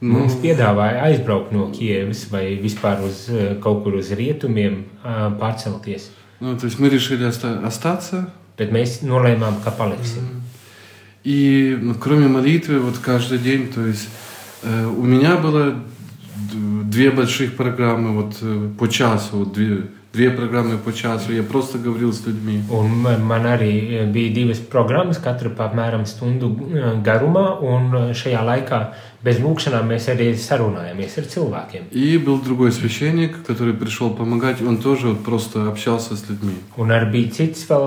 Ну, 0.00 0.18
Mums 0.26 0.36
piedāvāja 0.42 1.02
aizbraukt 1.08 1.52
no 1.52 1.72
Kievas 1.72 2.26
vai 2.30 2.54
vispār 2.60 3.00
uz 3.02 3.28
eh, 3.30 3.56
kaut 3.62 3.82
kur 3.82 3.94
uz 3.96 4.10
rietumiem, 4.12 4.84
ā, 5.02 5.32
pārcelties. 5.40 6.10
ну, 6.40 6.56
то 6.58 6.66
есть 6.66 6.78
мы 6.78 6.90
решили 6.90 7.24
оста- 7.24 7.62
остаться. 7.66 8.30
Bet 8.58 8.70
mēs 8.72 9.02
nolēmām, 9.02 9.62
ka 9.64 9.70
paliksim. 9.70 10.42
И 11.24 11.76
ну, 11.80 11.94
кроме 11.94 12.28
молитвы, 12.28 12.78
вот 12.78 12.98
каждый 12.98 13.38
день, 13.38 13.68
то 13.72 13.84
есть 13.86 14.08
э, 14.62 14.86
у 14.86 15.02
меня 15.02 15.36
было 15.38 15.70
д- 15.72 16.84
две 16.84 17.10
больших 17.10 17.56
программы 17.56 18.12
вот 18.12 18.36
э, 18.42 18.68
по 18.78 18.86
часу, 18.88 19.38
вот 19.38 19.52
две, 19.54 19.88
две 20.12 20.30
программы 20.30 20.78
по 20.78 20.92
часу. 20.92 21.32
Я 21.32 21.42
просто 21.42 21.78
говорил 21.78 22.12
с 22.12 22.24
людьми. 22.26 22.62
Un 22.70 23.02
man, 23.02 23.20
man 23.22 23.44
arī 23.46 24.00
eh, 24.00 24.06
bija 24.06 24.32
divas 24.32 24.58
programmas, 24.58 25.18
katra 25.18 25.50
pa 25.50 25.66
apmēram 25.68 26.06
stundu 26.06 26.48
eh, 26.72 26.94
garumā, 27.04 27.58
un 27.60 27.94
eh, 27.94 28.14
šajā 28.14 28.40
laikā 28.44 28.80
bez 29.22 29.40
lūkšanām 29.42 29.88
mēs 29.90 30.08
arī 30.08 30.30
sarunājāmies 30.38 31.18
ar 31.18 31.24
cilvēkiem. 31.34 31.82
И 31.92 32.16
был 32.18 32.38
другой 32.40 32.72
священник, 32.72 33.42
который 33.44 33.74
пришел 33.74 34.10
помогать, 34.10 34.62
он 34.62 34.78
тоже 34.78 35.08
вот 35.08 35.24
просто 35.24 35.68
общался 35.68 36.16
с 36.16 36.28
людьми. 36.30 36.54
Un 36.76 36.90
arī 36.90 37.10
bija 37.12 37.30
cits 37.30 37.66
vēl 37.68 37.86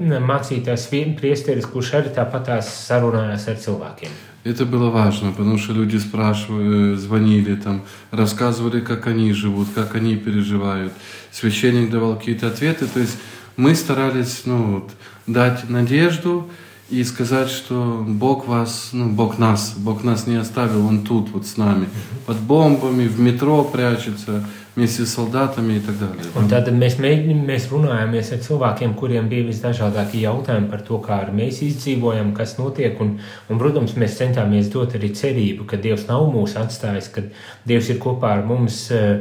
eh, 0.00 0.20
mācītājs, 0.20 0.90
vien- 0.92 1.16
priesteris, 1.16 1.64
kurš 1.66 1.94
arī 1.94 2.12
tāpatās 2.14 2.68
sarunājās 2.88 3.48
ar 3.48 3.56
cilvēkiem. 3.56 4.10
Это 4.45 4.63
было 4.63 4.91
важно, 4.91 5.31
потому 5.31 5.57
что 5.57 5.73
люди 5.73 5.97
спрашивали, 5.97 6.95
звонили, 6.97 7.55
там, 7.55 7.81
рассказывали, 8.11 8.79
как 8.79 9.07
они 9.07 9.33
живут, 9.33 9.69
как 9.73 9.95
они 9.95 10.17
переживают. 10.17 10.93
Священник 11.31 11.89
давал 11.89 12.15
какие-то 12.15 12.49
ответы. 12.49 12.85
То 12.85 12.99
есть 12.99 13.17
мы 13.57 13.73
старались 13.73 14.43
ну, 14.45 14.73
вот, 14.73 14.91
дать 15.25 15.67
надежду 15.67 16.47
и 16.91 17.03
сказать, 17.03 17.49
что 17.49 18.05
Бог 18.07 18.47
вас, 18.47 18.89
ну, 18.93 19.09
Бог 19.09 19.39
нас, 19.39 19.73
Бог 19.77 20.03
нас 20.03 20.27
не 20.27 20.35
оставил, 20.35 20.85
Он 20.85 21.03
тут 21.03 21.31
вот 21.31 21.47
с 21.47 21.57
нами. 21.57 21.89
Под 22.27 22.39
бомбами, 22.39 23.07
в 23.07 23.19
метро 23.19 23.63
прячется, 23.63 24.47
вместе 24.76 25.04
с 25.04 25.14
солдатами 25.14 25.74
и 25.74 25.80
так 25.80 25.98
далее. 25.98 26.22
Un 26.36 26.48
tad 26.48 26.70
mēs, 26.72 26.98
mēģinām, 27.02 27.42
mēs 27.48 27.68
runājāmies 27.72 28.32
ar 28.32 28.40
cilvēkiem, 28.46 28.94
kuriem 28.94 29.28
bija 29.28 29.48
visdažādākie 29.48 30.22
jautājumi 30.22 30.70
par 30.70 30.84
to, 30.86 31.00
kā 31.02 31.20
arī 31.24 31.36
mēs 31.42 31.60
izdzīvojam, 31.66 32.32
kas 32.36 32.56
notiek. 32.58 33.00
Un, 33.00 33.18
un, 33.48 33.58
protams, 33.58 33.96
mēs 33.96 34.16
centāmies 34.20 34.70
dot 34.72 34.94
arī 34.94 35.12
cerību, 35.14 35.66
ka 35.66 35.76
Dievs 35.76 36.06
nav 36.08 36.28
mūs 36.32 36.56
atstājis, 36.60 37.10
ka 37.14 37.26
Dievs 37.66 37.90
ir 37.90 37.98
kopā 37.98 38.38
ar 38.38 38.46
mums. 38.46 38.90
eh, 38.90 39.20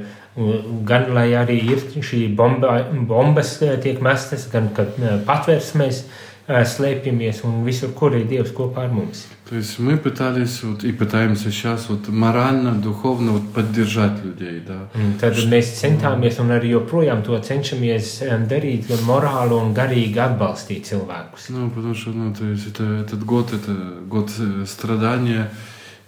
Gan 0.85 1.09
lai 1.11 1.33
arī 1.35 1.57
ir 1.73 1.81
šī 1.99 2.35
bomba, 2.35 2.85
bombas 2.93 3.57
eh, 3.61 3.75
tiek 3.81 3.99
mestas, 3.99 4.45
gan 4.51 4.69
kad 4.71 4.95
eh, 5.01 5.17
patvērsmēs 5.27 6.03
slēpjamies 6.48 7.44
un 7.48 7.64
visur, 7.64 7.94
kur 7.96 8.14
ir 8.16 8.26
Dievs 8.28 8.52
kopā 8.52 8.84
ar 8.84 8.92
mums. 8.92 9.26
То 9.48 9.56
есть 9.56 9.78
мы 9.78 9.98
пытались 9.98 10.62
вот, 10.62 10.84
и 10.84 10.92
пытаемся 10.92 11.50
сейчас 11.50 11.90
вот 11.90 12.08
морально, 12.08 12.72
духовно 12.72 13.32
вот, 13.32 13.52
поддержать 13.52 14.24
людей, 14.24 14.62
да. 14.66 14.88
Un 14.94 15.18
Tad 15.20 15.36
mēs 15.48 15.74
centāmies 15.76 16.40
un 16.40 16.50
arī 16.50 16.72
joprojām 16.72 17.22
to 17.22 17.36
cenšamies 17.36 18.22
darīt, 18.48 18.88
gan 18.88 19.04
morāli, 19.04 19.52
gan 19.52 19.74
garīgi 19.76 20.18
atbalstīt 20.18 20.88
cilvēkus. 20.88 21.50
Ну, 21.50 21.70
потому 21.70 21.94
что, 21.94 22.10
ну, 22.10 22.34
то 22.34 22.44
есть 22.44 22.66
это, 22.66 22.84
этот 23.04 23.24
год, 23.24 23.52
это 23.52 24.00
год 24.08 24.30
э, 24.38 24.64
страдания, 24.66 25.50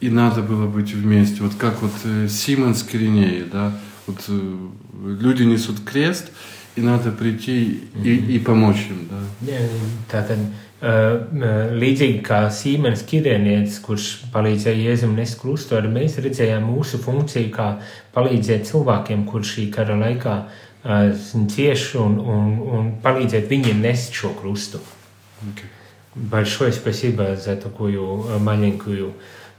и 0.00 0.08
надо 0.08 0.40
было 0.42 0.66
быть 0.66 0.94
вместе. 0.94 1.42
Вот 1.42 1.54
как 1.58 1.82
вот 1.82 1.92
э, 2.04 2.28
Симон 2.28 2.74
с 2.74 2.82
Киринеей, 2.82 3.44
да, 3.52 3.72
вот 4.06 4.24
э, 4.28 4.56
люди 5.20 5.42
несут 5.42 5.80
крест, 5.84 6.30
и 6.65 6.65
надо 6.75 7.11
прийти 7.11 7.81
и, 8.03 8.35
и 8.35 8.39
помочь 8.39 8.87
им, 8.89 9.07
да. 9.09 9.57
Tātad, 10.11 10.39
uh, 10.81 11.71
līdzīgi 11.75 12.21
kā 12.25 12.45
Sīmenis 12.53 13.03
Kirēnietis, 13.07 13.81
kurš 13.83 14.07
palīdzēja 14.33 14.91
Jēzum 14.91 15.15
nest 15.15 15.39
krustu, 15.41 15.75
arī 15.77 15.91
mēs 15.91 16.17
redzējām 16.23 16.65
mūsu 16.71 17.01
funkciju, 17.03 17.51
kā 17.51 17.67
palīdzēt 18.15 18.69
cilvēkiem, 18.71 19.25
kurš 19.25 19.57
šī 19.57 19.67
kara 19.75 19.99
laikā 19.99 20.39
uh, 20.45 21.11
cieš 21.55 21.95
un, 22.01 22.17
un, 22.19 22.57
un 22.79 22.89
palīdzēt 23.03 23.51
viņiem 23.51 23.81
nest 23.81 24.13
šo 24.13 24.33
krustu. 24.39 24.79
Окей. 25.41 25.69
Большое 26.13 26.73
спасибо 26.73 27.37
за 27.37 27.55
такую 27.55 28.25
э, 28.27 28.37
маленькую, 28.37 29.13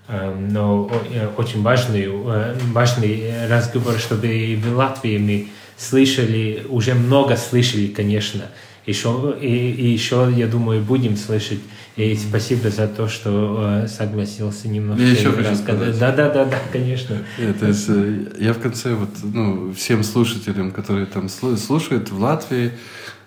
э, 0.09 0.35
но 0.51 0.83
о- 0.83 0.91
э, 1.11 1.29
очень 1.39 1.63
важную, 1.63 2.25
э, 2.27 2.55
важный 2.73 3.49
разговор, 3.49 3.95
чтобы 3.99 4.27
и 4.29 4.57
в 4.57 4.77
Латвии 4.77 5.17
мы 5.17 5.49
слышали, 5.78 6.66
уже 6.70 6.94
много 6.96 7.36
слышали, 7.38 7.88
конечно. 7.88 8.46
Еще, 8.86 9.38
и, 9.42 9.72
и 9.72 9.88
еще, 9.92 10.32
я 10.36 10.48
думаю, 10.48 10.82
будем 10.82 11.18
слышать. 11.18 11.60
И 11.98 12.16
спасибо 12.16 12.70
за 12.70 12.88
то, 12.88 13.08
что 13.10 13.82
э, 13.84 13.88
согласился 13.88 14.68
немножко 14.70 15.04
Я 15.04 15.12
еще 15.12 15.32
хочу 15.32 15.56
сказать. 15.56 16.00
Да, 16.00 16.12
да, 16.12 16.30
да, 16.30 16.46
да, 16.46 16.60
конечно. 16.72 17.18
Нет, 17.38 17.60
то 17.60 17.68
есть 17.68 17.86
э, 17.90 18.32
я 18.40 18.54
в 18.54 18.60
конце 18.60 18.94
вот, 18.94 19.10
ну, 19.24 19.74
всем 19.74 20.04
слушателям, 20.04 20.72
которые 20.72 21.06
там 21.08 21.26
слу- 21.26 21.58
слушают 21.58 22.12
в 22.12 22.20
Латвии, 22.22 22.72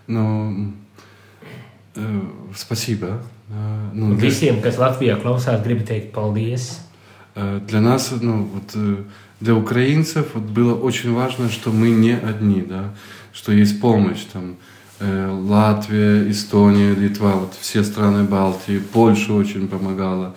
ну, 0.06 0.72
э, 1.96 2.20
спасибо. 2.56 3.22
Э, 3.50 3.90
ну, 3.92 4.14
для- 4.14 4.28
Visiem, 4.28 4.62
kas 4.62 4.78
Latvijā 4.78 5.16
klausās, 5.20 5.60
gribu 5.62 5.84
teikt 5.84 6.12
paldies. 6.12 6.78
Для 7.68 7.80
нас, 7.80 8.12
ну, 8.20 8.44
вот, 8.54 9.02
для 9.40 9.54
украинцев 9.54 10.28
вот 10.34 10.44
было 10.44 10.74
очень 10.74 11.12
важно, 11.12 11.48
что 11.48 11.70
мы 11.70 11.90
не 11.90 12.12
одни, 12.12 12.60
да, 12.60 12.94
что 13.32 13.52
есть 13.52 13.80
помощь, 13.80 14.24
там, 14.32 14.56
э, 14.98 15.30
Латвия, 15.30 16.30
Эстония, 16.30 16.94
Литва, 16.94 17.32
вот 17.36 17.54
все 17.58 17.82
страны 17.82 18.24
Балтии, 18.24 18.78
Польша 18.78 19.32
очень 19.32 19.66
помогала, 19.66 20.34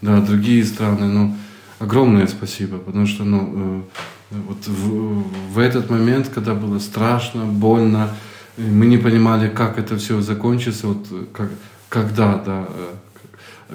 да, 0.00 0.20
другие 0.20 0.64
страны, 0.64 1.06
ну, 1.06 1.36
огромное 1.80 2.28
спасибо, 2.28 2.78
потому 2.78 3.06
что, 3.06 3.24
ну, 3.24 3.84
э, 4.30 4.36
вот 4.46 4.66
в, 4.66 5.24
в 5.54 5.58
этот 5.58 5.90
момент, 5.90 6.28
когда 6.28 6.54
было 6.54 6.78
страшно, 6.78 7.44
больно, 7.44 8.10
мы 8.56 8.86
не 8.86 8.98
понимали, 8.98 9.48
как 9.48 9.78
это 9.78 9.96
все 9.96 10.20
закончится, 10.20 10.86
вот, 10.86 11.06
как, 11.32 11.50
когда, 11.88 12.36
да, 12.36 12.68
э, 12.68 12.94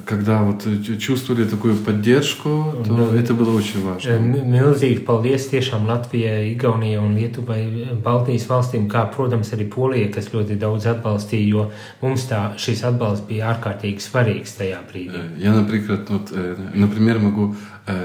когда 0.04 0.42
вот 0.42 0.66
чувствовали 0.98 1.44
такую 1.44 1.76
поддержку, 1.76 2.74
то 2.84 2.92
ну, 2.92 3.12
это 3.12 3.32
было 3.32 3.56
очень 3.56 3.80
важно. 3.80 4.10
Milzīgi 4.10 5.04
paldies 5.06 5.46
tiešām 5.52 5.86
Latvijai, 5.86 6.50
Igaunijai 6.50 6.98
un 6.98 7.14
Lietuvai, 7.14 7.94
Baltijas 8.02 8.48
valstīm, 8.50 8.88
kā, 8.90 9.04
protams, 9.14 9.52
arī 9.54 9.68
Polija, 9.70 10.10
kas 10.10 10.32
ļoti 10.34 10.58
daudz 10.58 10.88
atbalstīja, 10.90 11.46
jo 11.46 11.68
mums 12.02 12.26
tā, 12.26 12.56
šis 12.58 12.82
atbalsts 12.90 13.28
bija 13.28 13.52
ārkārtīgi 13.54 14.02
svarīgs 14.02 14.58
tajā 14.58 14.82
brīdī. 14.90 15.22
Я, 15.38 15.54
например, 15.54 16.04
вот, 16.08 16.34
например, 16.74 17.18
могу 17.18 17.54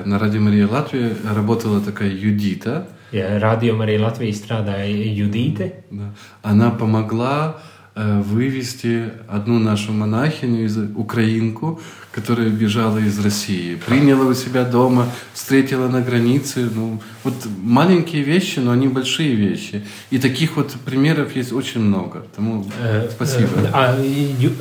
на 0.06 0.20
Радио 0.20 0.42
Мария 0.42 0.68
Латвия 0.68 1.16
работала 1.26 1.82
такая 1.82 2.12
Юдита. 2.12 2.88
Ja, 3.12 3.40
Radio 3.40 3.74
Marija 3.74 4.04
Latvija 4.06 4.34
strādāja 4.34 4.86
Judīte. 4.86 5.74
Да. 5.90 6.14
Она 6.44 6.70
помогла 6.70 7.56
Э, 7.56 7.73
вывести 7.95 9.13
одну 9.29 9.59
нашу 9.59 9.93
монахиню, 9.93 10.65
из, 10.65 10.77
украинку, 10.77 11.81
которая 12.15 12.49
бежала 12.49 12.99
из 12.99 13.19
России. 13.25 13.77
Приняла 13.87 14.27
у 14.27 14.35
себя 14.35 14.65
дома, 14.65 15.09
встретила 15.33 15.89
на 15.89 16.01
границе. 16.01 16.71
Ну, 16.75 17.01
вот 17.25 17.35
маленькие 17.63 18.23
вещи, 18.23 18.61
но 18.61 18.71
они 18.71 18.89
большие 18.89 19.35
вещи. 19.35 19.83
И 20.11 20.19
таких 20.19 20.57
вот 20.57 20.73
примеров 20.85 21.35
есть 21.37 21.53
очень 21.53 21.81
много. 21.81 22.23
Тому 22.37 22.65
спасибо. 23.11 23.49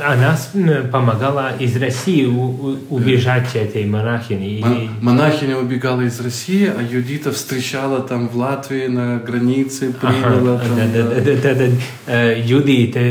Она 0.03 0.37
помогала 0.91 1.55
из 1.59 1.77
России 1.77 2.25
убежать 2.25 3.55
этой 3.55 3.85
монахине. 3.85 4.89
Монахиня 5.01 5.57
убегала 5.57 6.01
из 6.01 6.19
России, 6.19 6.65
а 6.65 6.81
Юдита 6.81 7.31
встречала 7.31 8.01
там 8.01 8.27
в 8.27 8.35
Латвии 8.37 8.87
на 8.87 9.19
границе, 9.19 9.93
приняла 9.93 10.59
там. 10.59 11.73
Judīte 12.43 13.01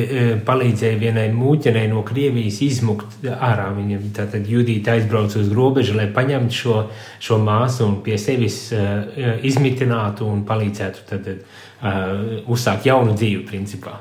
palīdzēja 0.47 0.99
vienai 1.01 1.28
mūķenei 1.34 1.88
no 1.90 2.03
Krievijas 2.07 2.61
izmukt 2.64 3.24
ārā. 3.24 3.68
Viņa 3.76 3.99
tad 4.16 4.32
Judīte 4.48 4.93
aizbrauca 4.93 5.39
uz 5.39 5.52
robežu, 5.54 5.95
lai 5.98 6.08
paņemtu 6.14 6.54
šo, 6.54 6.76
šo 7.20 7.39
māsu 7.43 7.86
un 7.88 8.02
pie 8.06 8.18
sevis 8.22 8.72
uh, 8.76 9.08
izmitinātu 9.43 10.28
un 10.28 10.43
palīdzētu 10.48 11.08
tad, 11.10 11.32
uh, 11.32 12.43
uzsākt 12.48 12.88
jaunu 12.89 13.16
dzīvi, 13.18 13.45
principā. 13.48 14.00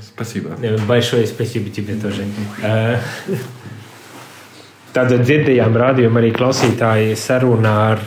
Спасибо. 0.00 0.56
Большое 0.88 1.26
спасибо 1.26 1.68
тебе 1.68 1.94
тоже. 2.00 2.24
Tātad 4.92 5.22
dzirdējām 5.24 5.72
rādījumu 5.72 6.20
arī 6.20 6.30
klausītāji 6.36 7.14
sarunā 7.16 7.76
ar 7.94 8.02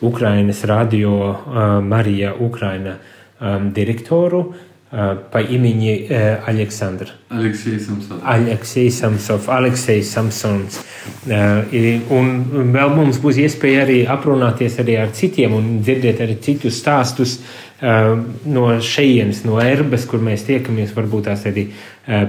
Ukrainas 0.00 0.62
radio 0.64 1.12
uh, 1.28 1.58
Marija 1.84 2.32
Ukraina 2.32 2.94
um, 2.96 3.68
direktoru. 3.76 4.54
Uh, 4.94 5.14
по 5.30 5.38
имени 5.38 6.08
Александр. 6.46 7.12
Алексей 7.28 7.78
Самсонов. 7.78 8.24
Алексей 8.24 8.88
Samsons, 8.90 9.46
Aleksis 9.46 10.10
Samsons. 10.10 10.80
Un 12.10 12.72
vēl 12.74 12.90
mums 12.96 13.20
būs 13.22 13.38
iespēja 13.38 13.84
arī 13.84 14.00
aprunāties 14.10 14.80
arī 14.82 14.96
ar 14.98 15.12
citiem 15.14 15.54
un 15.54 15.68
dzirdēt 15.84 16.24
arī 16.24 16.40
citus 16.42 16.80
stāstus 16.82 17.36
no 17.80 18.64
šejienes, 18.82 19.44
no 19.46 19.60
erbes, 19.62 20.08
kur 20.10 20.20
mēs 20.26 20.42
tiekamies, 20.48 20.90
varbūt 20.96 21.30
tās 21.30 21.46
arī 21.46 21.68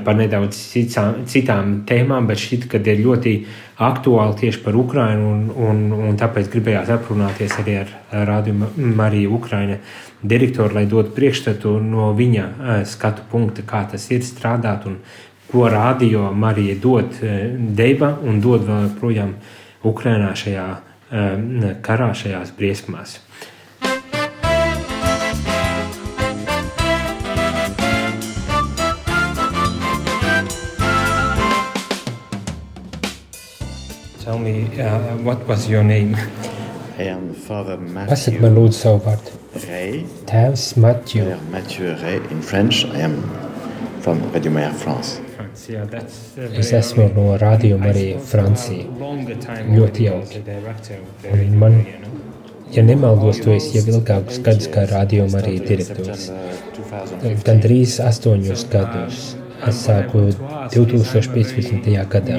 par 0.06 0.16
nedaudz 0.22 0.56
citām, 0.56 1.26
citām 1.26 1.74
tēmām, 1.90 2.30
bet 2.30 2.40
šķiet, 2.46 2.70
ka 2.70 2.78
ir 2.78 3.02
ļoti 3.02 3.36
aktuāli 3.82 4.38
tieši 4.44 4.62
par 4.62 4.78
Ukrainu 4.78 5.34
un, 5.34 5.44
un, 5.66 5.82
un 5.98 6.22
tāpēc 6.22 6.54
gribējās 6.54 6.94
aprunāties 6.94 7.58
arī 7.64 7.82
ar 7.82 7.92
Rādio 8.30 8.70
Mariju 8.78 9.34
Ukraina 9.42 9.82
direktoru, 10.23 10.75
lai 10.75 10.87
dotu 10.87 11.13
priekšstatu 11.17 11.77
no 11.83 12.11
viņa 12.17 12.83
skatu 12.89 13.27
punkta, 13.31 13.63
kā 13.67 13.85
tas 13.91 14.09
ir 14.11 14.25
strādāt 14.27 14.87
un 14.89 14.99
ko 15.51 15.69
rādio 15.71 16.33
Marija 16.33 16.75
dod 16.83 17.21
deva 17.77 18.17
un 18.23 18.41
dod 18.41 18.67
vēl 18.67 18.91
projām 19.01 19.37
Ukrainā 19.87 20.33
šajā 20.35 20.67
karā, 21.87 22.11
šajās 22.15 22.53
briesmās. 22.59 23.21
Tell 34.27 34.39
me, 34.39 34.65
uh, 34.83 35.17
what 35.23 35.47
was 35.47 35.69
your 35.69 35.85
name? 35.85 36.17
Pasaki 36.97 38.41
man 38.41 38.55
lūdzu 38.57 38.79
savu 38.79 39.03
vārdu. 39.05 39.37
Ray. 39.67 40.05
Tēvs 40.29 40.71
Mathieu. 40.81 41.37
Mathieu 41.53 41.93
Ray 42.01 42.23
in 42.31 42.41
French. 42.41 42.85
I 42.89 43.05
am 43.05 43.21
from 44.01 44.23
Radio 44.33 44.51
Maria 44.51 44.73
France. 44.73 45.21
Es 46.57 46.73
esmu 46.73 47.09
no 47.15 47.37
Radio 47.37 47.77
Marija 47.79 48.19
Francija. 48.19 48.85
Ļoti 49.69 50.07
jauki. 50.07 50.43
Un 51.33 51.57
man, 51.61 51.79
ja 52.73 52.85
nemaldos, 52.87 53.41
tu 53.45 53.53
esi 53.53 53.77
jau 53.79 53.85
ilgākus 53.97 54.41
gadus 54.47 54.69
kā 54.73 54.87
Radio 54.93 55.27
Marija 55.33 55.65
direktors. 55.69 56.31
Gan 57.45 57.61
drīz 57.65 57.99
astoņus 58.05 58.67
gadus. 58.73 59.35
Es 59.67 59.85
sāku 59.85 60.29
2015. 60.73 61.89
gadā. 62.11 62.39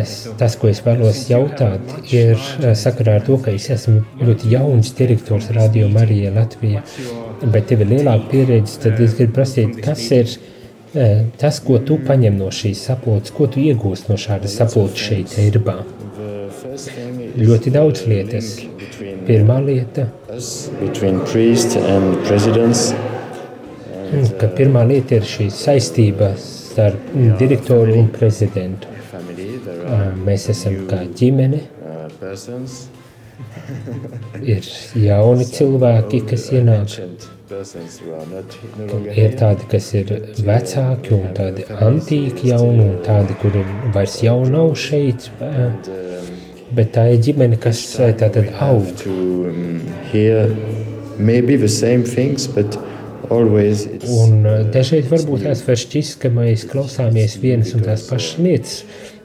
Es, 0.00 0.14
tas, 0.38 0.56
ko 0.60 0.70
es 0.70 0.82
vēlos 0.84 1.24
jautāt, 1.30 1.92
ir 2.12 2.34
eh, 2.36 2.72
sakarā 2.78 3.18
ar 3.20 3.26
to, 3.26 3.38
ka 3.42 3.54
es 3.54 3.68
esmu 3.72 4.02
ļoti 4.22 4.52
jauns 4.54 4.92
direktors 4.98 5.50
Radio 5.56 5.90
Marija 5.92 6.32
Latvijā, 6.34 6.82
bet 7.44 7.70
tev 7.70 7.84
ir 7.84 7.92
lielāka 7.96 8.30
pieredze, 8.32 8.78
tad 8.82 9.00
es 9.02 9.16
gribu 9.18 9.38
prasīt, 9.40 9.78
kas 9.84 10.04
ir 10.14 10.28
eh, 10.94 11.24
tas, 11.40 11.60
ko 11.64 11.80
tu 11.84 11.98
paņem 12.06 12.38
no 12.40 12.50
šīs 12.54 12.86
sapulces, 12.88 13.34
ko 13.36 13.48
tu 13.50 13.62
iegūst 13.62 14.10
no 14.12 14.18
šādas 14.20 14.58
sapulces 14.60 15.08
šeit, 15.10 15.38
Eirbā? 15.42 15.80
Ļoti 17.36 17.72
daudz 17.74 18.06
lietas. 18.08 18.54
Pirmā 19.26 19.58
lieta. 19.62 20.06
Between 20.80 21.20
priest 21.28 21.76
and 21.76 22.16
presidents 22.26 22.92
ka 24.40 24.48
pirmā 24.56 24.84
lieta 24.88 25.18
ir 25.18 25.28
šī 25.28 25.48
saistība 25.54 26.32
starp 26.40 27.12
direktoru 27.40 27.96
un 28.00 28.08
prezidentu. 28.12 28.90
Mēs 30.26 30.48
esam 30.52 30.82
kā 30.90 31.04
ģimene. 31.18 31.62
Ir 34.52 34.66
jauni 34.98 35.44
cilvēki, 35.48 36.20
kas 36.28 36.48
ienāk. 36.54 36.96
Ir 39.12 39.34
tādi, 39.38 39.66
kas 39.70 39.88
ir 39.98 40.12
vecāki 40.46 41.12
un 41.16 41.26
tādi 41.36 41.66
antīki 41.84 42.48
jauni, 42.48 42.86
un 42.86 43.02
tādi, 43.04 43.36
kuri 43.42 43.64
vairs 43.94 44.16
jau 44.24 44.38
nav 44.48 44.72
šeit. 44.78 45.28
Bet 46.72 46.94
tā 46.94 47.08
ir 47.12 47.20
ģimene, 47.26 47.58
kas 47.60 47.82
tātad 47.98 48.48
aug. 48.64 49.04
Maybe 51.18 51.56
the 51.56 51.68
same 51.68 52.04
things, 52.04 52.46
but 52.46 52.78
Un 53.32 54.46
eh, 54.46 54.64
dažreiz 54.74 55.08
varbūt 55.10 55.46
tās 55.46 55.62
var 55.66 55.80
šķist, 55.80 56.18
ka 56.22 56.30
mēs 56.32 56.66
klausāmies 56.70 57.38
vienas 57.42 57.72
un 57.76 57.84
tās 57.86 58.06
pašas 58.08 58.38
lietas, 58.42 58.74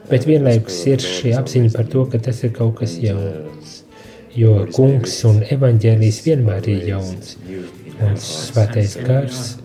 bet 0.08 0.26
vienlaikus 0.28 0.78
ir 0.88 1.04
šī 1.04 1.34
apziņa 1.38 1.74
par 1.76 1.90
to, 1.92 2.06
ka 2.12 2.20
tas 2.28 2.42
ir 2.46 2.54
kaut 2.56 2.78
kas 2.80 2.96
jauns. 3.02 3.82
Jo 4.38 4.54
kungs 4.74 5.16
un 5.26 5.42
evaņģēlijs 5.50 6.22
vienmēr 6.26 6.68
ir 6.70 6.88
jauns. 6.92 7.36
Un 7.98 8.14
svētais 8.22 8.94
gars 9.02 9.56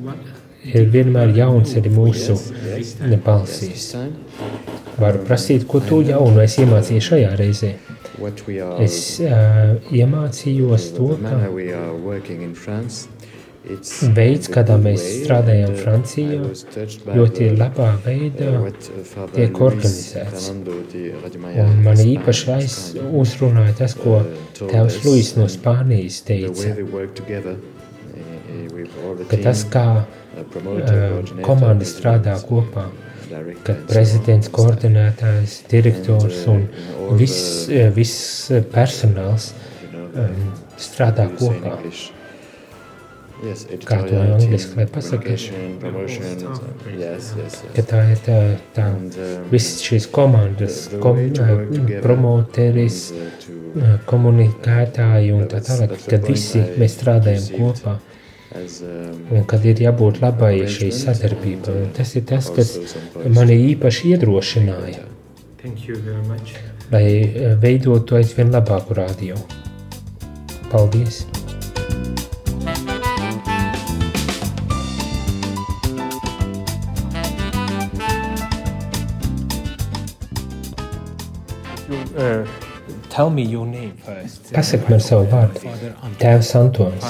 ir 0.65 0.87
vienmēr 0.93 1.35
jauns 1.37 1.75
arī 1.77 1.91
mūsu 1.93 2.37
balsīs. 3.25 3.91
Varu 4.97 5.23
prasīt, 5.27 5.67
ko 5.69 5.81
tu 5.83 6.01
jaunu 6.05 6.41
esi 6.43 6.63
iemācījies 6.63 7.09
šajā 7.11 7.33
reizē. 7.39 7.73
Es 8.83 8.97
uh, 9.25 9.73
iemācījos 9.91 10.91
to, 10.95 11.09
ka 11.23 11.39
veids, 13.63 14.49
kādā 14.51 14.75
mēs 14.81 15.03
strādājam 15.23 15.75
Francijā, 15.79 16.39
ļoti 17.15 17.49
labā 17.55 17.89
veidā 18.03 18.49
tiek 19.33 19.59
organizēts. 19.67 20.49
Un 21.63 21.83
man 21.85 22.01
īpaši 22.03 22.57
uzrunāja 23.21 23.77
tas, 23.83 23.95
ko 23.99 24.19
tēvs 24.59 24.99
Luis 25.05 25.33
no 25.39 25.47
Spānijas 25.51 26.21
teica, 26.27 26.75
ka 29.31 29.39
tas, 29.47 29.63
kā 29.71 29.87
komanda 31.45 31.87
strādā 31.87 32.35
kopā, 32.47 32.89
kad 33.63 33.85
prezidents, 33.89 34.51
koordinētājs, 34.53 35.61
direktors 35.71 36.43
un 36.51 36.67
viss, 37.19 37.69
viss 37.95 38.51
personāls 38.73 39.53
strādā 40.81 41.29
kopā. 41.39 41.79
Yes, 43.43 43.65
Kā 43.83 43.97
to 44.07 44.19
angliski 44.21 44.77
lai 44.77 44.85
pasaka? 44.87 45.33
Ka 47.75 47.85
tā 47.89 48.01
ir 48.13 48.21
tā, 48.23 48.37
tā 48.75 48.85
um, 48.93 49.09
visas 49.51 49.81
šīs 49.83 50.07
komandas, 50.13 50.85
kom, 51.03 51.19
promoteris, 52.05 52.99
komunikētāji 54.07 55.33
un 55.35 55.45
tā 55.51 55.59
tālāk, 55.65 55.97
kad 56.07 56.29
visi 56.29 56.63
mēs 56.79 56.97
strādājam 56.99 57.49
kopā. 57.57 57.97
Um, 57.97 58.09
Un 59.33 59.47
kad 59.49 59.63
ir 59.65 59.79
jābūt 59.81 60.19
labai 60.21 60.67
šī 60.69 60.91
sadarbība, 60.93 61.73
un 61.73 61.89
tas 61.97 62.13
ir 62.19 62.27
tas, 62.29 62.51
kas 62.53 62.75
mani 63.33 63.57
īpaši 63.73 64.13
iedrošināja. 64.13 65.07
lai 66.93 67.55
veidotu 67.61 68.19
aizvien 68.19 68.53
labāku 68.53 68.93
radio. 68.99 69.39
Paldies! 70.69 71.23
Uh, 82.23 82.47
tell 83.09 83.29
me 83.29 83.43
your 83.43 83.65
name 83.65 83.93
first. 84.05 84.53
Pasaki 84.53 84.89
man 84.89 85.01
savu 85.03 85.27
vārdu. 85.31 85.73
Tēvs 86.21 86.53
Antons. 86.59 87.09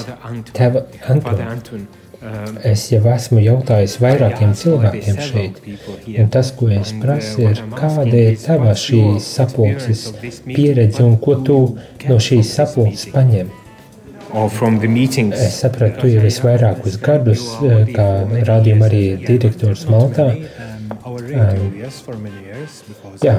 Tēva 0.54 0.86
Antons. 1.10 1.44
Anton. 1.56 1.88
Um, 2.24 2.58
Es 2.64 2.86
jau 2.88 3.02
esmu 3.12 3.42
jautājis 3.44 3.98
vairākiem 4.00 4.54
cilvēkiem 4.56 5.18
šeit, 5.26 5.58
un 6.08 6.30
tas, 6.32 6.54
ko 6.56 6.70
es 6.72 6.94
prasu, 7.02 7.50
ir, 7.50 7.60
kāda 7.76 8.06
ir 8.16 8.38
tava 8.40 8.72
šīs 8.80 9.28
sapulces 9.28 10.06
pieredze 10.46 11.04
un 11.04 11.18
ko 11.26 11.36
tu 11.50 11.58
no 12.08 12.22
šīs 12.30 12.56
sapulces 12.56 13.12
paņem. 13.12 13.52
or 14.34 14.50
from 14.50 14.80
the 14.80 14.88
meetings. 14.88 15.40
Es 15.40 15.60
sapratu, 15.62 16.02
tu 16.02 16.08
jau 16.10 16.24
esi 16.26 16.42
vairākus 16.42 16.98
gadus, 17.02 17.44
eh, 17.62 17.86
kā 17.94 18.08
rādījuma 18.50 18.90
arī 18.90 19.04
direktors 19.28 19.86
Maltā. 19.86 20.32
Um, 21.34 21.74
jā, 23.24 23.34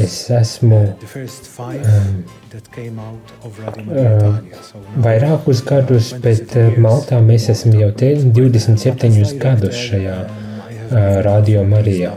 es 0.00 0.14
esmu 0.32 0.78
um, 0.80 2.20
uh, 3.90 4.38
vairākus 5.04 5.60
gadus, 5.66 6.12
bet 6.24 6.56
eh, 6.56 6.78
Maltā 6.80 7.20
mēs 7.24 7.50
esam 7.52 7.76
jau 7.76 7.90
te 7.92 8.14
27 8.16 9.36
gadus 9.42 9.76
šajā 9.90 10.16
uh, 10.22 10.49
radio 10.90 11.64
Marijā 11.64 12.12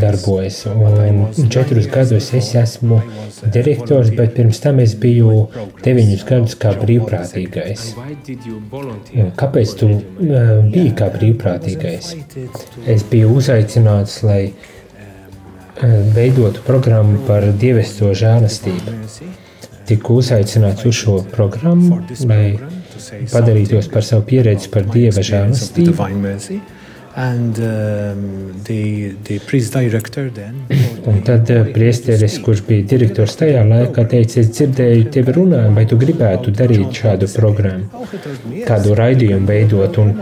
darbojas. 0.00 0.66
Un 0.66 1.50
četrus 1.50 1.86
gadus 1.92 2.32
es 2.34 2.54
esmu 2.54 3.00
direktors, 3.52 4.10
bet 4.16 4.34
pirms 4.34 4.60
tam 4.60 4.80
es 4.80 4.94
biju 5.00 5.46
deviņus 5.84 6.24
gadus 6.28 6.56
kā 6.60 6.72
brīvprātīgais. 6.80 7.86
Kāpēc 9.40 9.74
tu 9.80 9.90
uh, 9.90 10.04
biji 10.72 10.94
kā 10.98 11.10
brīvprātīgais? 11.14 12.14
Es 12.86 13.04
biju 13.10 13.34
uzaicināts, 13.38 14.22
lai 14.26 14.42
uh, 14.50 15.96
veidotu 16.16 16.64
programmu 16.66 17.20
par 17.28 17.50
dievišķo 17.60 18.14
žēlastību. 18.24 18.98
Tiku 19.84 20.20
uzaicināts 20.22 20.86
uz 20.88 20.96
šo 20.96 21.18
programmu, 21.34 22.00
lai 22.24 22.56
padarītos 23.32 23.90
par 23.92 24.06
savu 24.06 24.24
pieredzi 24.30 24.70
par 24.72 24.88
dieva 24.88 25.20
žēlastību. 25.20 26.08
And 27.16 27.56
um, 27.60 28.62
the, 28.64 29.14
the 29.22 29.38
priest 29.38 29.72
director 29.72 30.30
then 30.30 30.66
Un 31.06 31.20
tad 31.22 31.50
uh, 31.50 31.62
priesteris, 31.72 32.40
kurš 32.42 32.64
bija 32.66 32.86
direktors 32.90 33.36
tajā 33.38 33.60
laikā, 33.68 34.02
teica, 34.10 34.40
es 34.40 34.50
dzirdēju 34.50 35.04
tevi 35.14 35.34
runājumu, 35.36 35.76
vai 35.76 35.84
tu 35.86 35.98
gribētu 36.00 36.54
darīt 36.58 36.98
šādu 36.98 37.28
programmu, 37.36 38.02
kādu 38.66 38.96
raidījumu 38.98 39.46
veidot. 39.46 40.00
Un, 40.02 40.14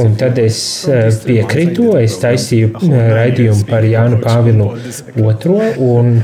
un 0.00 0.18
tad 0.18 0.40
es 0.42 0.58
uh, 0.88 1.06
piekritu, 1.28 1.92
es 2.00 2.18
taisīju 2.24 2.72
uh, 2.72 2.98
raidījumu 3.14 3.68
par 3.70 3.86
Jānu 3.86 4.18
Pāvilu 4.24 4.72
II, 5.14 5.72
un 5.86 6.14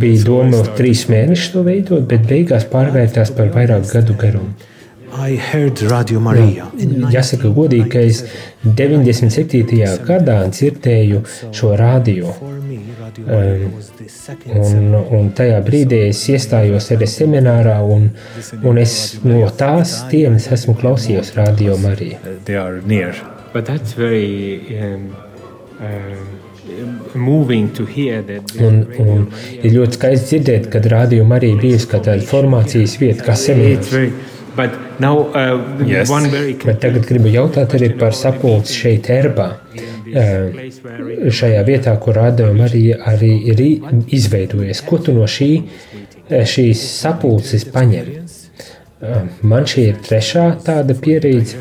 bija 0.00 0.26
doma 0.30 0.62
trīs 0.78 1.08
mēnešus 1.12 1.56
to 1.56 1.66
veidot, 1.66 2.06
bet 2.08 2.24
beigās 2.30 2.64
pārvērtās 2.72 3.34
par 3.36 3.52
vairāk 3.52 3.90
gadu 3.90 4.16
garumu. 4.16 4.71
I 5.12 5.36
heard 5.36 5.82
Radio 5.82 6.20
Maria. 6.20 6.70
In 6.80 7.04
Jāsaka, 7.12 7.50
godīgi, 7.52 7.88
ka 7.92 8.00
es 8.00 8.22
97. 8.64 9.76
gadā 10.08 10.38
dzirdēju 10.48 11.20
šo 11.52 11.74
the 13.98 14.08
second 14.08 14.56
Un, 14.56 14.94
un 15.18 15.30
tajā 15.36 15.58
brīdī 15.66 15.98
es 16.08 16.22
iestājos 16.32 16.88
arī 16.94 17.08
seminārā, 17.10 17.76
un, 17.84 18.08
un 18.64 18.78
es 18.80 18.94
no 19.24 19.42
tās 19.58 19.98
dienas 20.10 20.48
esmu 20.56 20.74
klausījies 20.80 21.34
radio 21.36 21.76
Mariju. 21.82 22.16
uh, 23.98 24.72
um, 24.80 25.10
um, 25.80 26.40
moving 27.14 27.68
to 27.74 27.84
hear 27.84 28.22
that. 28.22 28.46
the 28.48 28.64
Un, 28.64 28.84
radio 28.88 29.02
un 29.04 29.24
Maria- 29.28 29.64
ir 29.66 29.72
ļoti 29.76 29.98
skaisti 29.98 30.28
dzirdēt, 30.32 30.70
kad 30.72 30.86
radio 30.86 31.24
Marija 31.28 31.60
bijusi 31.60 31.90
kā 31.90 32.00
tāda 32.00 32.24
formācijas 32.24 32.96
vieta, 33.02 33.26
kā 33.28 33.36
seminārs. 33.36 33.92
Now 34.98 35.18
uh, 35.32 35.58
Yes. 35.86 36.10
one 36.10 36.28
very 36.30 36.52
Bet 36.54 36.80
tagad 36.80 37.06
gribu 37.08 37.28
jautāt 37.32 37.72
arī 37.74 37.98
par 37.98 38.12
sapulci 38.12 38.72
šeit, 38.74 39.08
Erbā. 39.10 39.56
Place 40.52 40.80
where 40.82 41.30
Šajā 41.30 41.64
vietā, 41.64 41.96
kur 42.00 42.14
radio 42.14 42.52
Marija 42.54 42.98
arī 43.06 43.32
ir 43.48 43.60
izveidojies. 44.12 44.82
Ko 44.86 44.98
tu 44.98 45.12
no 45.16 45.24
šī, 45.24 45.62
eh, 46.28 46.44
šīs 46.44 46.76
sapulces 47.00 47.64
paņem? 47.64 48.06
Eh, 49.02 49.22
Man 49.42 49.64
šī 49.64 49.86
ir 49.88 49.96
trešā 50.04 50.60
tāda 50.64 50.94
pieredze. 50.94 51.56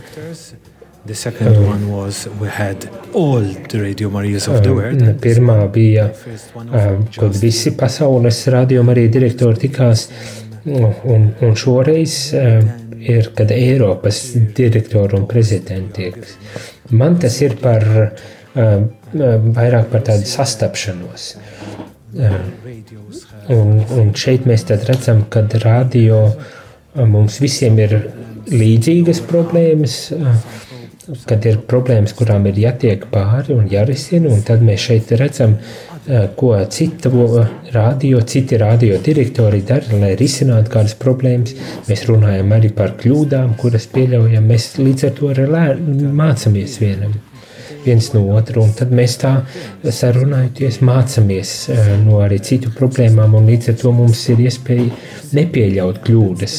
Radio. 1.01 2.91
Um, 3.13 5.17
Pirmā 5.21 5.55
bija, 5.73 6.09
um, 6.55 7.07
kad 7.17 7.35
visi 7.41 7.71
pasaules 7.77 8.43
rādījuma 8.53 8.93
arī 8.93 9.07
direktori 9.09 9.57
tikās, 9.63 10.03
un, 10.65 11.31
un 11.41 11.55
šoreiz 11.57 12.13
um, 12.37 12.69
ir, 13.01 13.31
kad 13.35 13.51
Eiropas 13.51 14.21
direktori 14.57 15.17
un 15.17 15.27
prezidenti 15.29 16.01
tieks. 16.01 16.35
Man 16.91 17.17
tas 17.21 17.37
ir 17.41 17.57
par 17.61 17.85
um, 17.97 18.87
um, 19.13 19.51
vairāk 19.55 19.89
par 19.91 20.05
tādu 20.11 20.29
sastapšanos. 20.29 21.35
Um, 22.17 22.41
Un, 23.51 23.79
un 23.97 24.11
šeit 24.15 24.45
mēs 24.47 24.61
redzam, 24.69 25.23
ka 25.33 25.41
radio 25.63 26.19
mums 26.95 27.39
visiem 27.41 27.79
ir 27.81 27.95
līdzīgas 28.47 29.19
problēmas, 29.27 29.95
kad 31.27 31.47
ir 31.49 31.57
problēmas, 31.67 32.13
kurām 32.15 32.45
ir 32.47 32.61
jātiek 32.61 33.07
pāri 33.11 33.57
un 33.57 33.67
jārisina. 33.71 34.29
Un 34.31 34.45
tad 34.47 34.63
mēs 34.63 34.85
šeit 34.85 35.11
redzam, 35.19 35.57
uh, 35.57 35.90
ko 36.35 36.53
citu 36.69 37.11
radio, 37.71 38.21
citi 38.21 38.57
radio 38.57 38.97
direktori 39.05 39.61
dara, 39.61 39.97
lai 40.01 40.15
risinātu 40.19 40.73
kādas 40.73 40.95
problēmas. 40.97 41.53
Mēs 41.89 42.05
runājam 42.09 42.53
arī 42.57 42.71
par 42.75 42.95
kļūdām, 43.01 43.57
kuras 43.61 43.85
pieļaujam. 43.93 44.47
Mēs 44.49 44.71
līdz 44.81 45.09
ar 45.09 45.19
to 45.19 45.33
arī 45.33 45.45
mācāmies 46.23 46.79
vienam 46.81 47.13
viens 47.85 48.11
no 48.13 48.21
otra, 48.35 48.61
un 48.61 48.73
tad 48.77 48.91
mēs 48.93 49.17
tā 49.21 49.31
sarunājoties 49.81 50.81
mācāmies 50.85 51.53
eh, 51.73 51.91
no 52.03 52.21
arī 52.21 52.39
citu 52.43 52.71
problēmām, 52.77 53.35
un 53.37 53.49
līdz 53.49 53.73
ar 53.73 53.79
to 53.81 53.93
mums 53.95 54.21
ir 54.33 54.43
iespēja 54.45 54.89
nepieļaut 55.37 56.01
kļūdas. 56.05 56.57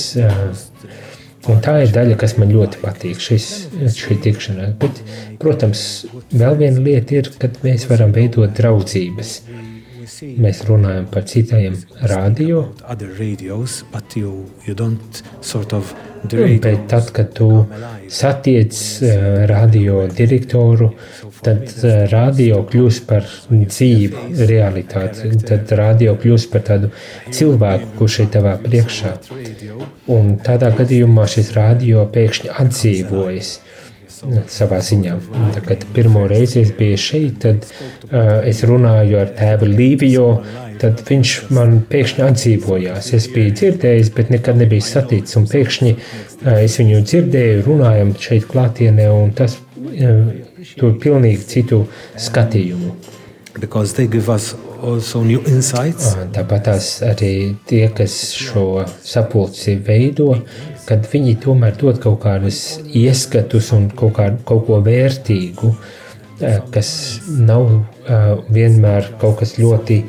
Un 1.50 1.58
tā 1.64 1.80
ir 1.82 1.90
daļa, 1.90 2.16
kas 2.20 2.36
man 2.38 2.52
ļoti 2.54 2.78
patīk, 2.82 3.18
šis, 3.22 3.46
šī 3.96 4.18
tikšanās. 4.22 4.76
Bet, 4.82 5.00
protams, 5.42 5.82
vēl 6.30 6.58
viena 6.60 6.84
lieta 6.84 7.18
ir, 7.18 7.32
kad 7.42 7.58
mēs 7.64 7.88
varam 7.90 8.14
veidot 8.14 8.54
draudzības. 8.58 9.40
Mēs 10.22 10.60
runājam 10.68 11.08
par 11.10 11.24
citiem 11.26 11.74
radio, 12.10 12.62
bet 16.62 16.84
tad, 16.90 17.10
kad 17.16 17.32
tu 17.34 17.48
satiec 18.12 18.78
eh, 19.02 19.24
radio 19.50 20.06
direktoru, 20.06 20.92
tad 21.42 21.66
eh, 21.82 22.04
radio 22.12 22.62
kļūst 22.68 23.06
par 23.08 23.26
dzīvu 23.50 24.28
realitāti. 24.48 25.32
Tad 25.48 25.74
radio 25.78 26.14
kļūst 26.20 26.52
par 26.52 26.64
tādu 26.68 26.92
cilvēku, 27.34 27.92
kurš 27.98 28.22
ir 28.24 28.32
tavā 28.36 28.56
priekšā. 28.62 29.16
Un 30.12 30.36
tādā 30.44 30.72
gadījumā 30.78 31.26
šis 31.30 31.52
radio 31.58 32.06
pēkšņi 32.14 32.54
atdzīvojas 32.62 33.54
savā 34.52 34.78
ziņā. 34.84 35.16
Tā, 35.54 35.62
kad 35.66 35.82
pirmo 35.96 36.24
reizi 36.30 36.60
es 36.62 36.70
biju 36.76 36.98
šeit, 37.00 37.40
tad 37.42 37.64
uh, 37.66 38.42
es 38.46 38.62
runāju 38.68 39.18
ar 39.18 39.32
tēvu 39.34 39.66
Līviju, 39.72 40.26
tad 40.82 41.02
viņš 41.08 41.32
man 41.54 41.80
pēkšņi 41.90 42.24
atdzīvojās. 42.28 43.10
Es 43.18 43.26
biju 43.32 43.56
dzirdējis, 43.58 44.12
bet 44.14 44.30
nekad 44.34 44.62
nebiju 44.62 44.86
saticis. 44.86 45.38
Un 45.40 45.48
pēkšņi 45.50 45.92
uh, 45.96 46.54
es 46.60 46.78
viņu 46.78 47.02
dzirdēju, 47.02 47.66
runājam 47.66 48.14
šeit 48.22 48.46
klātienē, 48.52 49.10
un 49.10 49.34
tas 49.38 49.58
uh, 49.58 50.30
tur 50.76 50.98
pilnīgi 51.00 51.48
citu 51.56 51.84
skatījumu. 52.16 52.94
because 53.60 53.94
they 53.94 54.06
give 54.06 54.28
us 54.28 54.54
also 54.82 55.22
new 55.22 55.40
insights. 55.46 56.14
Tāpat 56.34 56.70
arī 57.06 57.32
tie, 57.68 57.86
kas 57.94 58.14
šo 58.36 58.84
sapulci 59.04 59.76
veido, 59.76 60.34
kad 60.88 61.06
viņi 61.12 61.36
tomēr 61.42 61.76
dod 61.78 62.00
kaut 62.02 62.22
kādus 62.24 62.80
ieskatus 62.88 63.72
un 63.76 63.90
kaut, 63.90 64.16
kā, 64.16 64.30
kaut 64.48 64.66
ko 64.66 64.80
vērtīgu, 64.84 65.74
eh, 66.40 66.58
kas 66.74 67.20
nav 67.28 67.68
uh, 67.68 68.40
vienmēr 68.50 69.12
kaut 69.20 69.38
kas 69.42 69.54
ļoti 69.60 70.02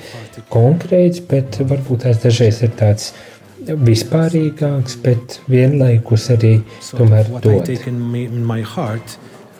konkrēts, 0.54 1.22
bet 1.30 1.60
varbūt 1.62 2.08
tās 2.08 2.24
dažreiz 2.24 2.64
ir 2.66 2.74
tāds 2.80 3.12
vispārīgāks, 3.64 4.98
bet 5.04 5.40
vienlaikus 5.52 6.32
arī 6.34 6.58
tomēr 6.98 7.30
dod. 7.44 7.70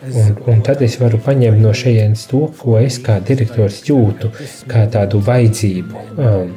Un, 0.04 0.36
un 0.52 0.60
tad 0.64 0.82
es 0.84 0.98
varu 1.00 1.18
paņemt 1.22 1.60
no 1.62 1.72
šejienes 1.76 2.26
to, 2.28 2.44
ko 2.58 2.76
es 2.80 2.98
kā 3.04 3.20
direktors 3.24 3.80
jūtu, 3.88 4.30
kā 4.68 4.84
tādu 4.92 5.22
vajadzību. 5.24 6.04
Um, 6.18 6.54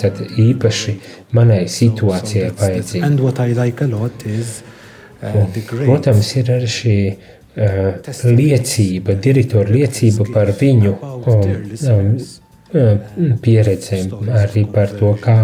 tad 0.00 0.20
īpaši 0.40 0.94
manai 1.36 1.64
situācijai 1.68 2.52
vajadzīga. 2.56 3.06
And 3.06 3.20
what 3.20 3.40
I 3.40 3.52
like 3.56 3.84
a 3.84 3.88
lot 3.88 4.26
is 4.26 4.60
uh, 4.62 4.80
Un, 5.20 5.50
protams, 5.52 6.30
ir 6.40 6.48
arī 6.54 6.68
šī 6.72 6.96
uh, 7.10 8.12
liecība, 8.24 9.16
direktora 9.20 9.68
liecība 9.68 10.24
par 10.32 10.52
viņu 10.56 10.94
um, 10.96 11.50
um, 11.92 12.08
um, 12.72 13.34
pieredzēm, 13.44 14.14
arī 14.40 14.64
par 14.72 14.94
to, 14.96 15.12
kā 15.20 15.42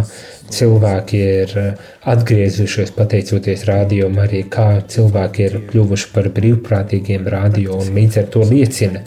cilvēki 0.53 1.23
ir 1.23 1.55
uh, 1.61 1.89
atgriezušies 2.13 2.93
pateicoties 2.97 3.65
radio, 3.69 4.11
arī 4.23 4.45
kā 4.51 4.69
cilvēki 4.95 5.47
ir 5.49 5.59
kļuvuši 5.71 6.13
par 6.15 6.31
brīvprātīgiem 6.37 7.27
radio 7.33 7.81
un 7.81 7.93
līdz 7.97 8.21
ar 8.23 8.31
to 8.35 8.45
liecina 8.47 9.03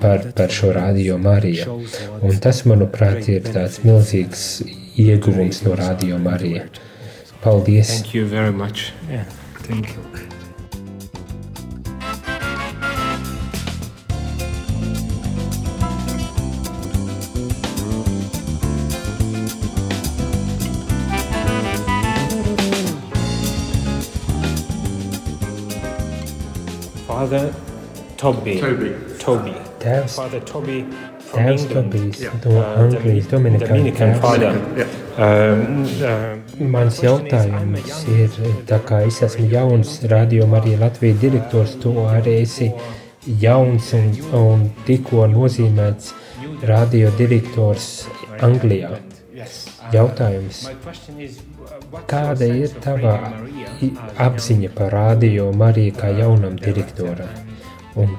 par, 0.00 0.26
par 0.36 0.54
šo 0.54 0.72
radio 0.76 1.18
Mariju. 1.18 1.80
Un 2.22 2.40
tas, 2.42 2.64
manuprāt, 2.68 3.28
ir 3.28 3.46
tāds 3.50 3.82
milzīgs 3.84 4.48
ieguvums 5.00 5.62
no 5.66 5.76
radio 5.78 6.18
Marija. 6.18 6.66
Paldies! 7.44 7.88
Thank 7.88 8.14
you 8.14 8.26
very 8.26 8.52
much. 8.52 8.92
Yeah, 9.08 9.24
thank 9.66 9.88
you. 9.94 10.29
Father 27.20 27.52
Toby. 28.16 28.54
Toby. 28.60 28.90
Toby. 29.18 29.52
Tēvs, 29.78 30.14
Father 30.16 30.40
Toby 30.40 30.84
tēvs. 31.34 31.66
Tobijs 31.68 32.20
Yeah. 32.20 32.32
no 32.44 32.62
Anglijas, 32.80 33.26
tēvs. 33.28 34.20
father. 34.20 34.54
Mans 36.58 37.00
jautājums 37.02 38.08
ir, 38.08 38.30
tā 38.66 38.78
kā 38.88 39.02
es 39.06 39.20
esmu 39.22 39.50
jauns 39.52 40.00
radio 40.08 40.46
Marija 40.46 40.78
Latvijas 40.80 41.20
direktors, 41.20 41.76
tu 41.82 41.92
arī 42.08 42.40
esi 42.40 42.72
jauns 43.40 43.92
un, 43.92 44.10
un 44.32 44.70
tikko 44.86 45.26
nozīmēts 45.28 46.14
radio 46.62 47.10
direktors 47.18 48.06
Anglijā. 48.40 48.96
Jautājums, 49.90 50.64
kāda 52.10 52.46
ir 52.46 52.74
tava 52.84 53.14
apziņa 54.22 54.72
par 54.76 54.92
radio 54.94 55.50
Mariju 55.52 55.96
kā 55.98 56.10
jaunam 56.14 56.58
direktoram? 56.60 57.30
Un, 57.98 58.14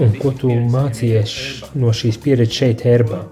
un 0.00 0.16
ko 0.20 0.32
tu 0.36 0.52
mācījies 0.74 1.36
no 1.80 1.94
šīs 1.96 2.20
pieredzes 2.20 2.60
šeit, 2.60 2.84
Erbā? 2.88 3.24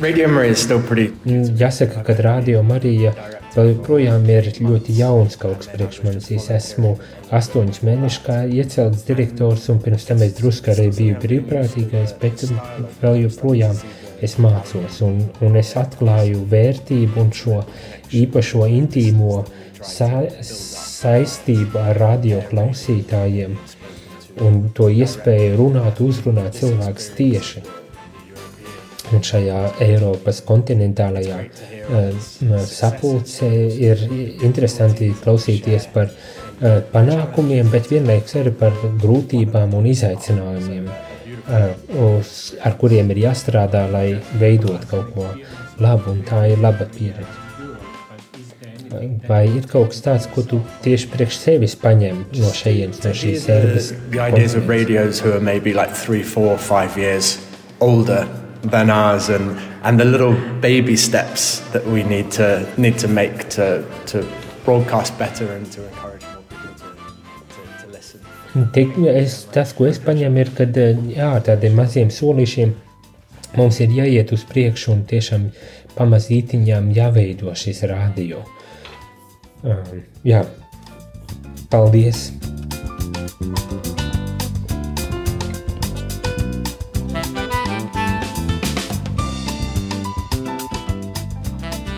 Radio 0.00 0.28
Maria 0.28 0.50
is 0.50 0.62
still 0.62 0.82
pretty. 0.82 1.12
Mm, 1.24 1.54
Jāsaka, 1.58 2.02
ka 2.06 2.14
Radio 2.18 2.62
Marija 2.66 3.12
vēl 3.54 3.68
joprojām 3.70 4.24
ir 4.26 4.48
ļoti 4.58 4.96
jauns 4.98 5.36
kaut 5.38 5.60
kas 5.60 5.70
priekš 5.70 6.00
manis. 6.02 6.30
Es 6.34 6.48
esmu 6.50 6.96
astoņus 7.34 7.82
mēnešus 7.86 8.24
kā 8.26 8.40
iecelts 8.50 9.06
direktors, 9.06 9.68
un 9.70 9.78
pirms 9.84 10.08
tam 10.08 10.24
es 10.26 10.34
drusku 10.40 10.74
arī 10.74 10.88
biju 10.94 11.20
brīvprātīgais, 11.22 12.16
bet 12.22 12.42
vēl 13.02 13.20
joprojām 13.22 13.78
es 14.22 14.36
mācos, 14.38 15.00
un, 15.06 15.20
un 15.44 15.56
es 15.60 15.74
atklāju 15.80 16.44
vērtību 16.50 17.20
un 17.20 17.32
šo 17.34 17.62
īpašo 18.14 18.66
intīmo 18.70 19.44
sa 19.84 20.10
saistību 20.44 21.80
ar 21.80 21.98
radio 22.00 22.42
klausītājiem 22.50 23.56
un 24.42 24.60
to 24.74 24.88
iespēju 24.90 25.56
runāt, 25.58 26.00
uzrunāt 26.02 26.58
cilvēkus 26.58 27.10
tieši. 27.18 27.64
Un 29.14 29.22
šajā 29.22 29.58
Eiropas 29.84 30.40
kontinentālajā 30.48 31.42
uh, 31.44 32.22
sapulcē 32.66 33.50
ir 33.84 34.00
interesanti 34.42 35.12
klausīties 35.22 35.90
par 35.94 36.08
uh, 36.08 36.80
panākumiem, 36.90 37.68
bet 37.70 37.92
vienlaikus 37.92 38.40
arī 38.40 38.54
par 38.64 38.74
grūtībām 39.02 39.76
un 39.76 39.90
izaicinājumiem, 39.92 40.88
uh, 40.88 41.13
uz, 41.48 42.54
ar 42.64 42.76
kuriem 42.80 43.10
ir 43.14 43.24
jāstrādā, 43.28 43.84
lai 43.92 44.20
veidot 44.40 44.84
kaut 44.90 45.10
ko 45.14 45.30
labu, 45.82 46.14
un 46.14 46.22
tā 46.26 46.46
ir 46.52 46.62
laba 46.62 46.86
pieredze. 46.90 47.42
Vai 49.26 49.48
ir 49.50 49.66
kaut 49.66 49.90
kas 49.90 50.02
tāds, 50.04 50.28
ko 50.30 50.44
tu 50.46 50.60
tieši 50.84 51.08
priekš 51.10 51.38
sevis 51.42 51.74
paņem 51.74 52.20
no 52.38 52.52
šejienes, 52.54 53.02
no 53.02 53.10
šīs? 53.10 53.48
The, 53.48 53.96
the 54.14 54.20
ideas 54.22 54.54
of 54.54 54.68
radios 54.68 55.18
who 55.18 55.32
are 55.32 55.40
maybe 55.40 55.74
like 55.74 55.90
three, 55.90 56.22
four, 56.22 56.56
five 56.58 56.96
years 56.96 57.38
older 57.80 58.28
than 58.62 58.90
ours, 58.90 59.28
and, 59.28 59.58
and 59.82 59.98
the 59.98 60.04
little 60.04 60.34
baby 60.60 60.96
steps 60.96 61.58
that 61.72 61.84
we 61.86 62.04
need 62.04 62.30
to 62.32 62.66
need 62.78 62.96
to 62.98 63.08
make 63.08 63.48
to, 63.58 63.84
to 64.06 64.24
broadcast 64.64 65.18
better 65.18 65.52
and 65.52 65.70
to 65.72 65.84
encourage 65.88 66.33
Tik, 68.54 68.98
es, 69.10 69.48
tas, 69.50 69.72
ko 69.74 69.88
es 69.90 69.96
paņemu, 69.98 70.38
ir, 70.38 70.50
ka 70.54 70.62
jā, 70.70 71.30
tādiem 71.42 71.74
maziem 71.74 72.10
solīšiem 72.14 72.70
mums 73.58 73.80
ir 73.82 73.90
jāiet 73.96 74.30
uz 74.30 74.44
priekšu 74.46 74.92
un 74.92 75.00
tiešām 75.10 75.48
pamazītiņām 75.96 76.92
jāveido 76.94 77.50
šis 77.58 77.82
radio. 77.90 78.44
Um, 79.66 80.04
jā, 80.22 80.44
paldies! 81.66 82.28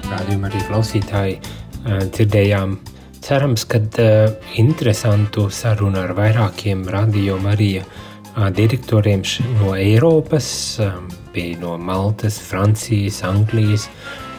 Rādījumā 0.09 0.48
arī 0.48 0.66
klausītāji 0.72 1.40
uh, 1.42 2.04
dzirdējām 2.16 2.78
Cerams, 3.27 3.64
ka 3.66 3.79
uh, 3.79 4.31
interesantu 4.55 5.49
sarunu 5.51 5.99
ar 5.99 6.12
vairākiem 6.14 6.85
radio 6.87 7.35
Marija 7.43 7.83
uh, 7.83 8.47
direktoriem 8.55 9.24
š- 9.27 9.43
no 9.59 9.72
Eiropas, 9.74 10.79
um, 10.79 11.09
bija 11.35 11.59
no 11.59 11.72
Maltas, 11.79 12.39
Francijas, 12.39 13.24
Anglijas, 13.27 13.89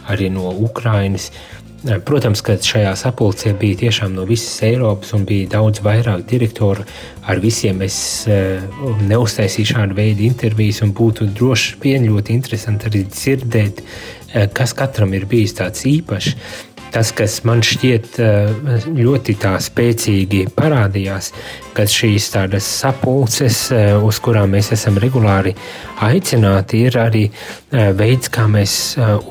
arī 0.08 0.30
no 0.32 0.54
Ukrainas. 0.56 1.28
Uh, 1.84 1.98
Protams, 2.08 2.40
ka 2.42 2.56
šajā 2.56 2.94
sapulcē 2.96 3.52
bija 3.60 3.82
tiešām 3.84 4.16
no 4.16 4.24
visas 4.26 4.56
Eiropas 4.64 5.12
un 5.14 5.28
bija 5.28 5.52
daudz 5.58 5.84
vairāk 5.84 6.24
direktoru. 6.32 6.88
Ar 7.28 7.44
visiem 7.44 7.84
es 7.84 8.00
uh, 8.32 8.64
neuztaisīju 9.04 9.74
šādu 9.74 10.00
veidu 10.00 10.24
intervijas 10.30 10.80
un 10.88 10.96
būtu 10.96 11.28
droši 11.36 11.76
vien 11.84 12.08
ļoti 12.08 12.40
interesanti 12.40 12.88
arī 12.88 13.04
dzirdēt, 13.12 13.84
uh, 13.84 14.48
kas 14.56 14.72
katram 14.80 15.12
ir 15.20 15.28
bijis 15.28 15.60
tāds 15.60 15.84
īpašs. 15.92 16.40
Tas, 16.92 17.10
kas 17.12 17.42
man 17.44 17.60
šķiet 17.66 18.18
eh, 18.24 18.86
ļoti 18.96 19.36
tā 19.42 19.58
spēcīgi 19.62 20.46
parādījās, 20.56 21.32
kad 21.76 21.92
šīs 21.92 22.30
tādas 22.32 22.68
sapulces, 22.80 23.60
eh, 23.76 23.92
uz 24.00 24.22
kurām 24.24 24.56
mēs 24.56 24.72
esam 24.76 25.00
regulāri 25.04 25.52
aicināti, 26.08 26.86
ir 26.88 26.98
arī 27.02 27.26
eh, 27.28 27.92
veids, 27.98 28.32
kā 28.32 28.48
mēs 28.52 28.78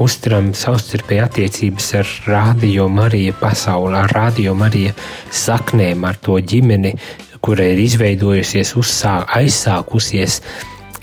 uzturam 0.03 0.53
savstarpēji 0.57 1.25
attiecības 1.25 1.89
ar 2.03 2.13
Radio 2.29 2.91
Mariju 2.93 3.39
pasauli, 3.41 3.97
ar 4.03 4.13
Radio 4.15 4.55
Mariju 4.55 4.93
saknēm, 5.33 6.05
ar 6.05 6.21
to 6.21 6.37
ģimeni, 6.37 6.93
kura 7.41 7.71
ir 7.73 7.81
izveidojusies, 7.87 8.75
uzsā, 8.77 9.23
aizsākusies 9.39 10.43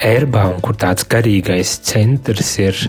Erbā, 0.04 0.47
un 0.51 0.62
kur 0.62 0.76
tāds 0.76 1.06
garīgais 1.08 1.78
centrs 1.88 2.58
ir 2.60 2.80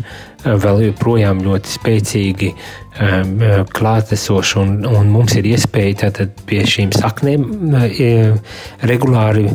vēl 0.45 0.83
joprojām 0.89 1.41
ļoti 1.45 1.73
spēcīgi 1.79 2.51
um, 2.53 3.33
klātesošs, 3.75 4.57
un, 4.61 4.77
un 4.89 5.11
mums 5.13 5.37
ir 5.39 5.49
iespēja 5.55 6.05
tātad 6.05 6.45
pie 6.49 6.63
šīm 6.69 6.93
saknēm 6.95 7.47
uh, 7.73 8.57
regulāri 8.85 9.49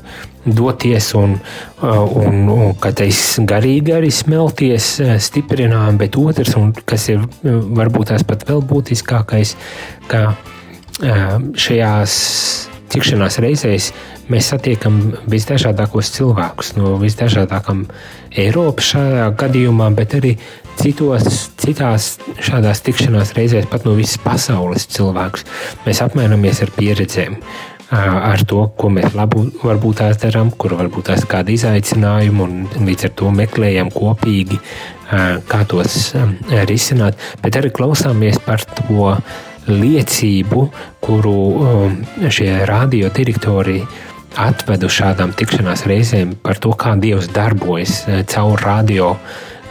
doties 0.46 1.12
un, 1.20 1.36
uh, 1.38 2.16
un, 2.24 2.48
un 2.50 2.74
kad 2.82 3.02
es 3.06 3.22
garīgi 3.46 3.94
arī 3.98 4.12
smelties, 4.14 4.92
uh, 5.04 5.18
stiprinām, 5.22 6.00
bet 6.02 6.18
otrs, 6.20 6.56
un 6.60 6.74
kas 6.86 7.10
ir 7.14 7.22
uh, 7.22 7.60
varbūt 7.80 8.14
tās 8.14 8.26
pat 8.28 8.48
vēl 8.50 8.64
būtiskākais, 8.72 9.56
ka 10.10 10.26
uh, 10.34 11.38
šajās 11.54 12.18
tikšanās 12.90 13.38
reizēs 13.44 13.92
mēs 14.30 14.50
satiekam 14.52 15.00
visdažādākos 15.30 16.12
cilvēkus 16.16 16.76
no 16.78 16.96
visdažādākām 17.02 17.86
Eiropas 18.40 18.92
šajā 18.94 19.30
gadījumā, 19.40 19.90
bet 19.98 20.16
arī 20.20 20.36
citos, 20.80 21.50
citās 21.60 22.14
šādās 22.42 22.82
tikšanās 22.86 23.34
reizēs 23.38 23.68
pat 23.72 23.86
no 23.88 23.96
visas 23.98 24.20
pasaules 24.24 24.88
cilvēkus. 24.96 25.46
Mēs 25.86 26.02
apmainamies 26.06 26.64
ar 26.66 26.72
pieredzēm. 26.78 27.38
Ar 27.90 28.44
to, 28.46 28.68
ko 28.78 28.92
mēs 28.94 29.16
labu 29.18 29.48
varbūt 29.64 29.98
tās 29.98 30.20
darām, 30.22 30.52
kur 30.54 30.76
varbūt 30.78 31.08
tās 31.10 31.24
kādi 31.26 31.56
izaicinājumi, 31.58 32.44
un 32.46 32.86
līdz 32.86 33.08
ar 33.08 33.14
to 33.18 33.32
meklējam 33.34 33.90
kopīgi, 33.96 34.60
kā 35.50 35.62
tos 35.66 36.12
risināt. 36.70 37.18
Bet 37.42 37.58
arī 37.58 37.72
klausāmies 37.74 38.38
par 38.46 38.62
to 38.78 39.16
liecību, 39.66 40.68
kuru 41.02 41.36
šie 42.30 42.52
radiodirektori 42.70 43.82
atvedu 44.38 44.86
šādām 44.94 45.34
tikšanās 45.34 45.88
reizēm 45.90 46.38
par 46.46 46.62
to, 46.62 46.78
kā 46.78 46.94
Dievs 47.02 47.32
darbojas 47.34 48.04
caur 48.30 48.62
radio. 48.62 49.16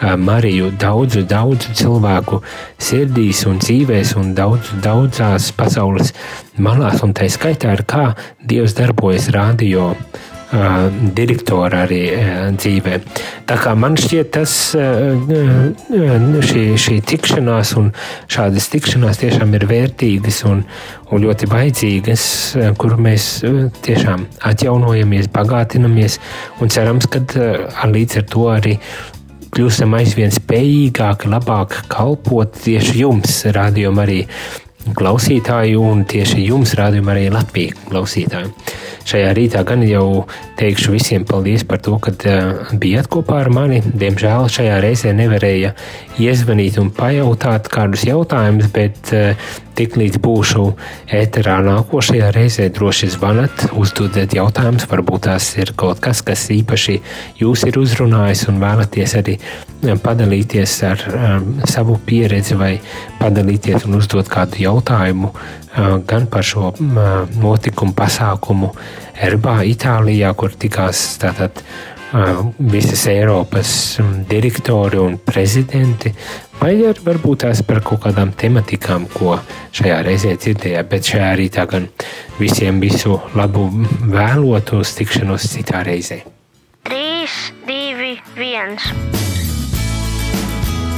Mariju 0.01 0.71
daudzu, 0.79 1.25
daudzu 1.27 1.75
cilvēku 1.79 2.41
sirdīs 2.79 3.45
un 3.51 3.59
dzīvēs, 3.63 4.15
un 4.21 4.33
daudz, 4.39 4.73
daudzās 4.85 5.51
pasaules 5.57 6.15
malās, 6.59 7.03
un 7.03 7.15
tā 7.17 7.27
skaitā 7.31 7.75
ir 7.75 7.85
kā 7.89 8.13
Dievs 8.49 8.77
darbojas 8.79 9.31
radio 9.35 9.93
direktora 10.49 11.83
arī 11.85 12.01
dzīvē. 12.57 12.95
Tā 13.49 13.57
kā 13.61 13.75
man 13.77 13.99
šķiet, 14.01 14.31
tas 14.33 14.55
šī, 16.49 16.63
šī 16.81 16.97
tikšanās 17.05 17.75
un 17.77 17.91
šādas 18.33 18.71
tikšanās 18.73 19.21
tiešām 19.21 19.53
ir 19.59 19.67
vērtīgas 19.69 20.41
un, 20.49 20.65
un 21.11 21.25
ļoti 21.27 21.51
vajadzīgas, 21.53 22.25
kur 22.81 22.97
mēs 22.97 23.29
tiešām 23.85 24.25
atjaunojamies, 24.49 25.29
bagātinamies 25.37 26.17
un 26.63 26.73
cerams, 26.73 27.11
ka 27.13 27.21
līdz 27.93 28.23
ar 28.23 28.29
to 28.33 28.49
arī 28.55 28.79
kļūstam 29.55 29.97
aizvien 29.99 30.33
spējīgāki, 30.35 31.31
labāk 31.33 31.83
kalpot 31.91 32.57
tieši 32.65 33.03
jums, 33.03 33.41
rādījumam 33.55 34.05
arī 34.05 34.23
klausītāji 34.97 35.77
un 35.81 36.05
tieši 36.09 36.47
jums, 36.49 36.77
rādījumam 36.79 37.15
arī 37.15 37.29
Latvijas 37.35 37.77
klausītāji. 37.89 38.53
Šajā 39.09 39.29
rītā 39.37 39.63
gan 39.65 39.81
jau 39.89 40.27
teikšu 40.59 40.93
visiem 40.93 41.23
paldies 41.29 41.63
par 41.65 41.81
to, 41.81 41.95
ka 42.03 42.13
uh, 42.13 42.73
bijāt 42.77 43.09
kopā 43.09 43.39
ar 43.41 43.49
mani. 43.55 43.81
Diemžēl 43.81 44.51
šajā 44.53 44.81
reizē 44.85 45.15
nevarēja 45.17 45.73
iezvanīt 46.21 46.77
un 46.83 46.91
pajautāt 46.93 47.71
kādus 47.73 48.05
jautājumus, 48.05 48.69
bet 48.75 49.15
uh, 49.17 49.49
tiklīdz 49.79 50.19
būšu 50.21 50.65
ēterā 51.15 51.59
nākošajā 51.65 52.29
reizē, 52.35 52.69
droši 52.75 53.13
zvanat, 53.15 53.69
uzdodiet 53.79 54.35
jautājumus. 54.37 54.89
Varbūt 54.91 55.29
tās 55.29 55.53
ir 55.57 55.73
kaut 55.79 56.03
kas, 56.05 56.21
kas 56.27 56.45
īpaši 56.53 56.99
jūs 57.41 57.65
ir 57.71 57.81
uzrunājis 57.81 58.49
un 58.53 58.61
vēlaties 58.61 59.17
arī 59.23 59.39
padalīties 60.03 60.75
ar 60.89 61.05
um, 61.15 61.51
savu 61.71 61.97
pieredzi 62.05 62.59
vai 62.59 62.73
padalīties 63.21 63.87
un 63.87 64.01
uzdot 64.01 64.29
kādu 64.31 64.59
jautājumu 64.65 64.78
gan 66.09 66.27
par 66.31 66.47
šo 66.47 66.73
notikumu, 66.81 67.95
pasākumu 67.97 68.73
Erbā, 69.19 69.61
Itālijā, 69.67 70.33
kur 70.39 70.55
tikās 70.55 71.19
tātad 71.23 71.63
visas 72.59 73.07
Eiropas 73.11 73.99
direktori 74.31 74.97
un 75.03 75.19
prezidenti, 75.21 76.15
vai 76.61 76.73
arī 76.79 77.05
varbūt 77.05 77.45
tās 77.45 77.61
par 77.67 77.83
kaut 77.85 78.01
kādām 78.07 78.33
tematikām, 78.33 79.05
ko 79.13 79.37
šajā 79.77 80.01
reizē 80.07 80.33
dzirdējāt, 80.41 80.89
bet 80.89 81.13
šajā 81.13 81.35
rītā 81.43 81.67
gan 81.69 81.91
visiem 82.41 82.81
visu 82.81 83.21
labu 83.37 83.69
vēlotos 84.09 84.97
tikšanos 84.97 85.51
citā 85.53 85.85
reizē. 85.85 86.23
3, 86.89 87.29
2, 87.69 88.17
1 88.41 89.48